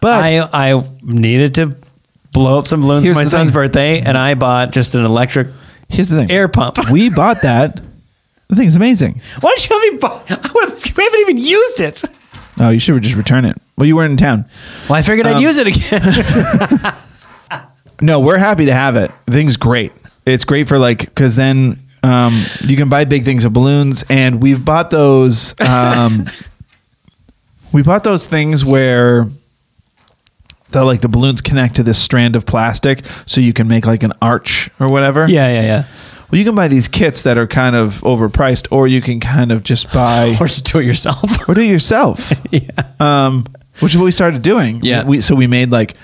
But 0.00 0.24
I 0.24 0.40
I 0.52 0.88
needed 1.02 1.54
to 1.56 1.76
blow 2.32 2.58
up 2.58 2.66
some 2.66 2.82
balloons 2.82 3.04
Here's 3.04 3.14
for 3.14 3.20
my 3.20 3.24
the 3.24 3.30
son's 3.30 3.50
thing. 3.50 3.54
birthday, 3.54 4.00
and 4.00 4.16
I 4.18 4.34
bought 4.34 4.72
just 4.72 4.94
an 4.94 5.04
electric 5.04 5.48
here's 5.88 6.08
the 6.08 6.16
thing: 6.16 6.30
air 6.30 6.48
pump. 6.48 6.78
we 6.90 7.08
bought 7.10 7.42
that. 7.42 7.80
The 8.48 8.56
thing's 8.56 8.74
amazing. 8.74 9.20
Why 9.40 9.50
don't 9.50 9.70
you 9.70 9.76
let 9.78 9.92
me 9.92 9.98
buy? 9.98 10.22
I 10.28 10.50
would 10.54 10.68
have. 10.70 10.96
We 10.96 11.04
haven't 11.04 11.20
even 11.20 11.38
used 11.38 11.80
it. 11.80 12.02
Oh, 12.60 12.68
you 12.70 12.78
should 12.78 12.94
have 12.94 13.02
just 13.02 13.16
returned 13.16 13.46
it. 13.46 13.56
Well, 13.78 13.86
you 13.86 13.96
weren't 13.96 14.12
in 14.12 14.16
town. 14.18 14.44
Well, 14.88 14.98
I 14.98 15.02
figured 15.02 15.26
I'd 15.26 15.36
Um, 15.36 15.42
use 15.42 15.56
it 15.58 15.66
again. 15.66 16.92
No, 18.02 18.18
we're 18.20 18.38
happy 18.38 18.64
to 18.64 18.72
have 18.72 18.96
it. 18.96 19.10
The 19.26 19.32
thing's 19.32 19.58
great. 19.58 19.92
It's 20.24 20.46
great 20.46 20.68
for 20.68 20.78
like 20.78 21.00
because 21.00 21.36
then 21.36 21.78
um, 22.02 22.32
you 22.62 22.74
can 22.74 22.88
buy 22.88 23.04
big 23.04 23.26
things 23.26 23.44
of 23.44 23.52
balloons, 23.52 24.04
and 24.08 24.42
we've 24.42 24.64
bought 24.64 24.90
those. 24.90 25.54
Um, 25.60 26.24
we 27.72 27.82
bought 27.82 28.02
those 28.02 28.26
things 28.26 28.64
where 28.64 29.26
the 30.70 30.82
like 30.82 31.02
the 31.02 31.08
balloons 31.08 31.42
connect 31.42 31.76
to 31.76 31.82
this 31.82 31.98
strand 31.98 32.36
of 32.36 32.46
plastic, 32.46 33.04
so 33.26 33.42
you 33.42 33.52
can 33.52 33.68
make 33.68 33.86
like 33.86 34.02
an 34.02 34.14
arch 34.22 34.70
or 34.80 34.88
whatever. 34.88 35.28
yeah, 35.28 35.52
yeah, 35.52 35.62
yeah. 35.62 35.84
Well, 36.30 36.38
you 36.38 36.44
can 36.44 36.54
buy 36.54 36.68
these 36.68 36.88
kits 36.88 37.22
that 37.22 37.36
are 37.38 37.46
kind 37.46 37.74
of 37.74 38.00
overpriced, 38.02 38.68
or 38.70 38.86
you 38.86 39.00
can 39.00 39.18
kind 39.20 39.50
of 39.50 39.62
just 39.64 39.92
buy 39.92 40.36
Or 40.40 40.46
just 40.46 40.70
do 40.70 40.78
it 40.78 40.84
yourself. 40.86 41.48
or 41.48 41.54
do 41.54 41.60
it 41.60 41.66
yourself. 41.68 42.32
yeah. 42.50 42.68
um, 43.00 43.46
which 43.80 43.92
is 43.92 43.98
what 43.98 44.04
we 44.04 44.12
started 44.12 44.42
doing. 44.42 44.80
Yeah. 44.82 45.04
We 45.04 45.20
so 45.20 45.34
we 45.34 45.46
made 45.46 45.70
like 45.70 45.94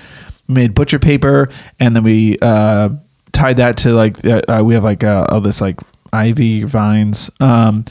made 0.49 0.75
butcher 0.75 0.99
paper, 0.99 1.49
and 1.79 1.95
then 1.95 2.03
we 2.03 2.39
uh, 2.41 2.89
tied 3.33 3.59
that 3.59 3.77
to 3.79 3.93
like 3.93 4.25
uh, 4.25 4.43
uh, 4.49 4.63
we 4.65 4.75
have 4.75 4.85
like 4.85 5.05
uh, 5.05 5.27
all 5.29 5.41
this 5.41 5.61
like 5.61 5.79
ivy 6.13 6.63
vines, 6.65 7.31
um, 7.41 7.85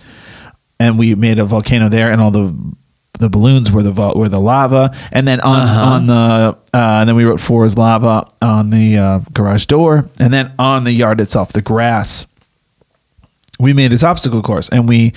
and 0.80 0.98
we 0.98 1.14
made 1.16 1.40
a 1.40 1.46
volcano 1.46 1.88
there, 1.90 2.12
and 2.12 2.20
all 2.22 2.32
the 2.32 2.54
the 3.20 3.30
balloons 3.30 3.72
were 3.72 3.84
the 3.84 3.92
vol- 3.92 4.14
were 4.16 4.30
the 4.30 4.40
lava, 4.40 4.96
and 5.12 5.28
then 5.28 5.40
on 5.42 5.68
on 5.68 6.08
the 6.08 6.14
uh, 6.14 6.58
and 6.74 7.08
then 7.10 7.16
we 7.16 7.24
wrote 7.24 7.40
four 7.40 7.66
is 7.66 7.78
lava 7.78 8.28
on 8.42 8.70
the 8.70 8.98
uh, 8.98 9.20
garage 9.34 9.66
door, 9.68 10.10
and 10.20 10.32
then 10.34 10.52
on 10.60 10.84
the 10.84 10.92
yard 10.92 11.20
itself, 11.22 11.54
the 11.54 11.62
grass 11.62 12.28
we 13.60 13.72
made 13.74 13.90
this 13.90 14.04
obstacle 14.04 14.42
course 14.42 14.68
and 14.70 14.88
we 14.88 15.14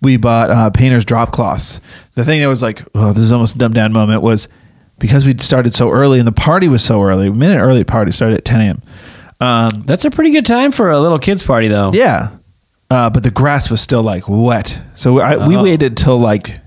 we 0.00 0.16
bought 0.16 0.48
uh, 0.50 0.70
painter's 0.70 1.04
drop 1.04 1.32
cloths. 1.32 1.80
The 2.14 2.24
thing 2.24 2.40
that 2.40 2.46
was 2.46 2.62
like, 2.62 2.82
oh, 2.94 3.08
this 3.12 3.22
is 3.22 3.32
almost 3.32 3.56
a 3.56 3.58
dumb 3.58 3.72
down 3.72 3.92
moment 3.92 4.22
was 4.22 4.48
because 5.00 5.26
we'd 5.26 5.40
started 5.40 5.74
so 5.74 5.90
early 5.90 6.18
and 6.18 6.26
the 6.28 6.32
party 6.32 6.68
was 6.68 6.84
so 6.84 7.02
early. 7.02 7.26
A 7.26 7.32
minute 7.32 7.58
early 7.60 7.82
party 7.84 8.12
started 8.12 8.38
at 8.38 8.44
10 8.44 8.60
a.m. 8.60 8.82
Um, 9.40 9.82
That's 9.86 10.04
a 10.04 10.10
pretty 10.10 10.30
good 10.30 10.46
time 10.46 10.70
for 10.70 10.90
a 10.90 11.00
little 11.00 11.18
kids 11.18 11.42
party, 11.42 11.66
though. 11.66 11.92
yeah, 11.92 12.30
uh, 12.90 13.10
but 13.10 13.22
the 13.24 13.30
grass 13.30 13.70
was 13.70 13.80
still 13.80 14.02
like 14.02 14.24
wet, 14.28 14.80
so 14.94 15.18
I, 15.18 15.48
we 15.48 15.56
Oh. 15.56 15.62
waited 15.64 15.96
till 15.96 16.18
like 16.18 16.60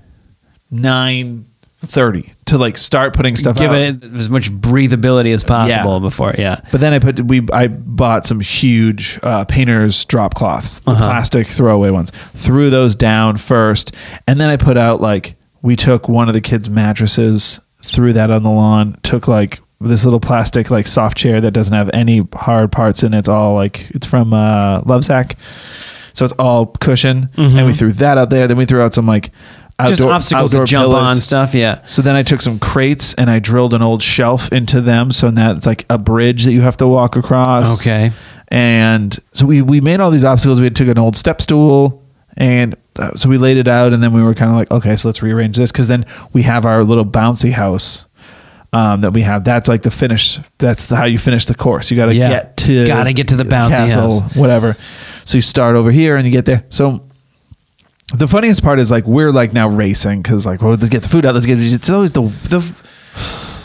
nine 0.74 1.44
30 1.80 2.32
to 2.46 2.56
like 2.56 2.78
start 2.78 3.12
putting 3.14 3.36
stuff 3.36 3.58
Give 3.58 3.70
out. 3.70 3.76
it 3.76 4.02
as 4.14 4.30
much 4.30 4.50
breathability 4.50 5.34
as 5.34 5.44
possible 5.44 5.94
Yeah. 5.94 5.98
before. 5.98 6.34
Yeah. 6.38 6.60
But 6.72 6.80
then 6.80 6.94
I 6.94 6.98
put 6.98 7.20
we 7.26 7.46
I 7.52 7.66
bought 7.68 8.24
some 8.26 8.40
huge 8.40 9.18
uh, 9.22 9.44
painters 9.44 10.04
drop 10.06 10.34
cloths, 10.34 10.78
the 10.80 10.92
Uh-huh. 10.92 11.04
plastic 11.06 11.46
throwaway 11.46 11.90
ones. 11.90 12.10
Threw 12.34 12.70
those 12.70 12.96
down 12.96 13.36
first, 13.36 13.92
and 14.26 14.40
then 14.40 14.48
I 14.48 14.56
put 14.56 14.78
out 14.78 15.00
like 15.02 15.34
we 15.60 15.76
took 15.76 16.08
one 16.08 16.28
of 16.28 16.32
the 16.34 16.40
kids' 16.40 16.70
mattresses, 16.70 17.60
threw 17.82 18.14
that 18.14 18.30
on 18.30 18.42
the 18.42 18.50
lawn. 18.50 18.96
Took 19.02 19.28
like 19.28 19.60
this 19.80 20.04
little 20.04 20.20
plastic 20.20 20.70
like 20.70 20.86
soft 20.86 21.18
chair 21.18 21.42
that 21.42 21.50
doesn't 21.50 21.74
have 21.74 21.90
any 21.92 22.26
hard 22.34 22.72
parts 22.72 23.02
in 23.02 23.12
it. 23.12 23.18
It's 23.18 23.28
all 23.28 23.54
like 23.54 23.90
it's 23.90 24.06
from 24.06 24.32
uh, 24.32 24.80
Lovesac, 24.82 25.34
so 26.14 26.24
it's 26.24 26.32
all 26.38 26.66
cushion. 26.66 27.28
And 27.36 27.66
we 27.66 27.74
threw 27.74 27.92
that 27.92 28.16
out 28.16 28.30
there. 28.30 28.46
Then 28.48 28.56
we 28.56 28.64
threw 28.64 28.80
out 28.80 28.94
some 28.94 29.06
like 29.06 29.30
Mm-hmm. 29.78 29.88
Just 29.88 30.00
outdoor, 30.00 30.12
obstacles 30.14 30.50
to 30.52 30.64
jump 30.64 30.94
on 30.94 31.20
stuff. 31.20 31.52
Yeah. 31.54 31.84
So 31.86 32.00
then 32.00 32.14
I 32.14 32.22
took 32.22 32.40
some 32.40 32.58
crates 32.60 33.14
and 33.14 33.28
I 33.28 33.40
drilled 33.40 33.74
an 33.74 33.82
old 33.82 34.02
shelf 34.02 34.52
into 34.52 34.80
them. 34.80 35.10
So 35.10 35.30
now 35.30 35.52
it's 35.52 35.66
like 35.66 35.84
a 35.90 35.98
bridge 35.98 36.44
that 36.44 36.52
you 36.52 36.60
have 36.60 36.76
to 36.76 36.86
walk 36.86 37.16
across. 37.16 37.80
Okay. 37.80 38.12
And 38.48 39.18
so 39.32 39.46
we, 39.46 39.62
we 39.62 39.80
made 39.80 39.98
all 40.00 40.10
these 40.12 40.24
obstacles. 40.24 40.60
We 40.60 40.70
took 40.70 40.86
an 40.88 40.98
old 40.98 41.16
step 41.16 41.40
stool 41.42 42.04
and 42.36 42.76
uh, 42.96 43.16
so 43.16 43.28
we 43.28 43.36
laid 43.36 43.56
it 43.56 43.66
out 43.66 43.92
and 43.92 44.00
then 44.00 44.12
we 44.12 44.22
were 44.22 44.34
kind 44.34 44.50
of 44.52 44.56
like, 44.56 44.70
okay, 44.70 44.94
so 44.94 45.08
let's 45.08 45.22
rearrange 45.22 45.56
this. 45.56 45.72
Cause 45.72 45.88
then 45.88 46.06
we 46.32 46.42
have 46.42 46.64
our 46.66 46.84
little 46.84 47.04
bouncy 47.04 47.50
house. 47.50 48.06
Um, 48.72 49.02
that 49.02 49.12
we 49.12 49.22
have 49.22 49.44
that's 49.44 49.68
like 49.68 49.82
the 49.82 49.90
finish 49.92 50.40
that's 50.58 50.90
how 50.90 51.04
you 51.04 51.16
finish 51.16 51.44
the 51.44 51.54
course 51.54 51.92
you 51.92 51.96
got 51.96 52.06
to 52.06 52.14
Yeah. 52.16 52.28
get 52.28 52.56
to 52.56 52.84
Gotta 52.84 53.12
get 53.12 53.28
to 53.28 53.36
the 53.36 53.44
bouncy 53.44 53.68
castle, 53.70 54.20
house. 54.22 54.34
whatever 54.34 54.76
so 55.24 55.38
you 55.38 55.42
start 55.42 55.76
over 55.76 55.92
here 55.92 56.16
and 56.16 56.26
you 56.26 56.32
get 56.32 56.44
there 56.44 56.64
so 56.70 57.03
the 58.12 58.28
funniest 58.28 58.62
part 58.62 58.78
is 58.78 58.90
like 58.90 59.06
we're 59.06 59.30
like 59.32 59.52
now 59.52 59.68
racing 59.68 60.22
because 60.22 60.44
like 60.44 60.60
well 60.60 60.72
let's 60.72 60.88
get 60.88 61.02
the 61.02 61.08
food 61.08 61.24
out 61.24 61.34
let's 61.34 61.46
get 61.46 61.58
it. 61.58 61.72
it's 61.72 61.88
always 61.90 62.12
the 62.12 62.22
the 62.22 62.74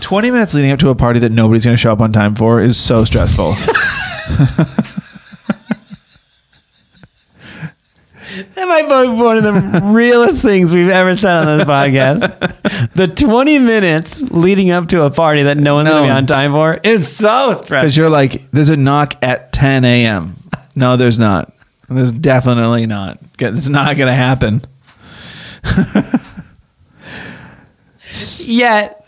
20 0.02 0.32
minutes 0.32 0.54
leading 0.54 0.72
up 0.72 0.80
to 0.80 0.90
a 0.90 0.96
party 0.96 1.20
that 1.20 1.32
nobody's 1.32 1.66
going 1.66 1.76
to 1.76 1.82
show 1.82 1.92
up 1.92 2.00
on 2.00 2.14
time 2.14 2.36
for 2.36 2.62
is 2.62 2.78
so 2.78 3.04
stressful 3.04 3.54
That 8.54 8.68
might 8.68 8.84
be 8.84 9.10
one 9.22 9.38
of 9.38 9.44
the 9.44 9.92
realest 9.92 10.44
things 10.44 10.72
we've 10.72 10.90
ever 10.90 11.16
said 11.16 11.48
on 11.48 11.58
this 11.58 11.68
podcast. 11.68 12.94
The 12.94 13.08
20 13.08 13.60
minutes 13.60 14.22
leading 14.22 14.70
up 14.70 14.88
to 14.90 15.02
a 15.04 15.10
party 15.10 15.44
that 15.44 15.58
no 15.58 15.76
one's 15.76 15.90
going 15.90 16.04
to 16.04 16.08
be 16.08 16.12
on 16.12 16.26
time 16.28 16.52
for 16.52 16.80
is 16.84 17.08
so 17.12 17.56
stressful. 17.56 17.78
because 17.78 17.98
you're 17.98 18.10
like 18.10 18.34
there's 18.52 18.70
a 18.70 18.78
knock 18.78 19.16
at 19.24 19.52
10 19.52 19.84
a.m 19.84 20.36
no 20.76 20.96
there's 20.96 21.18
not 21.18 21.52
there's 21.98 22.12
definitely 22.12 22.86
not 22.86 23.20
it's 23.40 23.68
not 23.68 23.98
going 23.98 24.08
to 24.08 24.14
happen. 24.14 24.62
Yet 28.46 28.99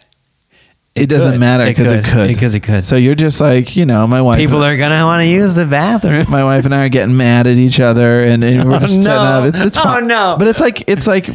it 0.94 1.08
doesn't 1.08 1.32
could. 1.32 1.40
matter 1.40 1.66
because 1.66 1.92
it 1.92 2.04
could. 2.06 2.28
Because 2.28 2.54
it 2.56 2.60
could. 2.62 2.84
so 2.84 2.96
you're 2.98 3.16
just 3.16 3.40
like 3.40 3.76
you 3.76 3.86
know 3.86 4.06
my 4.08 4.22
wife 4.22 4.38
people 4.38 4.64
are 4.64 4.76
going 4.76 4.90
to 4.98 5.04
want 5.06 5.22
to 5.22 5.26
use 5.28 5.56
the 5.56 5.66
bathroom. 5.66 6.26
my 6.30 6.44
wife 6.44 6.66
and 6.66 6.76
I 6.76 6.86
are 6.86 6.90
getting 6.90 7.16
mad 7.16 7.48
at 7.48 7.56
each 7.56 7.80
other, 7.80 8.24
and, 8.24 8.44
and 8.44 8.70
we're 8.70 8.80
just 8.80 9.00
Oh, 9.00 9.04
no. 9.04 9.14
up. 9.16 9.46
It's 9.46 9.62
it's 9.62 9.78
Oh, 9.78 10.00
no. 10.00 10.36
But 10.38 10.48
it's 10.50 10.60
like 10.60 10.90
it's 10.90 11.08
like 11.08 11.28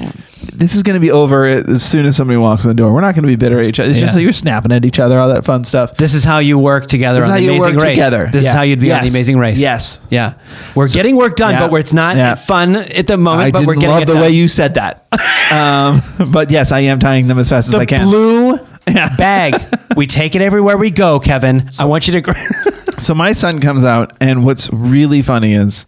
this 0.53 0.75
is 0.75 0.83
going 0.83 0.95
to 0.95 1.01
be 1.01 1.11
over 1.11 1.45
as 1.45 1.83
soon 1.85 2.07
as 2.07 2.17
somebody 2.17 2.39
walks 2.39 2.65
in 2.65 2.71
the 2.71 2.75
door. 2.75 2.91
We're 2.93 3.03
not 3.03 3.15
going 3.15 3.25
to 3.25 3.29
be 3.29 3.37
bitter 3.37 3.59
at 3.61 3.67
each 3.67 3.79
other. 3.81 3.91
It's 3.91 3.99
just 4.01 4.13
Yeah. 4.13 4.17
that 4.17 4.23
you're 4.23 4.33
snapping 4.33 4.73
at 4.73 4.87
each 4.87 4.99
other, 4.99 5.19
all 5.19 5.29
that 5.29 5.45
fun 5.45 5.65
stuff. 5.65 5.97
This 5.99 6.15
is 6.15 6.25
how 6.25 6.39
you 6.39 6.59
work 6.59 6.87
together 6.87 7.21
This 7.21 7.25
is 7.29 7.31
on 7.31 7.35
how 7.35 7.37
the 7.41 7.45
you 7.45 7.51
Amazing 7.53 7.75
work 7.75 7.83
Race. 7.85 7.97
together. 7.97 8.29
This 8.33 8.39
is 8.41 8.45
Yeah. 8.47 8.53
how 8.55 8.63
you'd 8.63 8.81
be 8.81 8.91
on 8.93 9.03
the 9.03 9.09
Amazing 9.11 9.39
Race. 9.39 9.61
Yes. 9.61 10.01
Yeah. 10.11 10.35
We're 10.75 10.89
getting 10.89 11.17
work 11.17 11.37
done, 11.37 11.53
Yeah. 11.53 11.61
but 11.61 11.73
where 11.73 11.81
it's 11.81 11.93
not 11.93 12.39
fun 12.39 12.77
at 12.77 13.07
the 13.07 13.17
moment, 13.19 13.49
I 13.49 13.51
but 13.51 13.67
we're 13.67 13.75
getting 13.75 13.91
love 13.91 14.03
it 14.03 14.07
the 14.07 14.15
done. 14.15 14.23
way 14.23 14.31
you 14.31 14.49
said 14.49 14.75
that. 14.75 15.05
um, 15.53 16.31
but 16.33 16.51
yes, 16.51 16.73
I 16.73 16.81
am 16.81 17.01
tying 17.01 17.27
them 17.29 17.39
as 17.39 17.51
fast 17.51 17.69
as 17.69 17.75
I 17.75 17.85
can. 17.85 18.07
blue 18.07 18.59
bag. 19.19 19.55
We 19.97 20.07
take 20.07 20.35
it 20.35 20.43
everywhere 20.43 20.77
we 20.77 20.91
go, 20.91 21.19
Kevin. 21.21 21.71
I 21.79 21.85
want 21.85 22.07
you 22.09 22.21
to. 22.21 22.35
So 22.99 23.15
my 23.15 23.33
son 23.33 23.61
comes 23.61 23.85
out, 23.85 24.17
and 24.23 24.43
what's 24.43 24.73
really 24.73 25.21
funny 25.21 25.53
is 25.53 25.87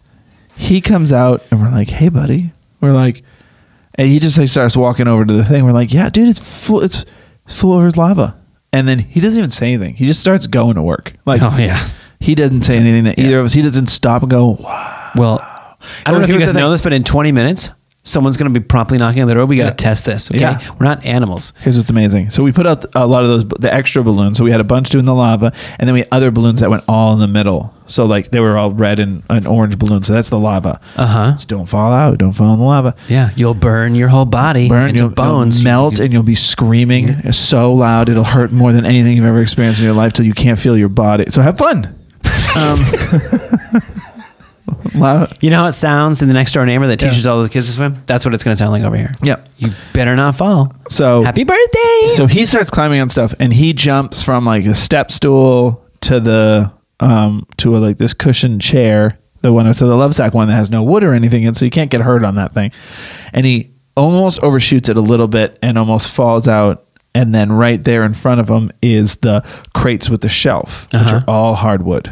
he 0.55 0.79
comes 0.79 1.11
out, 1.11 1.41
and 1.49 1.59
we're 1.59 1.71
like, 1.71 1.89
"Hey, 1.89 2.07
buddy," 2.09 2.53
we're 2.81 2.91
like, 2.91 3.23
and 3.95 4.07
he 4.07 4.19
just 4.19 4.37
like 4.37 4.47
starts 4.47 4.77
walking 4.77 5.07
over 5.07 5.25
to 5.25 5.33
the 5.33 5.43
thing. 5.43 5.65
We're 5.65 5.71
like, 5.71 5.91
"Yeah, 5.91 6.09
dude, 6.11 6.27
it's 6.29 6.37
full. 6.39 6.81
It's, 6.81 7.05
it's 7.45 7.59
full 7.59 7.83
of 7.83 7.97
lava." 7.97 8.37
And 8.71 8.87
then 8.87 8.99
he 8.99 9.19
doesn't 9.21 9.39
even 9.39 9.49
say 9.49 9.73
anything. 9.73 9.95
He 9.95 10.05
just 10.05 10.19
starts 10.19 10.45
going 10.45 10.75
to 10.75 10.83
work. 10.83 11.13
Like, 11.25 11.41
Oh, 11.41 11.57
yeah. 11.57 11.83
he 12.19 12.35
doesn't 12.35 12.61
say 12.61 12.77
anything 12.77 13.05
to 13.05 13.19
either 13.19 13.39
of 13.39 13.45
us. 13.45 13.53
He 13.53 13.63
doesn't 13.63 13.87
stop 13.87 14.21
and 14.21 14.29
go, 14.29 14.57
"Wow." 14.59 15.11
well, 15.15 15.39
I 15.41 16.11
don't 16.11 16.19
know 16.19 16.25
if 16.25 16.29
you 16.29 16.35
here's 16.35 16.43
guys 16.45 16.53
the 16.53 16.59
know 16.59 16.67
thing. 16.67 16.73
this, 16.73 16.81
but 16.83 16.93
in 16.93 17.03
20 17.03 17.31
minutes, 17.31 17.71
someone's 18.03 18.37
going 18.37 18.51
to 18.51 18.59
be 18.59 18.65
promptly 18.65 18.97
knocking 18.97 19.21
on 19.21 19.27
the 19.27 19.33
door. 19.33 19.45
We 19.45 19.57
got 19.57 19.63
to 19.63 19.69
Yeah. 19.69 19.73
test 19.89 20.05
this. 20.05 20.31
Okay. 20.31 20.39
Yeah. 20.39 20.59
We're 20.79 20.85
not 20.85 21.05
animals. 21.05 21.53
Here's 21.61 21.77
what's 21.77 21.89
amazing. 21.89 22.29
So 22.31 22.41
we 22.43 22.51
put 22.51 22.65
out 22.65 22.85
a 22.95 23.05
lot 23.05 23.23
of 23.23 23.29
those 23.29 23.45
the 23.59 23.71
extra 23.73 24.03
balloons. 24.03 24.37
So 24.37 24.43
we 24.43 24.51
had 24.51 24.61
a 24.61 24.63
bunch 24.63 24.89
doing 24.89 25.05
the 25.05 25.13
lava, 25.13 25.51
and 25.77 25.87
then 25.87 25.93
we 25.93 25.99
had 25.99 26.07
other 26.11 26.31
balloons 26.31 26.61
that 26.61 26.69
went 26.69 26.83
all 26.87 27.13
in 27.13 27.19
the 27.19 27.27
middle. 27.27 27.73
So 27.87 28.05
like 28.05 28.29
they 28.31 28.39
were 28.39 28.57
all 28.57 28.71
red 28.71 28.99
and, 28.99 29.23
and 29.29 29.45
orange 29.47 29.77
balloons. 29.77 30.07
So 30.07 30.13
that's 30.13 30.29
the 30.29 30.39
lava. 30.39 30.79
Uh 30.95 31.05
huh. 31.07 31.35
So 31.37 31.47
don't 31.47 31.65
fall 31.65 31.91
out. 31.91 32.17
Don't 32.19 32.33
fall 32.33 32.53
in 32.53 32.59
the 32.59 32.65
lava. 32.65 32.95
Yeah. 33.07 33.31
You'll 33.35 33.53
burn 33.53 33.95
your 33.95 34.07
whole 34.09 34.25
body 34.25 34.69
burn, 34.69 34.89
into 34.89 35.03
you'll, 35.03 35.09
bones. 35.09 35.61
melt, 35.63 35.99
and 35.99 36.13
you'll 36.13 36.23
be 36.23 36.35
screaming 36.35 37.31
so 37.31 37.73
loud 37.73 38.09
it'll 38.09 38.23
hurt 38.23 38.51
more 38.51 38.71
than 38.73 38.85
anything 38.85 39.17
you've 39.17 39.25
ever 39.25 39.41
experienced 39.41 39.79
in 39.79 39.85
your 39.85 39.93
life 39.95 40.13
till 40.13 40.25
you 40.25 40.33
can't 40.33 40.57
feel 40.59 40.77
your 40.77 40.89
body. 40.89 41.25
So 41.29 41.41
have 41.41 41.57
fun. 41.57 41.95
Um, 42.55 42.79
loud. 44.95 45.37
You 45.43 45.49
know 45.49 45.59
how 45.63 45.67
it 45.67 45.73
sounds 45.73 46.21
in 46.21 46.27
the 46.27 46.33
next 46.33 46.51
door 46.53 46.65
neighbor 46.65 46.87
that 46.87 46.99
teaches 46.99 47.25
all 47.27 47.41
the 47.43 47.49
kids 47.49 47.67
to 47.67 47.73
swim? 47.73 48.03
That's 48.05 48.25
what 48.25 48.33
it's 48.33 48.43
going 48.43 48.53
to 48.53 48.57
sound 48.57 48.71
like 48.71 48.83
over 48.83 48.95
here. 48.97 49.11
Yep. 49.23 49.49
You 49.57 49.69
better 49.93 50.15
not 50.15 50.35
fall. 50.35 50.73
So 50.89 51.21
Happy 51.23 51.43
birthday. 51.43 52.11
So 52.15 52.27
he 52.27 52.45
starts 52.45 52.71
climbing 52.71 53.01
on 53.01 53.09
stuff, 53.09 53.33
and 53.39 53.53
he 53.53 53.73
jumps 53.73 54.23
from 54.23 54.45
like 54.45 54.65
a 54.65 54.75
step 54.75 55.11
stool 55.11 55.85
to 56.01 56.19
the 56.19 56.71
um 57.01 57.45
to 57.57 57.75
a, 57.75 57.79
like 57.79 57.97
this 57.97 58.13
cushioned 58.13 58.61
chair, 58.61 59.17
the 59.41 59.51
one 59.53 59.65
to 59.65 59.85
the 59.85 59.93
Lovesac 59.93 60.33
one 60.33 60.47
that 60.49 60.55
has 60.55 60.69
no 60.69 60.83
wood 60.83 61.03
or 61.03 61.13
anything, 61.13 61.45
and 61.47 61.55
so 61.55 61.65
you 61.65 61.71
can't 61.71 61.91
get 61.91 62.01
hurt 62.01 62.23
on 62.23 62.35
that 62.35 62.53
thing. 62.53 62.71
And 63.33 63.45
he 63.45 63.71
almost 63.95 64.41
overshoots 64.43 64.87
it 64.89 64.97
a 64.97 65.01
little 65.01 65.27
bit 65.27 65.57
and 65.61 65.77
almost 65.77 66.09
falls 66.09 66.47
out. 66.47 66.85
And 67.15 67.33
then 67.33 67.51
right 67.51 67.83
there 67.83 68.03
in 68.03 68.13
front 68.13 68.39
of 68.39 68.47
him 68.49 68.71
is 68.81 69.17
the 69.17 69.43
crates 69.73 70.09
with 70.09 70.21
the 70.21 70.29
shelf, 70.29 70.85
which 70.93 71.01
Uh-huh. 71.01 71.15
are 71.17 71.23
all 71.27 71.55
hardwood. 71.55 72.11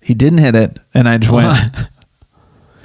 He 0.00 0.14
didn't 0.14 0.38
hit 0.38 0.54
it, 0.54 0.78
and 0.94 1.08
I 1.08 1.18
just 1.18 1.32
went, 1.32 1.50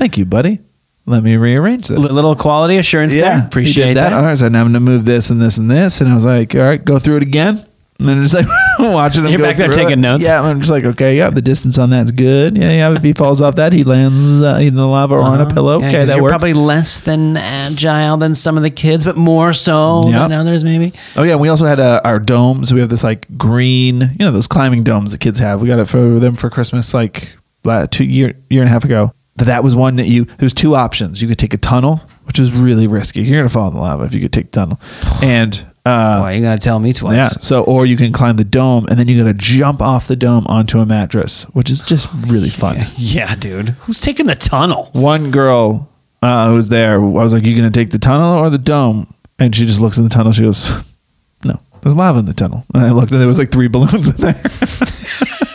"Thank 0.02 0.18
you, 0.18 0.26
buddy. 0.26 0.60
Let 1.06 1.24
me 1.24 1.36
rearrange 1.36 1.88
this." 1.88 1.98
Li- 2.00 2.10
little 2.10 2.36
quality 2.36 2.78
assurance 2.78 3.14
there. 3.14 3.44
Appreciate 3.46 3.90
did 3.90 3.98
that. 3.98 4.14
All 4.14 4.24
right, 4.24 4.38
so 4.38 4.48
now 4.50 4.62
I'm 4.62 4.66
going 4.72 4.74
to 4.74 4.80
move 4.80 5.06
this 5.06 5.30
and 5.30 5.40
this 5.42 5.58
and 5.58 5.70
this, 5.70 6.02
and 6.02 6.10
I 6.12 6.16
was 6.16 6.26
like, 6.26 6.56
all 6.56 6.62
right, 6.62 6.84
go 6.84 6.98
through 7.00 7.18
it 7.18 7.24
again. 7.24 7.64
And 8.00 8.10
then 8.10 8.20
just 8.24 8.34
like 8.34 8.48
watching 8.80 9.26
him 9.26 9.30
You're 9.30 9.40
back 9.40 9.58
there 9.58 9.70
taking 9.72 9.92
it. 9.92 9.96
notes? 9.98 10.26
Yeah, 10.26 10.42
I'm 10.42 10.58
just 10.60 10.72
like, 10.72 10.86
okay, 10.86 11.16
yeah, 11.18 11.30
the 11.30 11.42
distance 11.42 11.78
on 11.78 11.92
that's 11.92 12.10
good. 12.10 12.58
Yeah, 12.58 12.72
yeah. 12.72 12.96
If 12.96 13.04
he 13.04 13.14
falls 13.14 13.42
off 13.42 13.58
that, 13.58 13.74
he 13.74 13.84
lands 13.84 14.42
uh, 14.42 14.56
in 14.60 14.74
the 14.74 14.88
lava 14.88 15.14
or 15.14 15.22
on 15.22 15.40
a 15.40 15.54
pillow. 15.54 15.78
Uh-huh. 15.78 15.82
Yeah, 15.86 15.88
okay, 15.98 16.06
that 16.06 16.16
you're 16.16 16.24
works. 16.24 16.32
probably 16.32 16.54
less 16.54 17.00
than 17.00 17.38
agile 17.38 18.18
than 18.18 18.34
some 18.34 18.58
of 18.58 18.64
the 18.64 18.72
kids, 18.72 19.06
but 19.06 19.18
more 19.18 19.54
so 19.54 20.08
Yep. 20.10 20.14
than 20.30 20.32
others, 20.32 20.64
maybe. 20.64 20.94
Oh 21.16 21.22
yeah, 21.22 21.34
and 21.34 21.42
we 21.42 21.50
also 21.50 21.68
had 21.68 21.80
uh, 21.80 22.02
our 22.04 22.18
domes. 22.18 22.74
We 22.74 22.80
have 22.80 22.90
this 22.90 23.04
like 23.04 23.28
green, 23.38 24.02
you 24.02 24.26
know, 24.26 24.32
those 24.32 24.48
climbing 24.48 24.82
domes 24.84 25.12
the 25.12 25.20
kids 25.20 25.38
have. 25.38 25.62
We 25.62 25.68
got 25.68 25.78
it 25.78 25.86
for 25.86 26.18
them 26.20 26.36
for 26.36 26.50
Christmas 26.50 26.96
like 26.96 27.34
two 27.92 28.04
year 28.04 28.34
year 28.50 28.62
and 28.64 28.70
a 28.70 28.72
half 28.72 28.84
ago. 28.84 29.14
That 29.42 29.46
that 29.46 29.64
was 29.64 29.74
one 29.74 29.96
that 29.96 30.06
you. 30.06 30.26
There's 30.38 30.54
two 30.54 30.76
options. 30.76 31.20
You 31.20 31.28
could 31.28 31.40
take 31.40 31.56
a 31.56 31.58
tunnel, 31.58 31.98
which 32.26 32.38
is 32.38 32.52
really 32.52 32.86
risky. 32.86 33.24
You're 33.24 33.40
gonna 33.40 33.50
fall 33.50 33.70
in 33.70 33.74
the 33.74 33.80
lava 33.82 34.04
if 34.04 34.14
you 34.14 34.20
could 34.22 34.32
take 34.34 34.52
the 34.52 34.60
tunnel, 34.60 34.80
and. 35.24 35.66
Uh, 35.84 36.20
Why 36.20 36.34
you 36.34 36.44
gotta 36.44 36.60
tell 36.62 36.78
me 36.78 36.94
twice? 36.94 37.16
Yeah. 37.16 37.28
So, 37.30 37.64
or 37.64 37.88
you 37.88 37.98
can 37.98 38.14
climb 38.14 38.36
the 38.36 38.44
dome 38.44 38.86
and 38.88 39.00
then 39.00 39.08
you 39.08 39.18
got 39.18 39.28
to 39.28 39.34
jump 39.34 39.82
off 39.82 40.08
the 40.08 40.16
dome 40.16 40.46
onto 40.46 40.78
a 40.80 40.86
mattress, 40.86 41.46
which 41.54 41.72
is 41.72 41.80
just 41.82 42.08
really 42.28 42.50
fun. 42.64 42.86
Yeah, 42.98 43.34
dude. 43.34 43.70
Who's 43.70 44.00
taking 44.00 44.28
the 44.28 44.36
tunnel? 44.36 44.92
One 44.94 45.32
girl 45.32 45.90
uh, 46.22 46.50
who 46.50 46.54
was 46.54 46.70
there, 46.70 46.94
I 47.02 47.04
was 47.04 47.34
like, 47.34 47.46
"You 47.46 47.56
gonna 47.56 47.72
take 47.72 47.90
the 47.90 47.98
tunnel 47.98 48.38
or 48.38 48.52
the 48.52 48.60
dome?" 48.60 49.12
And 49.40 49.56
she 49.56 49.66
just 49.66 49.80
looks 49.80 49.98
in 49.98 50.04
the 50.04 50.12
tunnel. 50.12 50.32
She 50.32 50.44
goes, 50.44 50.70
"No, 51.44 51.60
there's 51.82 51.96
lava 51.96 52.20
in 52.20 52.26
the 52.26 52.36
tunnel." 52.36 52.64
And 52.76 52.84
I 52.84 52.92
looked, 52.92 53.12
and 53.12 53.20
there 53.20 53.28
was 53.28 53.40
like 53.40 53.52
three 53.52 53.68
balloons 53.76 54.08
in 54.08 54.18
there. 54.18 54.40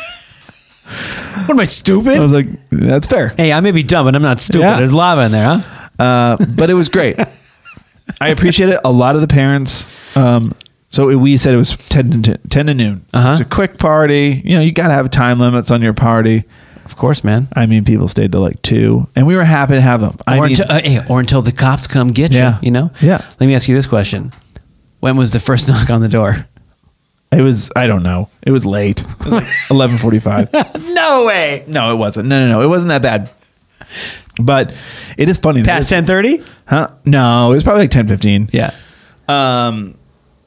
What 1.46 1.54
am 1.54 1.60
I 1.60 1.64
stupid? 1.64 2.14
I 2.14 2.20
was 2.20 2.32
like, 2.32 2.46
"That's 2.70 3.06
fair." 3.06 3.28
hey, 3.36 3.52
I 3.52 3.60
may 3.60 3.72
be 3.72 3.82
dumb, 3.82 4.06
but 4.06 4.14
I'm 4.14 4.22
not 4.22 4.40
stupid. 4.40 4.64
Yeah. 4.64 4.78
There's 4.78 4.92
lava 4.92 5.26
in 5.26 5.32
there, 5.32 5.58
huh? 5.58 6.02
Uh, 6.02 6.46
but 6.56 6.70
it 6.70 6.74
was 6.74 6.88
great. 6.88 7.18
I 8.20 8.28
appreciate 8.28 8.70
it. 8.70 8.80
A 8.84 8.92
lot 8.92 9.14
of 9.14 9.20
the 9.20 9.28
parents. 9.28 9.86
Um, 10.16 10.52
so 10.88 11.16
we 11.18 11.36
said 11.36 11.52
it 11.52 11.58
was 11.58 11.76
10 11.76 12.22
to, 12.22 12.38
10 12.38 12.66
to 12.66 12.74
noon. 12.74 13.04
Uh-huh. 13.12 13.32
It's 13.32 13.40
a 13.40 13.44
quick 13.44 13.78
party. 13.78 14.40
You 14.44 14.56
know, 14.56 14.62
you 14.62 14.72
got 14.72 14.88
to 14.88 14.94
have 14.94 15.10
time 15.10 15.38
limits 15.38 15.70
on 15.70 15.82
your 15.82 15.92
party. 15.92 16.44
Of 16.84 16.96
course, 16.96 17.24
man. 17.24 17.48
I 17.54 17.66
mean, 17.66 17.84
people 17.84 18.06
stayed 18.06 18.30
till 18.30 18.40
like 18.40 18.62
two, 18.62 19.08
and 19.16 19.26
we 19.26 19.34
were 19.34 19.44
happy 19.44 19.74
to 19.74 19.80
have 19.80 20.00
them. 20.00 20.16
I 20.26 20.38
or, 20.38 20.42
mean, 20.42 20.52
until, 20.52 20.66
uh, 20.70 20.80
hey, 20.80 21.04
or 21.08 21.18
until 21.18 21.42
the 21.42 21.50
cops 21.50 21.88
come 21.88 22.12
get 22.12 22.32
you. 22.32 22.52
You 22.62 22.70
know. 22.70 22.92
Yeah. 23.02 23.24
Let 23.40 23.46
me 23.48 23.56
ask 23.56 23.68
you 23.68 23.74
this 23.74 23.86
question: 23.86 24.32
When 25.00 25.16
was 25.16 25.32
the 25.32 25.40
first 25.40 25.68
knock 25.68 25.90
on 25.90 26.00
the 26.00 26.08
door? 26.08 26.46
It 27.36 27.42
was 27.42 27.70
I 27.76 27.86
don't 27.86 28.02
know. 28.02 28.30
It 28.42 28.50
was 28.50 28.64
late. 28.64 29.02
It 29.02 29.18
was 29.18 29.32
like 29.32 29.46
eleven 29.70 29.98
forty-five. 29.98 30.52
No 30.78 31.26
way. 31.26 31.64
no, 31.66 31.92
it 31.92 31.96
wasn't. 31.96 32.28
No, 32.28 32.46
no, 32.46 32.52
no. 32.52 32.62
It 32.62 32.68
wasn't 32.68 32.88
that 32.88 33.02
bad. 33.02 33.30
But 34.40 34.74
it 35.16 35.28
is 35.28 35.38
funny. 35.38 35.62
Past 35.62 35.90
ten 35.90 36.06
thirty. 36.06 36.42
Huh? 36.66 36.90
No, 37.04 37.52
it 37.52 37.56
was 37.56 37.64
probably 37.64 37.82
like 37.82 37.90
ten 37.90 38.08
fifteen. 38.08 38.48
Yeah. 38.52 38.72
Um, 39.28 39.96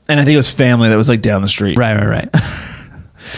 and 0.07 0.19
I 0.19 0.23
think 0.23 0.33
it 0.33 0.37
was 0.37 0.49
family 0.49 0.89
that 0.89 0.97
was 0.97 1.09
like 1.09 1.21
down 1.21 1.41
the 1.41 1.47
street. 1.47 1.77
Right, 1.77 1.95
right, 1.95 2.07
right. 2.07 2.29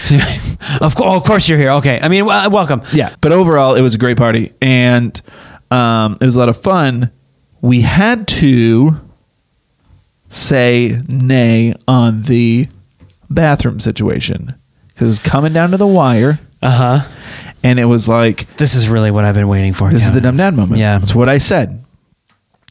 of, 0.82 0.96
course, 0.96 1.18
of 1.18 1.24
course 1.26 1.50
you're 1.50 1.58
here. 1.58 1.72
Okay. 1.72 2.00
I 2.02 2.08
mean, 2.08 2.26
well, 2.26 2.50
welcome. 2.50 2.82
Yeah, 2.94 3.14
but 3.20 3.32
overall, 3.32 3.76
it 3.76 3.82
was 3.82 3.96
a 3.96 3.98
great 3.98 4.18
party, 4.18 4.54
and 4.62 5.20
um, 5.70 6.18
it 6.22 6.26
was 6.26 6.36
a 6.36 6.40
lot 6.40 6.50
of 6.50 6.62
fun. 6.62 7.12
We 7.62 7.82
had 7.82 8.28
to 8.30 9.00
say 10.30 11.02
nay 11.08 11.76
on 11.88 12.22
the 12.24 12.68
bathroom 13.34 13.80
situation 13.80 14.54
because 14.88 15.02
it 15.04 15.08
was 15.08 15.20
coming 15.20 15.54
down 15.54 15.72
to 15.72 15.78
the 15.78 15.88
wire, 15.88 16.40
Uh 16.62 16.70
huh. 17.02 17.12
and 17.64 17.80
it 17.80 17.86
was 17.86 18.08
like 18.08 18.48
This 18.58 18.76
is 18.76 18.90
really 18.90 19.12
what 19.12 19.26
I've 19.26 19.36
been 19.36 19.48
waiting 19.48 19.74
for. 19.74 19.90
this 19.90 20.02
is 20.04 20.10
Kevin. 20.10 20.14
the 20.16 20.22
dumb 20.22 20.38
dad 20.38 20.54
moment. 20.56 20.80
Yeah. 20.80 20.98
that's 21.00 21.16
what 21.16 21.28
I 21.30 21.38
said. 21.38 21.80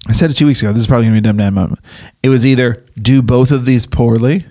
I 0.08 0.12
said 0.12 0.30
it 0.30 0.34
two 0.34 0.46
weeks 0.46 0.62
ago. 0.62 0.72
This 0.72 0.80
is 0.80 0.86
probably 0.86 1.06
gonna 1.06 1.20
be 1.20 1.28
a 1.28 1.32
dumb 1.32 1.36
dad 1.38 1.50
moment. 1.50 1.80
It 2.22 2.28
was 2.30 2.46
either 2.46 2.84
do 3.00 3.22
both 3.22 3.50
of 3.50 3.64
these 3.66 3.86
poorly, 3.86 4.46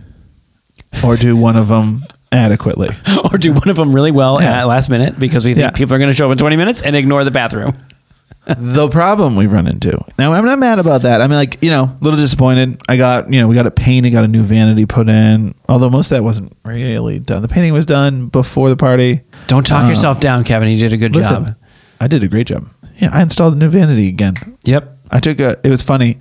or 1.04 1.18
do 1.18 1.36
one 1.36 1.56
of 1.56 1.68
them 1.68 2.06
adequately. 2.32 2.90
or 3.32 3.38
do 3.38 3.54
one 3.54 3.70
of 3.70 3.76
them 3.76 3.94
really 3.94 4.12
well 4.12 4.40
at 4.40 4.66
last 4.66 4.90
minute 4.90 5.20
because 5.20 5.46
we 5.46 5.54
think 5.54 5.64
Yeah. 5.64 5.72
people 5.72 5.96
are 5.96 6.00
going 6.00 6.12
to 6.12 6.16
show 6.16 6.28
up 6.28 6.32
in 6.32 6.38
20 6.38 6.56
minutes 6.56 6.82
and 6.82 6.96
ignore 6.96 7.24
the 7.24 7.32
bathroom. 7.32 7.74
The 8.58 8.90
problem 8.90 9.36
we've 9.36 9.52
run 9.52 9.68
into. 9.68 9.98
Now 10.18 10.34
I'm 10.34 10.46
not 10.46 10.60
mad 10.60 10.80
about 10.80 11.04
that. 11.04 11.22
I 11.22 11.28
mean, 11.28 11.36
like 11.38 11.58
you 11.62 11.70
know, 11.70 11.84
a 11.84 11.98
little 12.04 12.18
disappointed. 12.18 12.82
I 12.90 12.98
got 12.98 13.32
you 13.32 13.40
know 13.42 13.48
we 13.48 13.56
got 13.56 13.66
it 13.66 13.76
painted, 13.76 14.10
got 14.12 14.24
a 14.24 14.28
new 14.28 14.44
vanity 14.44 14.86
put 14.86 15.08
in. 15.10 15.54
Although 15.68 15.90
most 15.90 16.12
of 16.12 16.18
that 16.18 16.24
wasn't 16.24 16.54
really 16.66 17.20
done. 17.20 17.42
The 17.42 17.48
painting 17.48 17.74
was 17.74 17.86
done 17.86 18.28
before 18.28 18.70
the 18.70 18.76
party. 18.78 19.22
Don't 19.48 19.66
talk 19.66 19.86
Uh, 19.86 19.90
yourself 19.90 20.20
down, 20.20 20.44
Kevin. 20.44 20.70
You 20.70 20.78
did 20.78 20.94
a 20.94 20.98
good 20.98 21.16
Listen, 21.16 21.46
job. 21.46 21.56
I 22.00 22.08
did 22.08 22.24
a 22.24 22.28
great 22.28 22.48
job. 22.48 22.68
Yeah, 22.98 23.10
I 23.14 23.22
installed 23.22 23.54
a 23.54 23.58
new 23.58 23.70
vanity 23.70 24.08
again. 24.10 24.34
Yep. 24.64 24.98
I 25.12 25.20
took 25.20 25.40
a. 25.40 25.58
It 25.64 25.70
was 25.70 25.82
funny. 25.82 26.20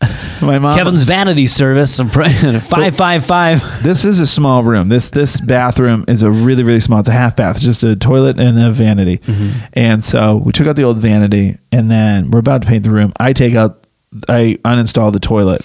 My 0.42 0.58
mom. 0.58 0.74
Kevin's 0.76 1.02
vanity 1.02 1.46
service, 1.46 2.00
five 2.00 2.96
five 2.96 3.26
five. 3.26 3.82
This 3.82 4.04
is 4.04 4.20
a 4.20 4.26
small 4.26 4.64
room. 4.64 4.88
This 4.88 5.10
this 5.10 5.40
bathroom 5.40 6.04
is 6.08 6.22
a 6.22 6.30
really 6.30 6.62
really 6.62 6.80
small. 6.80 7.00
It's 7.00 7.08
a 7.08 7.12
half 7.12 7.36
bath. 7.36 7.56
It's 7.56 7.64
just 7.64 7.82
a 7.82 7.94
toilet 7.94 8.40
and 8.40 8.58
a 8.58 8.70
vanity. 8.70 9.18
Mm-hmm. 9.18 9.64
And 9.74 10.02
so 10.02 10.36
we 10.36 10.52
took 10.52 10.66
out 10.66 10.76
the 10.76 10.84
old 10.84 10.98
vanity, 10.98 11.58
and 11.70 11.90
then 11.90 12.30
we're 12.30 12.38
about 12.38 12.62
to 12.62 12.68
paint 12.68 12.84
the 12.84 12.90
room. 12.90 13.12
I 13.18 13.34
take 13.34 13.54
out, 13.54 13.86
I 14.28 14.58
uninstall 14.64 15.12
the 15.12 15.20
toilet, 15.20 15.60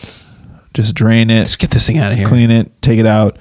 just 0.73 0.93
drain 0.95 1.29
it, 1.29 1.39
Let's 1.39 1.55
get 1.55 1.71
this 1.71 1.87
thing 1.87 1.97
out 1.97 2.11
of 2.11 2.17
here. 2.17 2.27
clean 2.27 2.51
it, 2.51 2.81
take 2.81 2.99
it 2.99 3.05
out, 3.05 3.37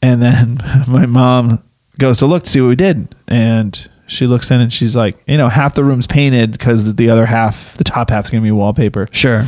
and 0.00 0.22
then 0.22 0.58
my 0.88 1.06
mom 1.06 1.64
goes 1.98 2.18
to 2.18 2.26
look 2.26 2.44
to 2.44 2.50
see 2.50 2.60
what 2.60 2.68
we 2.68 2.76
did, 2.76 3.12
and 3.26 3.88
she 4.06 4.26
looks 4.28 4.50
in 4.50 4.60
and 4.60 4.72
she's 4.72 4.94
like, 4.94 5.16
you 5.26 5.38
know, 5.38 5.48
half 5.48 5.74
the 5.74 5.82
room's 5.82 6.06
painted 6.06 6.52
because 6.52 6.94
the 6.94 7.10
other 7.10 7.26
half, 7.26 7.76
the 7.78 7.84
top 7.84 8.10
half's 8.10 8.30
gonna 8.30 8.42
be 8.42 8.50
wallpaper. 8.52 9.08
Sure. 9.10 9.46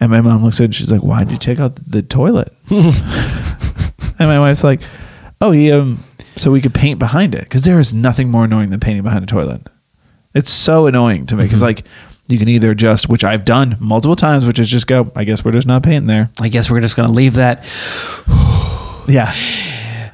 And 0.00 0.10
my 0.10 0.20
mom 0.20 0.44
looks 0.44 0.60
at 0.60 0.62
it 0.62 0.64
and 0.66 0.74
she's 0.74 0.92
like, 0.92 1.02
Why 1.02 1.24
did 1.24 1.32
you 1.32 1.38
take 1.38 1.58
out 1.60 1.74
the 1.74 2.02
toilet? 2.02 2.52
and 2.70 4.28
my 4.28 4.38
wife's 4.40 4.64
like, 4.64 4.80
Oh, 5.40 5.50
he 5.50 5.72
um 5.72 5.98
so 6.36 6.50
we 6.52 6.60
could 6.60 6.74
paint 6.74 6.98
behind 7.00 7.34
it. 7.34 7.44
Because 7.44 7.62
there 7.62 7.78
is 7.80 7.92
nothing 7.92 8.30
more 8.30 8.44
annoying 8.44 8.70
than 8.70 8.78
painting 8.80 9.02
behind 9.02 9.24
a 9.24 9.26
toilet. 9.26 9.66
It's 10.34 10.50
so 10.50 10.86
annoying 10.86 11.26
to 11.26 11.36
me 11.36 11.44
because 11.44 11.62
like 11.62 11.84
you 12.28 12.38
can 12.38 12.48
either 12.48 12.74
just 12.74 13.08
which 13.08 13.24
I've 13.24 13.44
done 13.44 13.76
multiple 13.80 14.14
times, 14.16 14.44
which 14.46 14.58
is 14.60 14.68
just 14.68 14.86
go, 14.86 15.10
I 15.16 15.24
guess 15.24 15.44
we're 15.44 15.50
just 15.52 15.66
not 15.66 15.82
painting 15.82 16.06
there. 16.06 16.30
I 16.40 16.48
guess 16.48 16.70
we're 16.70 16.80
just 16.80 16.96
going 16.96 17.08
to 17.08 17.14
leave 17.14 17.34
that 17.34 17.64
Yeah. 19.08 19.32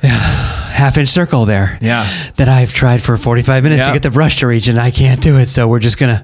half 0.05 0.97
inch 0.97 1.09
circle 1.09 1.45
there. 1.45 1.77
Yeah. 1.81 2.05
That 2.37 2.49
I've 2.49 2.73
tried 2.73 3.03
for 3.03 3.17
45 3.17 3.65
minutes 3.65 3.83
Yeah. 3.83 3.89
to 3.89 3.93
get 3.93 4.03
the 4.03 4.11
brush 4.11 4.39
to 4.39 4.47
reach 4.47 4.69
and 4.69 4.79
I 4.79 4.91
can't 4.91 5.21
do 5.21 5.37
it. 5.39 5.47
So 5.47 5.67
we're 5.69 5.79
just 5.81 5.99
going 5.99 6.17
to, 6.17 6.23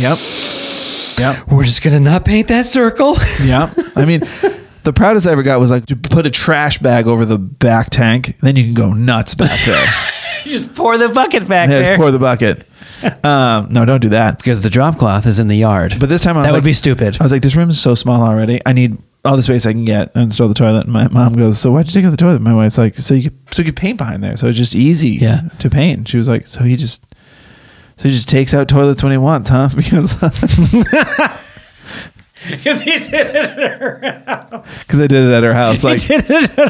Yep. 0.00 0.18
Yep. 1.18 1.48
we're 1.48 1.64
just 1.64 1.82
going 1.82 1.94
to 1.94 2.00
not 2.00 2.24
paint 2.24 2.48
that 2.48 2.66
circle. 2.66 3.16
Yeah. 3.42 3.72
I 3.96 4.04
mean, 4.04 4.20
the 4.84 4.92
proudest 4.94 5.26
I 5.26 5.32
ever 5.32 5.42
got 5.42 5.58
was 5.60 5.70
like 5.70 5.86
to 5.86 5.96
put 5.96 6.26
a 6.26 6.30
trash 6.30 6.78
bag 6.78 7.06
over 7.06 7.24
the 7.24 7.38
back 7.38 7.90
tank. 7.90 8.36
Then 8.40 8.56
you 8.56 8.64
can 8.64 8.74
go 8.74 8.92
nuts 8.92 9.34
back 9.34 9.58
there. 9.66 9.86
just 10.44 10.74
pour 10.74 10.96
the 10.98 11.08
bucket 11.08 11.48
back 11.48 11.68
yeah, 11.68 11.78
there. 11.78 11.90
just 11.96 12.00
pour 12.00 12.10
the 12.10 12.18
bucket. 12.18 12.66
Um, 13.24 13.66
no, 13.70 13.84
don't 13.84 14.00
do 14.00 14.10
that. 14.10 14.38
because 14.38 14.62
the 14.62 14.70
drop 14.70 14.96
cloth 14.96 15.26
is 15.26 15.40
in 15.40 15.48
the 15.48 15.56
yard. 15.56 15.96
But 15.98 16.08
this 16.08 16.22
time 16.22 16.36
I 16.36 16.42
was 16.42 16.46
that 16.50 16.54
would 16.54 16.62
be 16.62 16.72
stupid. 16.72 17.16
I 17.20 17.24
was 17.24 17.32
like, 17.32 17.42
this 17.42 17.56
room 17.56 17.68
is 17.68 17.80
so 17.80 17.96
small 17.96 18.22
already. 18.22 18.60
I 18.64 18.72
need 18.72 18.96
all 19.24 19.34
the 19.34 19.42
space 19.42 19.66
I 19.66 19.72
can 19.72 19.84
get 19.84 20.12
and 20.14 20.22
install 20.24 20.46
the 20.46 20.54
toilet. 20.54 20.84
And 20.84 20.92
my 20.92 21.08
mom 21.08 21.34
goes, 21.34 21.58
so 21.58 21.72
why'd 21.72 21.86
you 21.86 21.92
take 21.92 22.04
out 22.04 22.12
the 22.12 22.16
toilet? 22.16 22.40
My 22.42 22.54
wife's 22.54 22.78
like, 22.78 22.96
so 22.98 23.14
you 23.14 23.30
could, 23.30 23.54
so 23.54 23.62
you 23.62 23.66
could 23.66 23.76
paint 23.76 23.98
behind 23.98 24.22
there. 24.22 24.36
So 24.36 24.46
it's 24.46 24.56
just 24.56 24.76
easy 24.76 25.10
Yeah. 25.10 25.48
to 25.58 25.68
paint. 25.68 26.06
She 26.06 26.16
was 26.16 26.28
like, 26.28 26.46
so 26.46 26.62
he 26.62 26.76
just, 26.76 27.11
so 28.02 28.08
he 28.08 28.14
just 28.16 28.28
takes 28.28 28.52
out 28.52 28.68
toilets 28.68 29.00
when 29.04 29.12
he 29.12 29.18
wants, 29.18 29.48
huh? 29.48 29.68
Because 29.76 30.16
Because 32.50 32.80
he 32.82 32.98
did 32.98 33.12
it. 33.12 33.36
At 33.36 33.80
her 33.80 34.00
house. 34.26 34.84
Because 34.84 35.00
I 35.00 35.06
did 35.06 35.22
it 35.28 35.32
at 35.32 35.44
her 35.44 35.54
house 35.54 35.84
like 35.84 36.00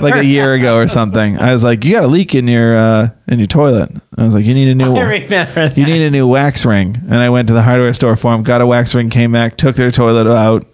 like 0.03 0.17
a 0.17 0.25
year 0.27 0.53
ago 0.53 0.77
or 0.77 0.87
something. 0.87 1.39
I 1.39 1.55
was 1.55 1.65
like, 1.65 1.87
you 1.87 1.93
got 1.93 2.05
a 2.05 2.09
leak 2.09 2.35
in 2.35 2.47
your 2.47 2.77
uh, 2.77 3.09
in 3.27 3.39
your 3.39 3.47
toilet. 3.47 3.91
I 4.19 4.23
was 4.25 4.35
like, 4.35 4.45
you 4.45 4.53
need 4.53 4.69
a 4.69 4.75
new 4.75 4.95
I 4.95 5.03
remember 5.05 5.29
that. 5.55 5.79
you 5.79 5.87
need 5.87 6.03
a 6.03 6.11
new 6.11 6.27
wax 6.27 6.67
ring. 6.67 6.99
And 7.05 7.15
I 7.15 7.31
went 7.31 7.49
to 7.49 7.55
the 7.55 7.63
hardware 7.63 7.95
store 7.95 8.17
for 8.17 8.35
him, 8.35 8.43
got 8.43 8.61
a 8.61 8.67
wax 8.67 8.95
ring, 8.95 9.09
came 9.09 9.33
back, 9.33 9.57
took 9.57 9.75
their 9.77 9.91
toilet 9.91 10.27
out, 10.31 10.67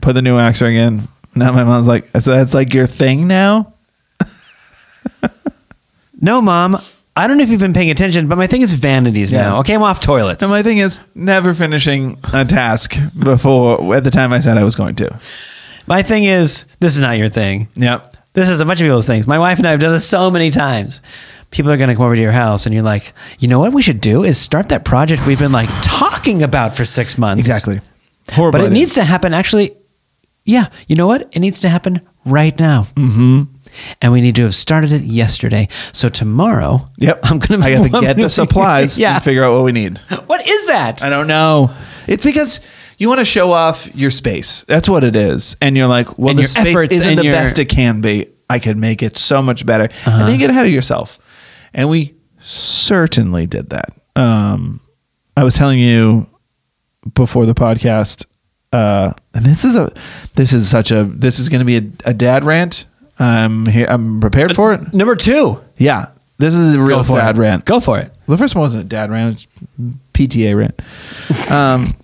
put 0.00 0.12
the 0.12 0.22
new 0.22 0.36
wax 0.36 0.62
ring 0.62 0.76
in. 0.76 1.08
Now 1.34 1.50
my 1.50 1.64
mom's 1.64 1.88
like, 1.88 2.04
so 2.20 2.30
that's 2.30 2.54
like 2.54 2.72
your 2.72 2.86
thing 2.86 3.26
now. 3.26 3.72
No, 6.18 6.40
mom. 6.40 6.78
I 7.16 7.26
don't 7.26 7.38
know 7.38 7.42
if 7.44 7.50
you've 7.50 7.60
been 7.60 7.72
paying 7.72 7.90
attention, 7.90 8.28
but 8.28 8.36
my 8.36 8.46
thing 8.46 8.60
is 8.60 8.74
vanities 8.74 9.32
Yeah. 9.32 9.42
now. 9.42 9.58
Okay, 9.60 9.74
I'm 9.74 9.82
off 9.82 10.00
toilets. 10.00 10.42
And 10.42 10.50
my 10.52 10.62
thing 10.62 10.78
is 10.78 11.00
never 11.14 11.54
finishing 11.54 12.18
a 12.34 12.44
task 12.44 12.94
before 13.18 13.94
at 13.96 14.04
the 14.04 14.10
time 14.10 14.32
I 14.32 14.40
said 14.40 14.58
I 14.58 14.64
was 14.64 14.74
going 14.76 14.96
to. 14.96 15.18
my 15.86 16.02
thing 16.02 16.24
is 16.24 16.66
this 16.80 16.94
is 16.94 17.00
not 17.00 17.16
your 17.16 17.28
thing. 17.28 17.68
Yep. 17.76 18.16
This 18.34 18.50
is 18.50 18.60
a 18.60 18.66
bunch 18.66 18.80
of 18.82 18.84
people's 18.84 19.06
things. 19.06 19.26
My 19.26 19.38
wife 19.38 19.56
and 19.58 19.66
I 19.66 19.70
have 19.70 19.80
done 19.80 19.92
this 19.92 20.06
so 20.06 20.30
many 20.30 20.50
times. 20.50 21.00
People 21.50 21.72
are 21.72 21.78
going 21.78 21.88
to 21.88 21.94
come 21.94 22.04
over 22.04 22.16
to 22.16 22.20
your 22.20 22.32
house, 22.32 22.66
and 22.66 22.74
you're 22.74 22.84
like, 22.84 23.14
you 23.38 23.48
know 23.48 23.60
what 23.60 23.72
we 23.72 23.80
should 23.80 24.00
do 24.00 24.24
is 24.24 24.36
start 24.36 24.68
that 24.68 24.84
project 24.84 25.26
we've 25.26 25.38
been 25.38 25.52
like 25.52 25.70
talking 25.82 26.42
about 26.42 26.76
for 26.76 26.84
six 26.84 27.16
months. 27.16 27.38
Exactly. 27.46 27.80
Horrible. 28.32 28.58
But 28.58 28.66
it 28.66 28.72
needs 28.72 28.92
to 28.94 29.04
happen 29.04 29.32
actually. 29.32 29.74
Yeah, 30.44 30.68
you 30.86 30.96
know 30.96 31.06
what? 31.06 31.22
It 31.34 31.40
needs 31.40 31.60
to 31.60 31.68
happen 31.70 32.00
right 32.26 32.58
now. 32.58 32.88
Mm-hmm. 32.94 33.55
And 34.00 34.12
we 34.12 34.20
need 34.20 34.36
to 34.36 34.42
have 34.42 34.54
started 34.54 34.92
it 34.92 35.02
yesterday. 35.02 35.68
So 35.92 36.08
tomorrow, 36.08 36.84
Yep. 36.98 37.20
I'm 37.24 37.38
gonna. 37.38 37.64
I 37.64 37.74
got 37.74 37.84
to 37.84 38.00
get 38.00 38.16
the 38.16 38.28
supplies 38.30 38.98
yeah. 38.98 39.14
and 39.16 39.24
figure 39.24 39.44
out 39.44 39.54
what 39.54 39.64
we 39.64 39.72
need. 39.72 39.98
What 40.26 40.46
is 40.46 40.66
that? 40.66 41.02
I 41.04 41.08
don't 41.10 41.26
know. 41.26 41.74
It's 42.06 42.24
because 42.24 42.60
you 42.98 43.08
want 43.08 43.18
to 43.20 43.24
show 43.24 43.52
off 43.52 43.94
your 43.94 44.10
space. 44.10 44.64
That's 44.68 44.88
what 44.88 45.04
it 45.04 45.16
is. 45.16 45.56
And 45.60 45.76
you're 45.76 45.86
like, 45.86 46.18
well, 46.18 46.30
And 46.30 46.38
the 46.38 46.44
space 46.44 46.76
isn't 46.92 47.16
the 47.16 47.24
your- 47.24 47.32
best 47.32 47.58
it 47.58 47.66
can 47.66 48.00
be. 48.00 48.28
I 48.48 48.58
could 48.60 48.76
make 48.78 49.02
it 49.02 49.16
so 49.16 49.42
much 49.42 49.66
better. 49.66 49.88
And 50.06 50.20
then 50.22 50.30
you 50.32 50.38
get 50.38 50.50
ahead 50.50 50.66
of 50.66 50.72
yourself. 50.72 51.18
And 51.74 51.88
we 51.90 52.14
certainly 52.38 53.46
did 53.46 53.70
that. 53.70 53.90
Um, 54.14 54.80
I 55.36 55.42
was 55.44 55.54
telling 55.54 55.78
you 55.78 56.26
before 57.14 57.44
the 57.44 57.54
podcast, 57.54 58.24
uh, 58.72 59.12
and 59.34 59.44
this 59.44 59.64
is 59.64 59.74
a, 59.76 59.92
this 60.36 60.52
is 60.52 60.68
such 60.70 60.90
a, 60.92 61.04
this 61.04 61.38
is 61.38 61.48
going 61.48 61.58
to 61.58 61.64
be 61.64 61.76
a, 62.04 62.10
a 62.10 62.14
dad 62.14 62.44
rant. 62.44 62.86
I'm 63.18 63.66
here. 63.66 63.86
I'm 63.88 64.20
prepared 64.20 64.54
for 64.54 64.72
it. 64.74 64.92
Number 64.92 65.16
two. 65.16 65.60
Yeah, 65.78 66.06
this 66.38 66.54
is 66.54 66.74
a 66.74 66.80
real 66.80 66.98
Go 66.98 67.04
for 67.04 67.16
dad 67.18 67.36
it. 67.36 67.40
rant. 67.40 67.64
Go 67.64 67.80
for 67.80 67.98
it. 67.98 68.12
The 68.28 68.36
first 68.36 68.54
one 68.54 68.60
wasn't 68.62 68.84
a 68.84 68.88
dad 68.88 69.10
rant; 69.10 69.46
it's 69.78 69.96
PTA 70.12 70.56
rant. 70.56 71.50
Um, 71.50 71.94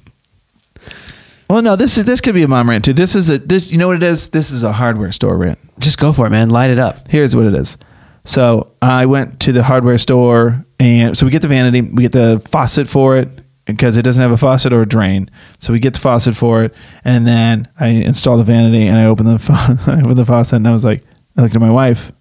well, 1.51 1.61
no, 1.63 1.77
this 1.77 1.99
is 1.99 2.05
this 2.07 2.21
could 2.21 2.35
be 2.35 2.43
a 2.43 2.49
mom 2.49 2.71
rant 2.71 2.85
too. 2.85 2.93
This 2.95 3.15
is 3.15 3.29
a 3.29 3.39
this. 3.39 3.71
You 3.71 3.79
know 3.79 3.89
what 3.89 3.97
it 3.97 4.03
is? 4.03 4.31
This 4.31 4.51
is 4.51 4.63
a 4.63 4.73
hardware 4.73 5.13
store 5.13 5.37
rant. 5.37 5.59
Just 5.79 5.99
go 5.99 6.13
for 6.13 6.27
it, 6.27 6.31
man. 6.31 6.49
Light 6.51 6.71
it 6.71 6.79
up. 6.79 7.09
Here's 7.09 7.37
what 7.37 7.45
it 7.47 7.55
is. 7.55 7.77
So 8.25 8.73
I 8.81 9.07
went 9.07 9.41
to 9.41 9.53
the 9.53 9.63
hardware 9.65 9.99
store, 9.99 10.65
and 10.79 11.19
so 11.19 11.27
we 11.27 11.33
get 11.33 11.43
the 11.43 11.49
vanity, 11.49 11.81
we 11.81 12.03
get 12.03 12.13
the 12.13 12.41
faucet 12.49 12.89
for 12.89 13.17
it 13.19 13.29
because 13.65 13.97
it 13.97 14.03
doesn't 14.03 14.23
have 14.23 14.33
a 14.33 14.37
faucet 14.37 14.73
or 14.73 14.83
a 14.83 14.87
drain. 14.87 15.31
So 15.59 15.73
we 15.73 15.79
get 15.79 15.95
the 15.95 16.01
faucet 16.01 16.37
for 16.37 16.65
it, 16.65 16.75
and 17.05 17.27
then 17.27 17.69
I 17.79 17.89
install 17.89 18.37
the 18.37 18.45
vanity, 18.45 18.87
and 18.87 18.99
I 18.99 19.05
open 19.07 19.27
the 19.27 19.39
fa- 19.39 19.79
I 19.87 20.01
open 20.01 20.17
the 20.17 20.25
faucet, 20.25 20.57
and 20.57 20.69
I 20.69 20.73
was 20.73 20.85
like, 20.85 21.05
I 21.37 21.43
looked 21.43 21.55
at 21.55 21.61
my 21.61 21.71
wife, 21.71 22.13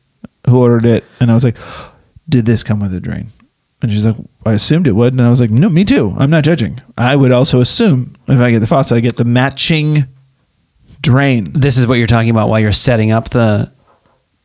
who 0.48 0.60
ordered 0.60 0.86
it, 0.86 1.04
and 1.20 1.32
I 1.32 1.34
was 1.34 1.44
like, 1.44 1.58
did 2.30 2.46
this 2.46 2.64
come 2.64 2.80
with 2.80 2.94
a 2.94 3.00
drain? 3.00 3.28
And 3.82 3.92
she's 3.92 4.06
like, 4.06 4.16
I 4.46 4.54
assumed 4.54 4.88
it 4.88 4.96
would, 4.96 5.14
and 5.14 5.22
I 5.22 5.30
was 5.30 5.42
like, 5.42 5.50
no, 5.50 5.68
me 5.68 5.84
too. 5.84 6.14
I'm 6.18 6.30
not 6.30 6.44
judging. 6.44 6.80
I 6.98 7.16
would 7.16 7.32
also 7.32 7.62
assume 7.62 8.16
if 8.28 8.40
I 8.40 8.52
get 8.52 8.60
the 8.60 8.68
faucet, 8.68 8.96
I 8.96 9.00
get 9.00 9.16
the 9.16 9.26
matching 9.26 10.06
drain. 11.02 11.52
This 11.54 11.78
is 11.78 11.88
what 11.88 11.96
you're 11.96 12.08
talking 12.08 12.30
about 12.30 12.48
while 12.50 12.60
you're 12.60 12.72
setting 12.72 13.12
up 13.12 13.30
the 13.30 13.72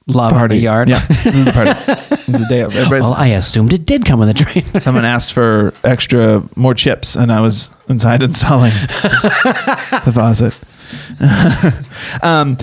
lava 0.07 0.49
the 0.49 0.57
yard. 0.57 0.89
Yeah, 0.89 1.01
the 1.07 1.51
party. 1.55 1.71
It's 2.13 2.27
the 2.27 2.47
day 2.49 2.61
of. 2.61 2.75
Well, 2.91 3.15
I 3.15 3.29
assumed 3.29 3.73
it 3.73 3.87
did 3.87 4.05
come 4.05 4.21
with 4.21 4.29
a 4.29 4.35
drain. 4.35 4.65
Someone 4.81 5.05
asked 5.05 5.33
for 5.33 5.75
extra 5.85 6.43
more 6.57 6.75
chips, 6.75 7.17
and 7.17 7.33
I 7.33 7.41
was 7.41 7.71
inside 7.89 8.23
installing 8.23 8.73
the 8.73 10.13
faucet. 10.15 10.57
um, 12.23 12.57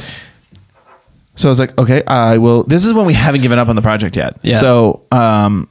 so 1.35 1.49
I 1.49 1.51
was 1.51 1.59
like, 1.59 1.77
okay, 1.77 2.03
I 2.05 2.37
will. 2.37 2.63
This 2.63 2.85
is 2.85 2.93
when 2.93 3.05
we 3.05 3.13
haven't 3.13 3.41
given 3.41 3.59
up 3.59 3.67
on 3.67 3.75
the 3.75 3.81
project 3.81 4.15
yet. 4.15 4.37
Yeah. 4.43 4.59
So, 4.59 5.05
um, 5.11 5.67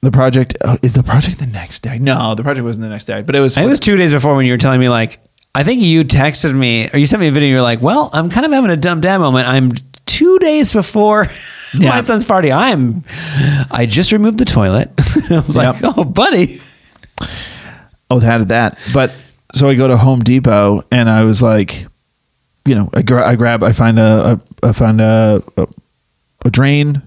the 0.00 0.10
project 0.10 0.56
oh, 0.62 0.76
is 0.82 0.94
the 0.94 1.04
project 1.04 1.38
the 1.38 1.46
next 1.46 1.80
day. 1.80 1.98
No, 1.98 2.34
the 2.34 2.42
project 2.42 2.64
wasn't 2.64 2.82
the 2.82 2.90
next 2.90 3.04
day, 3.04 3.22
but 3.22 3.34
it 3.34 3.40
was. 3.40 3.56
I 3.56 3.62
it 3.62 3.66
was 3.66 3.80
two 3.80 3.96
days 3.96 4.12
before 4.12 4.34
when 4.34 4.46
you 4.46 4.52
were 4.52 4.58
telling 4.58 4.80
me 4.80 4.88
like 4.88 5.20
I 5.54 5.64
think 5.64 5.80
you 5.80 6.04
texted 6.04 6.54
me 6.54 6.88
or 6.92 6.98
you 6.98 7.06
sent 7.06 7.20
me 7.20 7.28
a 7.28 7.32
video. 7.32 7.50
You're 7.50 7.62
like, 7.62 7.80
"Well, 7.80 8.10
I'm 8.12 8.30
kind 8.30 8.44
of 8.44 8.52
having 8.52 8.70
a 8.70 8.76
dumb 8.76 9.00
dad 9.00 9.18
moment. 9.18 9.48
I'm 9.48 9.72
two 10.06 10.38
days 10.38 10.72
before 10.72 11.26
Yeah. 11.74 11.88
my 11.90 12.02
son's 12.02 12.24
party. 12.24 12.52
I'm, 12.52 13.02
I 13.70 13.86
just 13.86 14.12
removed 14.12 14.38
the 14.38 14.44
toilet. 14.44 14.90
I 15.30 15.40
was 15.46 15.56
like, 15.56 15.76
oh, 15.82 16.04
buddy. 16.04 16.60
Oh, 18.10 18.20
had 18.20 18.48
that. 18.48 18.78
But 18.92 19.12
so 19.54 19.68
I 19.70 19.74
go 19.74 19.88
to 19.88 19.96
Home 19.96 20.20
Depot 20.20 20.82
and 20.90 21.08
I 21.08 21.24
was 21.24 21.40
like, 21.40 21.86
you 22.66 22.74
know, 22.74 22.90
I, 22.92 23.02
gra- 23.02 23.26
I 23.26 23.36
grab, 23.36 23.62
I 23.62 23.72
find 23.72 23.98
a, 23.98 24.38
a 24.62 24.68
I 24.68 24.72
find 24.72 25.00
a, 25.00 25.42
a 25.56 25.66
a 26.44 26.50
drain 26.50 27.00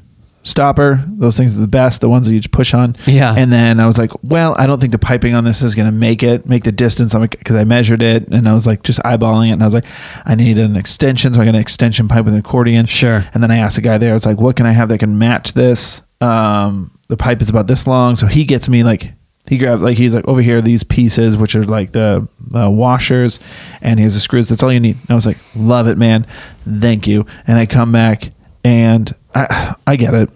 stopper. 0.46 1.04
Those 1.08 1.36
things 1.36 1.58
are 1.58 1.60
the 1.60 1.68
best. 1.68 2.00
The 2.00 2.08
ones 2.08 2.28
that 2.28 2.34
you 2.34 2.40
just 2.40 2.52
push 2.52 2.74
on. 2.74 2.96
Yeah. 3.06 3.36
And 3.36 3.52
then 3.52 3.82
I 3.82 3.88
was 3.88 3.98
like, 3.98 4.12
well, 4.24 4.56
I 4.58 4.66
don't 4.68 4.80
think 4.80 4.94
the 4.94 5.00
piping 5.00 5.34
on 5.34 5.44
this 5.44 5.62
is 5.62 5.76
going 5.76 5.92
to 5.92 5.92
make 5.92 6.24
it, 6.24 6.46
make 6.46 6.64
the 6.64 6.72
distance. 6.72 7.14
I'm 7.14 7.22
because 7.22 7.56
I 7.58 7.66
measured 7.66 8.02
it 8.02 8.28
and 8.30 8.48
I 8.48 8.54
was 8.54 8.66
like 8.66 8.84
just 8.84 9.00
eyeballing 9.00 9.50
it 9.50 9.54
and 9.54 9.62
I 9.62 9.66
was 9.66 9.74
like, 9.74 9.86
I 10.26 10.36
need 10.36 10.58
an 10.58 10.78
extension, 10.78 11.34
so 11.34 11.42
I 11.42 11.46
got 11.46 11.56
an 11.56 11.62
extension 11.62 12.08
pipe 12.08 12.24
with 12.24 12.34
an 12.34 12.40
accordion. 12.40 12.86
Sure. 12.86 13.26
And 13.34 13.44
then 13.44 13.52
I 13.52 13.58
asked 13.58 13.76
the 13.76 13.82
guy 13.82 13.98
there, 13.98 14.12
I 14.12 14.14
was 14.14 14.26
like, 14.26 14.40
what 14.40 14.56
can 14.56 14.66
I 14.66 14.72
have 14.72 14.88
that 14.90 15.00
can 15.00 15.18
match 15.18 15.54
this? 15.54 16.02
Um, 16.22 16.92
the 17.08 17.18
pipe 17.18 17.42
is 17.42 17.50
about 17.50 17.68
this 17.68 17.86
long, 17.86 18.16
so 18.16 18.28
he 18.28 18.46
gets 18.46 18.70
me 18.70 18.84
like 18.84 19.12
he 19.48 19.58
grabbed 19.58 19.82
like 19.82 19.98
he's 19.98 20.16
like 20.16 20.28
over 20.28 20.42
here 20.42 20.60
these 20.60 20.84
pieces 20.84 21.38
which 21.38 21.56
are 21.56 21.64
like 21.66 21.92
the 21.92 22.28
uh, 22.56 22.68
washers 22.68 23.40
and 23.80 24.00
here's 24.00 24.16
the 24.16 24.20
screws 24.20 24.50
that's 24.50 24.64
all 24.64 24.74
you 24.74 24.80
need 24.80 24.96
and 24.96 25.12
i 25.12 25.14
was 25.14 25.28
like 25.28 25.38
love 25.56 25.88
it 25.88 26.00
man 26.00 26.26
thank 26.68 27.06
you 27.06 27.28
and 27.46 27.60
i 27.60 27.66
come 27.68 27.92
back 27.92 28.32
and 28.64 29.14
i 29.36 29.76
i 29.86 29.96
get 29.96 30.14
it 30.14 30.30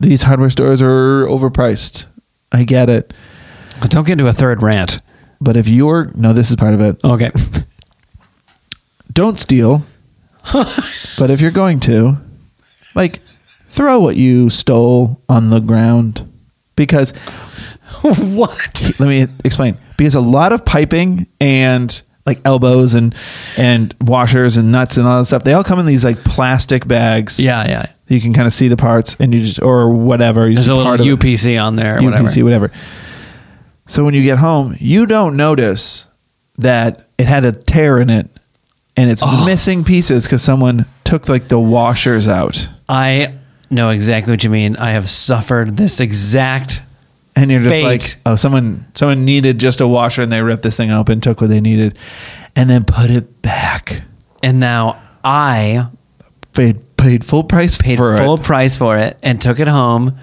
these 0.00 0.22
hardware 0.22 0.50
stores 0.50 0.80
are 0.82 1.26
overpriced 1.26 2.06
i 2.52 2.64
get 2.64 2.88
it 2.88 3.12
Don't 3.82 4.04
get 4.06 4.12
into 4.14 4.26
a 4.26 4.32
third 4.32 4.62
rant. 4.62 4.98
but 5.40 5.56
if 5.56 5.68
you're 5.68 6.10
no 6.14 6.32
this 6.32 6.50
is 6.50 6.56
part 6.56 6.74
of 6.74 6.80
it 6.80 7.02
Okay. 7.04 7.30
don't 9.12 9.38
steal 9.38 9.84
but 11.18 11.30
if 11.30 11.40
you're 11.40 11.50
going 11.50 11.80
to 11.80 12.16
like 12.94 13.20
throw 13.68 13.98
what 14.00 14.16
you 14.16 14.48
stole 14.50 15.20
on 15.28 15.50
the 15.50 15.60
ground 15.60 16.30
because 16.76 17.10
what? 18.02 18.92
let 18.98 19.08
me 19.08 19.26
explain 19.44 19.76
because 19.96 20.14
a 20.14 20.20
lot 20.20 20.52
of 20.52 20.64
piping 20.64 21.26
and 21.40 22.02
like 22.26 22.40
elbows 22.44 22.94
and 22.94 23.14
and 23.56 23.94
washers 24.00 24.56
and 24.56 24.70
nuts 24.72 24.96
and 24.96 25.06
all 25.06 25.18
that 25.20 25.26
stuff 25.26 25.44
they 25.44 25.52
all 25.52 25.64
come 25.64 25.78
in 25.78 25.86
these 25.86 26.04
like 26.04 26.22
plastic 26.24 26.86
bags 26.86 27.38
Yeah, 27.40 27.66
yeah. 27.66 27.86
You 28.08 28.20
can 28.20 28.32
kind 28.32 28.46
of 28.46 28.52
see 28.52 28.68
the 28.68 28.76
parts 28.76 29.16
and 29.18 29.34
you 29.34 29.40
just 29.44 29.60
or 29.62 29.90
whatever 29.90 30.48
you 30.48 30.54
There's 30.54 30.68
a 30.68 30.74
little 30.74 30.96
part. 30.96 31.00
UPC 31.00 31.62
on 31.62 31.76
there 31.76 31.96
or 31.98 32.00
UPC 32.00 32.42
whatever. 32.42 32.68
whatever 32.68 32.72
so 33.86 34.04
when 34.04 34.14
you 34.14 34.22
get 34.22 34.38
home 34.38 34.76
you 34.78 35.06
don't 35.06 35.36
notice 35.36 36.06
that 36.58 37.08
it 37.18 37.26
had 37.26 37.44
a 37.44 37.52
tear 37.52 37.98
in 37.98 38.10
it 38.10 38.28
and 38.96 39.10
it's 39.10 39.22
Oh. 39.24 39.44
missing 39.44 39.84
pieces 39.84 40.24
because 40.24 40.42
someone 40.42 40.86
took 41.04 41.28
like 41.28 41.48
the 41.48 41.58
washers 41.60 42.28
out 42.28 42.68
I 42.88 43.34
know 43.68 43.90
exactly 43.90 44.32
what 44.32 44.44
you 44.44 44.50
mean. 44.50 44.76
I 44.76 44.90
have 44.90 45.08
suffered 45.08 45.76
this 45.76 45.98
exact 45.98 46.82
and 47.34 47.50
you're 47.50 47.58
just 47.60 47.70
Fate. 47.72 47.82
like 47.84 48.02
oh 48.24 48.36
someone 48.36 48.86
someone 48.94 49.24
needed 49.24 49.58
just 49.58 49.80
a 49.80 49.86
washer 49.88 50.22
and 50.22 50.30
they 50.32 50.40
ripped 50.40 50.62
this 50.62 50.76
thing 50.76 50.90
open 50.92 51.20
took 51.20 51.40
what 51.40 51.50
they 51.50 51.60
needed 51.60 51.98
and 52.54 52.70
then 52.70 52.84
put 52.84 53.10
it 53.10 53.42
back 53.42 54.02
and 54.42 54.60
now 54.60 55.02
I 55.24 55.88
paid 56.54 56.78
paid 57.06 57.24
full 57.24 57.44
price 57.44 57.78
paid 57.78 57.98
for 57.98 58.16
full 58.16 58.34
it. 58.34 58.42
price 58.42 58.76
for 58.76 58.98
it 58.98 59.16
and 59.22 59.40
took 59.40 59.60
it 59.60 59.68
home, 59.68 60.18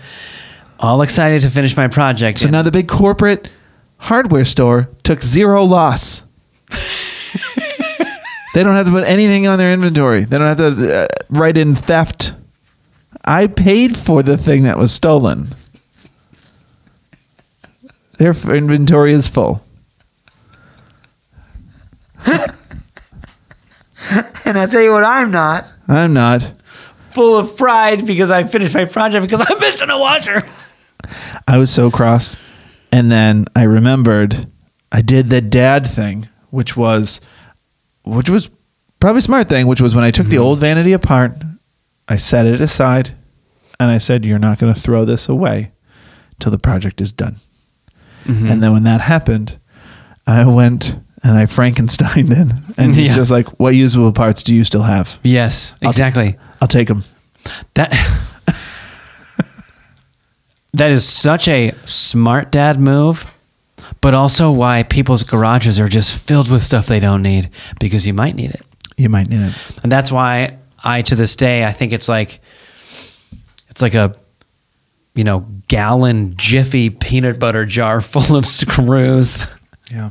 all 0.79 1.01
excited 1.01 1.41
to 1.41 1.49
finish 1.49 1.77
my 1.77 1.87
project. 1.87 2.39
So 2.39 2.49
now 2.49 2.61
the 2.61 2.71
big 2.71 2.89
corporate 2.89 3.49
hardware 3.97 4.45
store 4.45 4.89
took 5.03 5.21
zero 5.21 5.63
loss. 5.63 6.25
they 8.53 8.63
don't 8.63 8.75
have 8.75 8.87
to 8.87 8.91
put 8.91 9.05
anything 9.05 9.47
on 9.47 9.57
their 9.57 9.73
inventory. 9.73 10.25
They 10.25 10.37
don't 10.37 10.57
have 10.57 10.57
to 10.57 11.03
uh, 11.03 11.07
write 11.29 11.57
in 11.57 11.73
theft. 11.73 12.33
I 13.23 13.47
paid 13.47 13.95
for 13.95 14.21
the 14.21 14.37
thing 14.37 14.63
that 14.63 14.77
was 14.77 14.91
stolen. 14.91 15.47
Their 18.17 18.31
inventory 18.31 19.13
is 19.13 19.29
full. 19.29 19.63
and 22.27 22.53
I 24.59 24.65
tell 24.65 24.81
you 24.81 24.91
what, 24.91 25.03
I'm 25.03 25.31
not 25.31 25.67
I'm 25.87 26.13
not. 26.13 26.53
Full 27.13 27.37
of 27.37 27.55
pride 27.57 28.05
because 28.05 28.31
I 28.31 28.43
finished 28.43 28.73
my 28.73 28.85
project 28.85 29.21
because 29.23 29.45
I'm 29.47 29.59
missing 29.59 29.89
a 29.89 29.97
washer. 29.97 30.41
I 31.47 31.57
was 31.57 31.71
so 31.71 31.91
cross. 31.91 32.37
And 32.91 33.11
then 33.11 33.45
I 33.55 33.63
remembered 33.63 34.51
I 34.91 35.01
did 35.01 35.29
the 35.29 35.41
dad 35.41 35.87
thing, 35.87 36.29
which 36.51 36.77
was 36.77 37.21
which 38.03 38.29
was 38.29 38.49
probably 38.99 39.19
a 39.19 39.23
smart 39.23 39.49
thing, 39.49 39.67
which 39.67 39.81
was 39.81 39.95
when 39.95 40.03
I 40.03 40.11
took 40.11 40.27
the 40.27 40.35
mm-hmm. 40.35 40.43
old 40.43 40.59
vanity 40.59 40.93
apart, 40.93 41.31
I 42.07 42.17
set 42.17 42.45
it 42.45 42.61
aside 42.61 43.15
and 43.79 43.89
I 43.89 43.97
said, 43.97 44.25
You're 44.25 44.39
not 44.39 44.59
gonna 44.59 44.75
throw 44.75 45.05
this 45.05 45.27
away 45.27 45.71
till 46.39 46.51
the 46.51 46.59
project 46.59 47.01
is 47.01 47.11
done. 47.11 47.37
Mm-hmm. 48.25 48.47
And 48.47 48.63
then 48.63 48.71
when 48.71 48.83
that 48.83 49.01
happened, 49.01 49.59
I 50.25 50.45
went 50.45 50.97
and 51.23 51.37
I 51.37 51.43
Frankensteined 51.43 52.31
in 52.31 52.63
and 52.77 52.93
he's 52.95 53.07
Yeah. 53.09 53.15
just 53.15 53.31
like, 53.31 53.59
What 53.59 53.75
usable 53.75 54.11
parts 54.13 54.43
do 54.43 54.53
you 54.53 54.63
still 54.63 54.83
have? 54.83 55.19
Yes, 55.23 55.75
exactly. 55.81 56.37
I'll 56.37 56.52
take 56.67 56.87
them. 56.87 57.03
That 57.75 57.91
that 60.73 60.91
is 60.91 61.07
such 61.07 61.47
a 61.47 61.71
smart 61.85 62.51
dad 62.51 62.79
move, 62.79 63.33
but 64.01 64.13
also 64.13 64.51
why 64.51 64.83
people's 64.83 65.23
garages 65.23 65.79
are 65.79 65.87
just 65.87 66.17
filled 66.17 66.49
with 66.49 66.61
stuff 66.61 66.87
they 66.87 66.99
don't 66.99 67.21
need 67.21 67.49
because 67.79 68.07
you 68.07 68.13
might 68.13 68.35
need 68.35 68.51
it. 68.51 68.61
You 68.97 69.09
might 69.09 69.29
need 69.29 69.41
it. 69.41 69.53
And 69.83 69.91
that's 69.91 70.11
why 70.11 70.57
I 70.83 71.01
to 71.03 71.15
this 71.15 71.35
day 71.35 71.65
I 71.65 71.71
think 71.71 71.93
it's 71.93 72.07
like 72.07 72.39
it's 73.69 73.81
like 73.81 73.93
a 73.93 74.13
you 75.15 75.23
know 75.23 75.45
gallon 75.67 76.35
jiffy 76.37 76.89
peanut 76.89 77.39
butter 77.39 77.65
jar 77.65 78.01
full 78.13 78.35
of 78.35 78.45
screws 78.45 79.47
Yeah. 79.91 80.09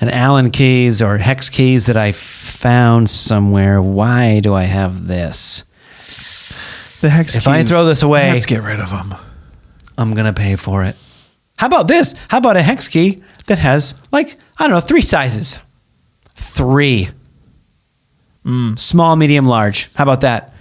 and 0.00 0.10
Allen 0.10 0.50
keys 0.50 1.00
or 1.02 1.18
hex 1.18 1.48
keys 1.48 1.86
that 1.86 1.96
I 1.96 2.12
found 2.12 3.08
somewhere. 3.10 3.80
Why 3.80 4.40
do 4.40 4.54
I 4.54 4.64
have 4.64 5.06
this? 5.06 5.64
The 7.04 7.10
hex 7.10 7.36
If 7.36 7.46
I 7.46 7.60
keys, 7.60 7.68
throw 7.68 7.84
this 7.84 8.02
away- 8.02 8.32
let's 8.32 8.46
get 8.46 8.62
rid 8.62 8.80
of 8.80 8.88
them. 8.88 9.14
I'm 9.98 10.14
gonna 10.14 10.32
pay 10.32 10.56
for 10.56 10.84
it. 10.84 10.96
How 11.58 11.66
about 11.66 11.86
this? 11.86 12.14
How 12.28 12.38
about 12.38 12.56
a 12.56 12.62
hex 12.62 12.88
key 12.88 13.22
that 13.44 13.58
has 13.58 13.92
like 14.10 14.38
I 14.58 14.62
don't 14.64 14.70
know 14.70 14.80
three 14.80 15.02
sizes, 15.02 15.60
three, 16.34 17.10
mm, 18.46 18.78
small, 18.78 19.16
medium, 19.16 19.44
large. 19.44 19.90
How 19.94 20.04
about 20.04 20.22
that? 20.22 20.54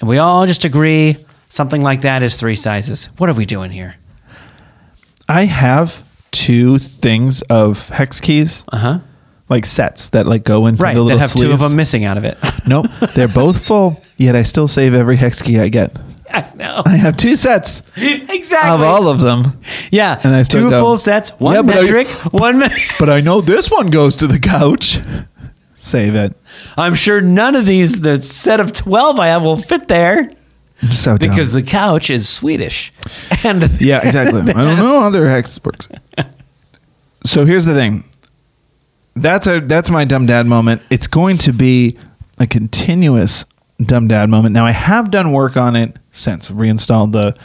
And 0.00 0.08
we 0.08 0.18
all 0.18 0.44
just 0.44 0.64
agree 0.64 1.18
something 1.48 1.84
like 1.84 2.00
that 2.00 2.24
is 2.24 2.36
three 2.36 2.56
sizes. 2.56 3.08
What 3.18 3.30
are 3.30 3.34
we 3.34 3.46
doing 3.46 3.70
here? 3.70 3.94
I 5.28 5.44
have 5.44 6.02
two 6.32 6.78
things 6.78 7.42
of 7.42 7.90
hex 7.90 8.20
keys, 8.20 8.64
Uh 8.72 8.76
huh. 8.76 8.98
like 9.48 9.64
sets 9.66 10.08
that 10.08 10.26
like 10.26 10.42
go 10.42 10.66
into 10.66 10.82
Right. 10.82 10.96
the 10.96 11.00
little 11.00 11.16
That 11.20 11.36
little 11.36 11.42
have 11.52 11.58
two 11.60 11.64
of 11.64 11.70
them 11.70 11.76
missing 11.76 12.04
out 12.04 12.18
of 12.18 12.24
it. 12.24 12.38
nope, 12.66 12.86
they're 13.14 13.28
both 13.28 13.64
full. 13.64 14.02
Yet 14.20 14.36
I 14.36 14.42
still 14.42 14.68
save 14.68 14.92
every 14.94 15.16
hex 15.16 15.40
key 15.40 15.58
I 15.58 15.68
get. 15.68 15.96
I 16.30 16.46
know 16.54 16.82
I 16.84 16.90
have 16.96 17.16
two 17.16 17.34
sets 17.34 17.82
exactly. 17.96 18.70
of 18.70 18.82
all 18.82 19.08
of 19.08 19.20
them, 19.20 19.58
yeah. 19.90 20.20
And 20.22 20.34
I 20.34 20.42
still 20.44 20.64
two 20.66 20.70
don't. 20.70 20.80
full 20.80 20.98
sets. 20.98 21.30
One 21.40 21.54
Yeah, 21.56 21.62
but 21.62 21.76
I- 21.78 21.80
metric. 21.82 22.08
one. 22.32 22.58
Me- 22.60 22.68
but 23.00 23.08
I 23.10 23.20
know 23.20 23.40
this 23.40 23.70
one 23.70 23.88
goes 23.90 24.16
to 24.18 24.26
the 24.26 24.38
couch. 24.38 25.00
Save 25.76 26.14
it. 26.14 26.36
I'm 26.76 26.94
sure 26.94 27.22
none 27.22 27.56
of 27.56 27.64
these, 27.64 28.02
the 28.02 28.20
set 28.20 28.60
of 28.60 28.72
twelve 28.72 29.18
I 29.18 29.28
have, 29.28 29.42
will 29.42 29.56
fit 29.56 29.88
there. 29.88 30.30
So 30.92 31.16
dumb. 31.16 31.30
because 31.30 31.52
the 31.52 31.62
couch 31.62 32.10
is 32.10 32.28
Swedish. 32.28 32.92
And 33.42 33.62
yeah, 33.80 34.06
exactly. 34.06 34.40
I 34.40 34.52
don't 34.64 34.76
know 34.78 35.00
how 35.00 35.10
their 35.10 35.28
hex 35.30 35.58
works. 35.64 35.88
So 37.24 37.44
here's 37.46 37.64
the 37.64 37.74
thing. 37.74 38.04
That's 39.16 39.46
a 39.46 39.60
that's 39.60 39.90
my 39.90 40.04
dumb 40.04 40.26
dad 40.26 40.46
moment. 40.46 40.82
It's 40.90 41.06
going 41.06 41.38
to 41.38 41.52
be 41.52 41.98
a 42.38 42.46
continuous 42.46 43.44
dumb 43.82 44.08
dad 44.08 44.28
moment. 44.28 44.52
Now 44.54 44.66
I 44.66 44.70
have 44.72 45.10
done 45.10 45.32
work 45.32 45.56
on 45.56 45.76
it 45.76 45.96
since 46.10 46.50
I've 46.50 46.58
reinstalled 46.58 47.12
the 47.12 47.36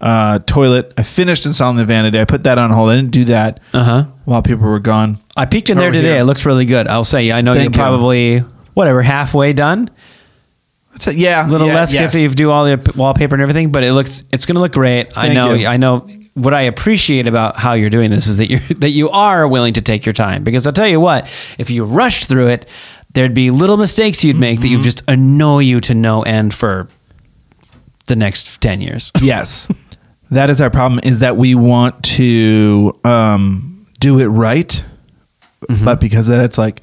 uh, 0.00 0.38
toilet. 0.40 0.92
I 0.96 1.02
finished 1.02 1.44
installing 1.46 1.76
the 1.76 1.84
vanity. 1.84 2.18
I 2.20 2.24
put 2.24 2.44
that 2.44 2.58
on 2.58 2.70
hold. 2.70 2.90
I 2.90 2.96
didn't 2.96 3.10
do 3.12 3.24
that 3.26 3.60
Uh-huh. 3.72 4.04
while 4.24 4.42
people 4.42 4.66
were 4.66 4.78
gone. 4.80 5.16
I 5.36 5.44
peeked 5.46 5.70
in 5.70 5.78
there 5.78 5.90
today. 5.90 6.08
here. 6.08 6.16
It 6.20 6.24
looks 6.24 6.46
really 6.46 6.64
good. 6.66 6.86
I'll 6.88 7.04
say 7.04 7.32
I 7.32 7.40
know 7.42 7.52
Thank 7.54 7.64
you're 7.64 7.84
you. 7.84 7.90
probably 7.90 8.38
whatever 8.74 9.02
halfway 9.02 9.52
done. 9.52 9.90
That's 10.92 11.06
a, 11.06 11.14
yeah, 11.14 11.46
A 11.46 11.48
little 11.48 11.66
yeah, 11.68 11.74
less 11.74 11.94
yes. 11.94 12.14
if 12.14 12.20
you 12.20 12.28
do 12.30 12.50
all 12.50 12.64
the 12.64 12.92
wallpaper 12.96 13.34
and 13.34 13.42
everything, 13.42 13.70
but 13.72 13.84
it 13.84 13.92
looks 13.92 14.24
it's 14.32 14.44
going 14.46 14.56
to 14.56 14.60
look 14.60 14.72
great. 14.72 15.16
I 15.16 15.32
know. 15.32 15.52
you. 15.54 15.66
I 15.66 15.76
know. 15.76 16.08
What 16.34 16.54
I 16.54 16.62
appreciate 16.62 17.26
about 17.28 17.56
how 17.56 17.74
you're 17.74 17.90
doing 17.90 18.10
this 18.10 18.26
is 18.26 18.38
that 18.38 18.50
you 18.50 18.58
that 18.78 18.90
you 18.90 19.10
are 19.10 19.46
willing 19.46 19.74
to 19.74 19.82
take 19.82 20.06
your 20.06 20.12
time. 20.12 20.42
Because 20.44 20.66
I'll 20.66 20.72
tell 20.72 20.86
you 20.88 20.98
what, 21.00 21.26
if 21.58 21.70
you 21.70 21.84
rushed 21.84 22.28
through 22.28 22.48
it, 22.48 22.68
there'd 23.14 23.34
be 23.34 23.50
little 23.50 23.76
mistakes 23.76 24.22
you'd 24.24 24.36
make 24.38 24.60
that 24.60 24.66
Mm-hmm. 24.66 24.76
you 24.78 24.82
just 24.82 25.02
annoy 25.08 25.60
you 25.60 25.80
to 25.80 25.94
no 25.94 26.22
end 26.22 26.54
for 26.54 26.88
the 28.06 28.16
next 28.16 28.60
ten 28.60 28.80
years. 28.80 29.12
Yes. 29.22 29.68
that 30.30 30.50
is 30.50 30.60
our 30.60 30.70
problem 30.70 31.00
is 31.04 31.20
that 31.20 31.36
we 31.36 31.54
want 31.54 32.02
to 32.04 32.98
um, 33.04 33.86
do 33.98 34.18
it 34.20 34.26
right. 34.26 34.84
Mm-hmm. 35.68 35.84
But 35.84 36.00
because 36.00 36.28
of 36.28 36.36
that, 36.36 36.44
it's 36.44 36.58
like, 36.58 36.82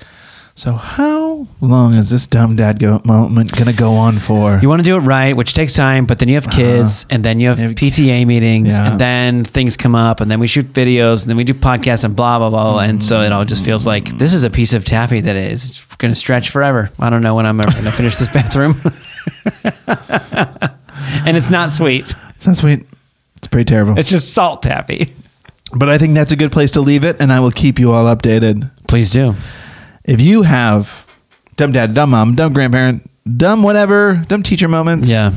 so 0.56 0.74
how 0.74 1.27
How 1.62 1.68
long 1.68 1.94
is 1.94 2.10
this 2.10 2.26
dumb 2.26 2.56
dad 2.56 2.80
go 2.80 3.00
moment 3.06 3.52
gonna 3.52 3.74
go 3.74 3.94
on 3.94 4.18
for? 4.20 4.58
You 4.62 4.70
want 4.70 4.80
to 4.80 4.84
do 4.84 4.96
it 4.98 5.02
right, 5.02 5.36
which 5.36 5.54
takes 5.54 5.74
time, 5.74 6.06
but 6.06 6.18
then 6.20 6.30
you 6.30 6.36
have 6.36 6.50
kids, 6.50 7.04
uh-huh. 7.04 7.16
and 7.16 7.24
then 7.26 7.40
you 7.40 7.50
have. 7.50 7.60
You 7.60 7.66
have- 7.68 7.76
PTA 7.76 8.26
meetings, 8.26 8.78
Yeah. 8.78 8.92
and 8.92 9.00
then 9.02 9.44
things 9.44 9.78
come 9.78 9.94
up, 9.96 10.20
and 10.20 10.32
then 10.32 10.40
we 10.40 10.48
shoot 10.48 10.72
videos, 10.74 11.24
and 11.24 11.30
then 11.30 11.38
we 11.38 11.44
do 11.44 11.54
podcasts, 11.54 12.04
and 12.04 12.16
blah 12.16 12.40
blah 12.40 12.50
blah, 12.50 12.80
and 12.80 13.02
so 13.04 13.22
it 13.22 13.32
all 13.32 13.46
just 13.46 13.64
feels 13.64 13.86
like 13.86 14.18
this 14.18 14.34
is 14.34 14.44
a 14.44 14.50
piece 14.50 14.74
of 14.74 14.84
taffy 14.86 15.22
that 15.22 15.36
is 15.36 15.86
going 16.00 16.12
to 16.12 16.16
stretch 16.20 16.50
forever. 16.50 16.90
I 17.00 17.10
don't 17.10 17.22
know 17.22 17.36
when 17.36 17.46
I'm 17.46 17.60
ever 17.62 17.72
going 17.72 17.84
to 17.86 17.92
finish 17.92 18.18
this 18.18 18.32
bathroom, 18.34 18.74
and 21.26 21.38
it's 21.38 21.50
not 21.50 21.72
sweet; 21.72 22.14
It's 22.36 22.48
not 22.48 22.58
sweet. 22.58 22.86
It's 23.38 23.48
pretty 23.48 23.66
terrible. 23.66 23.98
it's 24.00 24.10
just 24.10 24.34
salt 24.34 24.64
taffy. 24.64 25.14
but 25.74 25.90
I 25.90 25.98
think 25.98 26.14
that's 26.16 26.32
a 26.32 26.36
good 26.36 26.52
place 26.52 26.72
to 26.72 26.82
leave 26.82 27.04
it, 27.04 27.18
and 27.20 27.32
I 27.32 27.40
will 27.40 27.52
keep 27.52 27.78
you 27.80 27.92
all 27.92 28.06
updated. 28.14 28.72
Please 28.88 29.12
do. 29.12 29.36
If 30.04 30.22
you 30.22 30.42
have 30.44 31.06
dumb 31.58 31.72
dad, 31.72 31.94
dumb 31.94 32.12
mom, 32.12 32.36
dumb 32.36 32.54
grandparent, 32.54 33.10
dumb 33.38 33.64
whatever, 33.64 34.24
dumb 34.28 34.44
teacher 34.44 34.68
moments, 34.68 35.10
Yeah. 35.10 35.34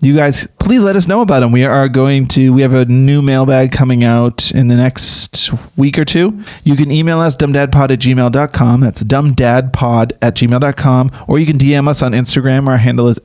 you 0.00 0.14
guys 0.16 0.46
please 0.58 0.80
let 0.82 0.94
us 0.96 1.06
know 1.08 1.20
about 1.22 1.40
them 1.40 1.52
we 1.52 1.64
are 1.64 1.88
going 1.88 2.26
to 2.28 2.52
we 2.52 2.60
have 2.62 2.74
a 2.74 2.84
new 2.84 3.22
mailbag 3.22 3.72
coming 3.72 4.04
out 4.04 4.50
in 4.50 4.68
the 4.68 4.74
next 4.76 5.50
week 5.76 5.98
or 5.98 6.04
two. 6.04 6.42
You 6.64 6.76
can 6.76 6.90
email 6.90 7.20
us 7.20 7.36
dumbdadpod 7.36 7.90
at 7.90 7.98
gmail.com 8.00 8.80
that's 8.80 9.02
dumbdadpod 9.02 10.12
at 10.22 10.34
gmail.com 10.36 11.10
or 11.28 11.38
you 11.38 11.46
can 11.46 11.56
dm 11.58 11.88
us 11.88 12.02
on 12.02 12.12
instagram. 12.12 12.68
Our 12.68 12.76
handle 12.78 13.08
is 13.08 13.18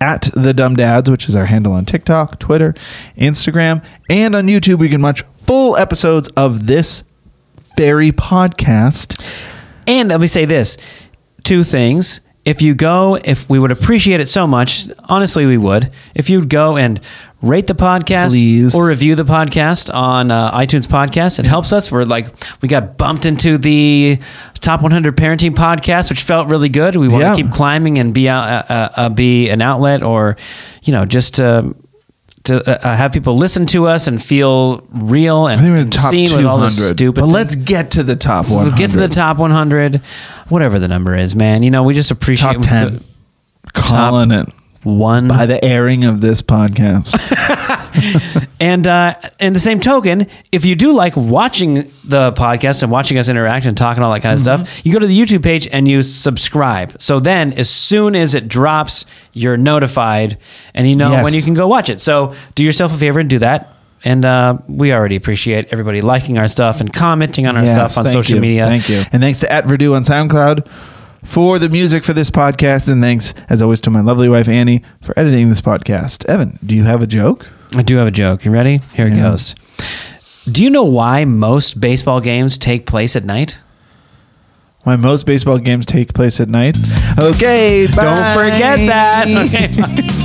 at 0.00 0.30
the 0.34 0.54
dumb 0.54 0.74
dads 0.76 1.10
which 1.10 1.28
is 1.28 1.36
our 1.36 1.46
handle 1.46 1.72
on 1.74 1.84
tiktok 1.84 2.38
twitter 2.38 2.74
instagram. 3.18 3.84
And 4.08 4.34
on 4.34 4.46
youtube 4.46 4.78
we 4.78 4.88
can 4.88 5.02
watch 5.02 5.22
full 5.34 5.76
episodes 5.76 6.28
of 6.36 6.66
this 6.66 7.04
very 7.76 8.10
podcast. 8.12 9.20
And 9.86 10.08
let 10.08 10.20
me 10.20 10.26
say 10.26 10.44
this 10.46 10.76
two 11.44 11.64
things. 11.64 12.20
If 12.44 12.62
you 12.62 12.74
go, 12.74 13.18
if 13.22 13.48
we 13.50 13.58
would 13.58 13.70
appreciate 13.70 14.20
it 14.20 14.26
so 14.28 14.46
much, 14.46 14.88
honestly, 15.10 15.44
we 15.44 15.58
would. 15.58 15.92
If 16.14 16.30
you'd 16.30 16.48
go 16.48 16.78
and 16.78 16.98
rate 17.42 17.66
the 17.66 17.74
podcast 17.74 18.28
Please. 18.30 18.74
or 18.74 18.88
review 18.88 19.14
the 19.14 19.24
podcast 19.24 19.92
on 19.94 20.30
uh, 20.30 20.50
iTunes 20.52 20.86
Podcast, 20.86 21.38
it 21.38 21.44
helps 21.46 21.70
us. 21.72 21.92
We're 21.92 22.04
like, 22.04 22.28
we 22.62 22.68
got 22.68 22.96
bumped 22.96 23.26
into 23.26 23.58
the 23.58 24.18
top 24.60 24.80
100 24.82 25.16
parenting 25.18 25.50
podcast, 25.54 26.08
which 26.08 26.22
felt 26.22 26.48
really 26.48 26.70
good. 26.70 26.96
We 26.96 27.08
want 27.08 27.22
Yeah. 27.22 27.36
to 27.36 27.42
keep 27.42 27.52
climbing 27.52 27.98
and 27.98 28.14
be 28.14 28.26
out, 28.28 28.70
uh, 28.70 28.88
uh, 28.96 29.08
be 29.10 29.50
an 29.50 29.60
outlet 29.60 30.02
or, 30.02 30.36
you 30.82 30.92
know, 30.94 31.04
just. 31.04 31.38
Uh, 32.48 32.62
to 32.62 32.86
uh, 32.88 32.96
have 32.96 33.12
people 33.12 33.36
listen 33.36 33.66
to 33.66 33.86
us 33.86 34.06
and 34.06 34.22
feel 34.22 34.80
real 34.90 35.46
and 35.46 35.60
i 35.60 35.62
think 35.62 35.74
we're 35.74 35.80
in 35.82 35.90
the 35.90 35.96
top 35.96 36.10
seen 36.10 36.34
with 36.34 36.46
all 36.46 36.58
this 36.58 36.76
200 36.76 36.94
stupid 36.96 37.20
but 37.20 37.26
things. 37.26 37.32
let's 37.34 37.54
get 37.54 37.90
to 37.90 38.02
the 38.02 38.16
top 38.16 38.50
one 38.50 38.64
We'll 38.64 38.74
get 38.76 38.90
to 38.92 38.96
the 38.96 39.08
top 39.08 39.36
100, 39.36 39.96
whatever 40.48 40.78
the 40.78 40.88
number 40.88 41.14
is, 41.14 41.36
man. 41.36 41.62
You 41.62 41.70
know, 41.70 41.82
we 41.82 41.92
just 41.92 42.10
appreciate 42.10 42.54
top 42.54 42.62
10 42.62 43.00
calling 43.74 44.30
it 44.30 44.48
one. 44.82 45.28
by 45.28 45.46
the 45.46 45.62
airing 45.64 46.04
of 46.04 46.20
this 46.20 46.40
podcast 46.42 47.14
and 48.60 48.86
uh, 48.86 49.14
in 49.38 49.52
the 49.52 49.58
same 49.58 49.80
token, 49.80 50.26
if 50.52 50.64
you 50.64 50.74
do 50.74 50.92
like 50.92 51.16
watching 51.16 51.90
the 52.04 52.32
podcast 52.32 52.82
and 52.82 52.90
watching 52.90 53.18
us 53.18 53.28
interact 53.28 53.66
and 53.66 53.76
talk 53.76 53.96
and 53.96 54.04
all 54.04 54.12
that 54.12 54.20
kind 54.20 54.32
of 54.34 54.40
Mm-hmm. 54.40 54.64
stuff, 54.64 54.86
you 54.86 54.92
go 54.92 54.98
to 54.98 55.06
the 55.06 55.18
YouTube 55.18 55.42
page 55.42 55.68
and 55.68 55.86
you 55.88 56.02
subscribe. 56.02 57.00
So 57.00 57.20
then, 57.20 57.52
as 57.54 57.68
soon 57.68 58.14
as 58.16 58.34
it 58.34 58.48
drops, 58.48 59.04
you're 59.32 59.56
notified 59.56 60.38
and 60.74 60.88
you 60.88 60.96
know 60.96 61.10
Yes. 61.10 61.24
when 61.24 61.34
you 61.34 61.42
can 61.42 61.54
go 61.54 61.66
watch 61.66 61.88
it. 61.90 62.00
So 62.00 62.34
do 62.54 62.62
yourself 62.64 62.92
a 62.94 62.96
favor 62.98 63.20
and 63.20 63.28
do 63.28 63.38
that. 63.40 63.74
And 64.02 64.24
uh, 64.24 64.56
we 64.66 64.94
already 64.94 65.16
appreciate 65.16 65.68
everybody 65.72 66.00
liking 66.00 66.38
our 66.38 66.48
stuff 66.48 66.80
and 66.80 66.90
commenting 66.90 67.46
on 67.46 67.56
our 67.58 67.64
Yes, 67.64 67.92
stuff 67.92 68.02
on 68.06 68.10
social 68.10 68.36
you. 68.36 68.40
media. 68.40 68.64
Thank 68.66 68.88
you. 68.88 69.02
And 69.12 69.20
thanks 69.22 69.40
to 69.40 69.52
at 69.52 69.64
Verdú 69.66 69.94
on 69.94 70.04
SoundCloud 70.04 70.66
for 71.24 71.58
the 71.58 71.68
music 71.68 72.04
for 72.04 72.12
this 72.12 72.30
podcast. 72.30 72.88
And 72.90 73.02
thanks, 73.02 73.34
as 73.48 73.62
always, 73.62 73.80
to 73.82 73.90
my 73.90 74.00
lovely 74.00 74.28
wife, 74.28 74.48
Annie, 74.48 74.82
for 75.02 75.18
editing 75.18 75.48
this 75.48 75.60
podcast. 75.60 76.24
Evan, 76.26 76.58
do 76.64 76.74
you 76.74 76.84
have 76.84 77.02
a 77.02 77.06
joke? 77.06 77.48
I 77.76 77.82
do 77.82 77.96
have 77.96 78.08
a 78.08 78.10
joke. 78.12 78.44
You 78.44 78.50
ready? 78.50 78.80
Here 78.94 79.06
it 79.06 79.14
Yeah. 79.14 79.30
goes. 79.30 79.54
Do 80.50 80.62
you 80.64 80.70
know 80.70 80.84
why 80.84 81.24
most 81.24 81.80
baseball 81.80 82.20
games 82.20 82.58
take 82.58 82.86
place 82.86 83.14
at 83.14 83.24
night? 83.24 83.58
Why 84.84 84.96
most 84.96 85.26
baseball 85.26 85.58
games 85.58 85.84
take 85.84 86.14
place 86.14 86.40
at 86.40 86.48
night? 86.48 86.76
Okay, 87.18 87.86
bye. 87.88 88.02
Don't 88.02 88.34
forget 88.34 88.78
that. 88.88 89.28
Okay. 89.28 90.06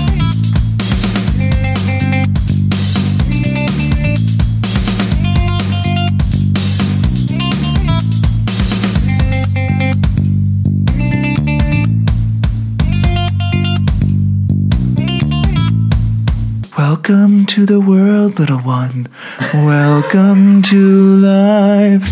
Welcome 16.77 17.45
to 17.45 17.65
the 17.65 17.79
world, 17.79 18.37
little 18.37 18.59
one. 18.59 19.07
Welcome 19.53 20.61
to 20.63 20.75
life. 20.75 22.03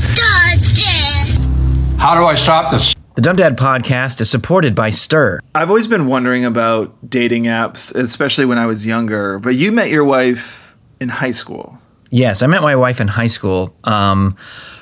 How 1.98 2.16
do 2.16 2.24
I 2.26 2.36
stop 2.36 2.72
this? 2.72 2.96
The 3.16 3.22
Dumb 3.22 3.36
Dad 3.36 3.58
podcast 3.58 4.22
is 4.22 4.30
supported 4.30 4.74
by 4.74 4.92
Stir. 4.92 5.42
I've 5.54 5.68
always 5.68 5.88
been 5.88 6.08
wondering 6.08 6.46
about 6.46 7.10
dating 7.10 7.44
apps, 7.44 7.94
especially 7.94 8.46
when 8.46 8.58
I 8.58 8.66
was 8.66 8.86
younger. 8.86 9.38
But 9.38 9.56
you 9.56 9.74
met 9.74 9.90
your 9.90 10.06
wife 10.06 10.78
in 11.02 11.10
high 11.10 11.34
school. 11.34 11.78
Yes, 12.10 12.42
I 12.42 12.48
met 12.48 12.62
my 12.62 12.78
wife 12.78 13.02
in 13.02 13.10
high 13.10 13.28
school 13.28 13.76
um, 13.84 14.38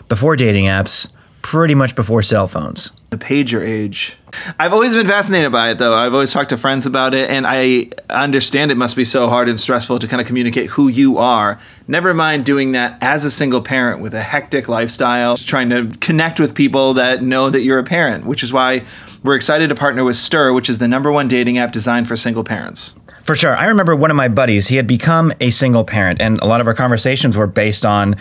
before 0.09 0.35
dating 0.35 0.65
apps, 0.65 1.11
pretty 1.51 1.75
much 1.75 1.95
before 1.95 2.21
cell 2.21 2.47
phones. 2.47 2.93
the 3.09 3.17
pager 3.17 3.61
age. 3.61 4.15
I've 4.57 4.71
always 4.71 4.95
been 4.95 5.05
fascinated 5.05 5.51
by 5.51 5.71
it, 5.71 5.79
though. 5.79 5.93
I've 5.93 6.13
always 6.13 6.31
talked 6.31 6.51
to 6.51 6.57
friends 6.57 6.85
about 6.85 7.13
it, 7.13 7.29
and 7.29 7.45
I 7.45 7.89
understand 8.09 8.71
it 8.71 8.77
must 8.77 8.95
be 8.95 9.03
so 9.03 9.27
hard 9.27 9.49
and 9.49 9.59
stressful 9.59 9.99
to 9.99 10.07
kind 10.07 10.21
of 10.21 10.27
communicate 10.27 10.69
who 10.69 10.87
you 10.87 11.17
are. 11.17 11.59
Never 11.89 12.13
mind 12.13 12.45
doing 12.45 12.71
that 12.71 12.97
as 13.01 13.25
a 13.25 13.31
single 13.31 13.61
parent 13.61 13.99
with 13.99 14.13
a 14.13 14.21
hectic 14.21 14.69
lifestyle, 14.69 15.35
trying 15.35 15.69
to 15.71 15.87
connect 15.99 16.39
with 16.39 16.55
people 16.55 16.93
that 16.93 17.21
know 17.21 17.49
that 17.49 17.63
you're 17.63 17.79
a 17.79 17.83
parent, 17.83 18.25
which 18.25 18.43
is 18.43 18.53
why 18.53 18.85
we're 19.21 19.35
excited 19.35 19.67
to 19.67 19.75
partner 19.75 20.05
with 20.05 20.15
Stir, 20.15 20.53
which 20.53 20.69
is 20.69 20.77
the 20.77 20.87
number 20.87 21.11
one 21.11 21.27
dating 21.27 21.57
app 21.57 21.73
designed 21.73 22.07
for 22.07 22.15
single 22.15 22.45
parents. 22.45 22.95
For 23.25 23.35
sure. 23.35 23.57
I 23.57 23.65
remember 23.65 23.93
one 23.93 24.09
of 24.09 24.15
my 24.15 24.29
buddies, 24.29 24.69
he 24.69 24.77
had 24.77 24.87
become 24.87 25.33
a 25.41 25.49
single 25.49 25.83
parent, 25.83 26.21
and 26.21 26.39
a 26.39 26.45
lot 26.45 26.61
of 26.61 26.67
our 26.67 26.73
conversations 26.73 27.35
were 27.35 27.45
based 27.45 27.85
on 27.85 28.15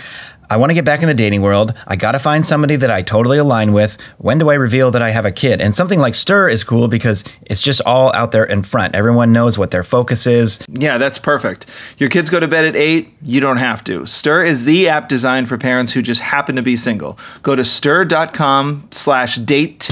I 0.50 0.56
want 0.56 0.70
to 0.70 0.74
get 0.74 0.84
back 0.84 1.00
in 1.00 1.06
the 1.06 1.14
dating 1.14 1.42
world. 1.42 1.74
I 1.86 1.94
got 1.94 2.12
to 2.12 2.18
find 2.18 2.44
somebody 2.44 2.74
that 2.74 2.90
I 2.90 3.02
totally 3.02 3.38
align 3.38 3.72
with. 3.72 3.96
When 4.18 4.38
do 4.38 4.50
I 4.50 4.54
reveal 4.54 4.90
that 4.90 5.00
I 5.00 5.10
have 5.10 5.24
a 5.24 5.30
kid? 5.30 5.60
And 5.60 5.76
something 5.76 6.00
like 6.00 6.16
Stir 6.16 6.48
is 6.48 6.64
cool 6.64 6.88
because 6.88 7.22
it's 7.42 7.62
just 7.62 7.80
all 7.86 8.12
out 8.14 8.32
there 8.32 8.44
in 8.44 8.64
front. 8.64 8.96
Everyone 8.96 9.32
knows 9.32 9.56
what 9.58 9.70
their 9.70 9.84
focus 9.84 10.26
is. 10.26 10.58
Yeah, 10.68 10.98
that's 10.98 11.18
perfect. 11.18 11.66
Your 11.98 12.10
kids 12.10 12.30
go 12.30 12.40
to 12.40 12.48
bed 12.48 12.64
at 12.64 12.74
8, 12.74 13.08
you 13.22 13.40
don't 13.40 13.58
have 13.58 13.84
to. 13.84 14.04
Stir 14.06 14.42
is 14.42 14.64
the 14.64 14.88
app 14.88 15.08
designed 15.08 15.48
for 15.48 15.56
parents 15.56 15.92
who 15.92 16.02
just 16.02 16.20
happen 16.20 16.56
to 16.56 16.62
be 16.62 16.74
single. 16.74 17.16
Go 17.44 17.54
to 17.54 17.64
stir.com 17.64 18.88
slash 18.90 19.36
date. 19.36 19.88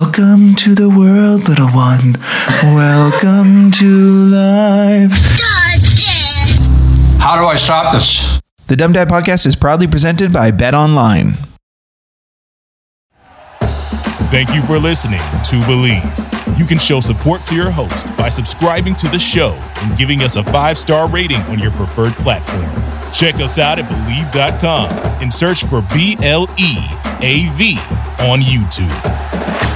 Welcome 0.00 0.54
to 0.56 0.76
the 0.76 0.88
world, 0.88 1.48
little 1.48 1.70
one. 1.70 2.18
Welcome 2.62 3.72
to 3.72 3.84
life. 3.84 5.45
How 7.26 7.40
do 7.40 7.46
I 7.48 7.56
stop 7.56 7.92
this? 7.92 8.40
The 8.68 8.76
Dumb 8.76 8.92
Dad 8.92 9.08
podcast 9.08 9.46
is 9.48 9.56
proudly 9.56 9.88
presented 9.88 10.32
by 10.32 10.52
BetOnline. 10.52 11.32
Thank 14.30 14.54
you 14.54 14.62
for 14.62 14.78
listening 14.78 15.18
to 15.18 15.56
Bleav. 15.66 16.56
You 16.56 16.66
can 16.66 16.78
show 16.78 17.00
support 17.00 17.44
to 17.46 17.56
your 17.56 17.68
host 17.68 18.06
by 18.16 18.28
subscribing 18.28 18.94
to 18.94 19.08
the 19.08 19.18
show 19.18 19.60
and 19.82 19.98
giving 19.98 20.20
us 20.20 20.36
a 20.36 20.44
five 20.44 20.78
star 20.78 21.08
rating 21.10 21.40
on 21.50 21.58
your 21.58 21.72
preferred 21.72 22.12
platform. 22.12 22.70
Check 23.12 23.34
us 23.42 23.58
out 23.58 23.80
at 23.80 23.86
Bleav.com 23.90 24.88
and 25.20 25.32
search 25.32 25.64
for 25.64 25.82
B 25.92 26.16
L 26.22 26.46
E 26.60 26.76
A 27.22 27.50
V 27.56 27.76
on 28.20 28.38
YouTube. 28.38 29.75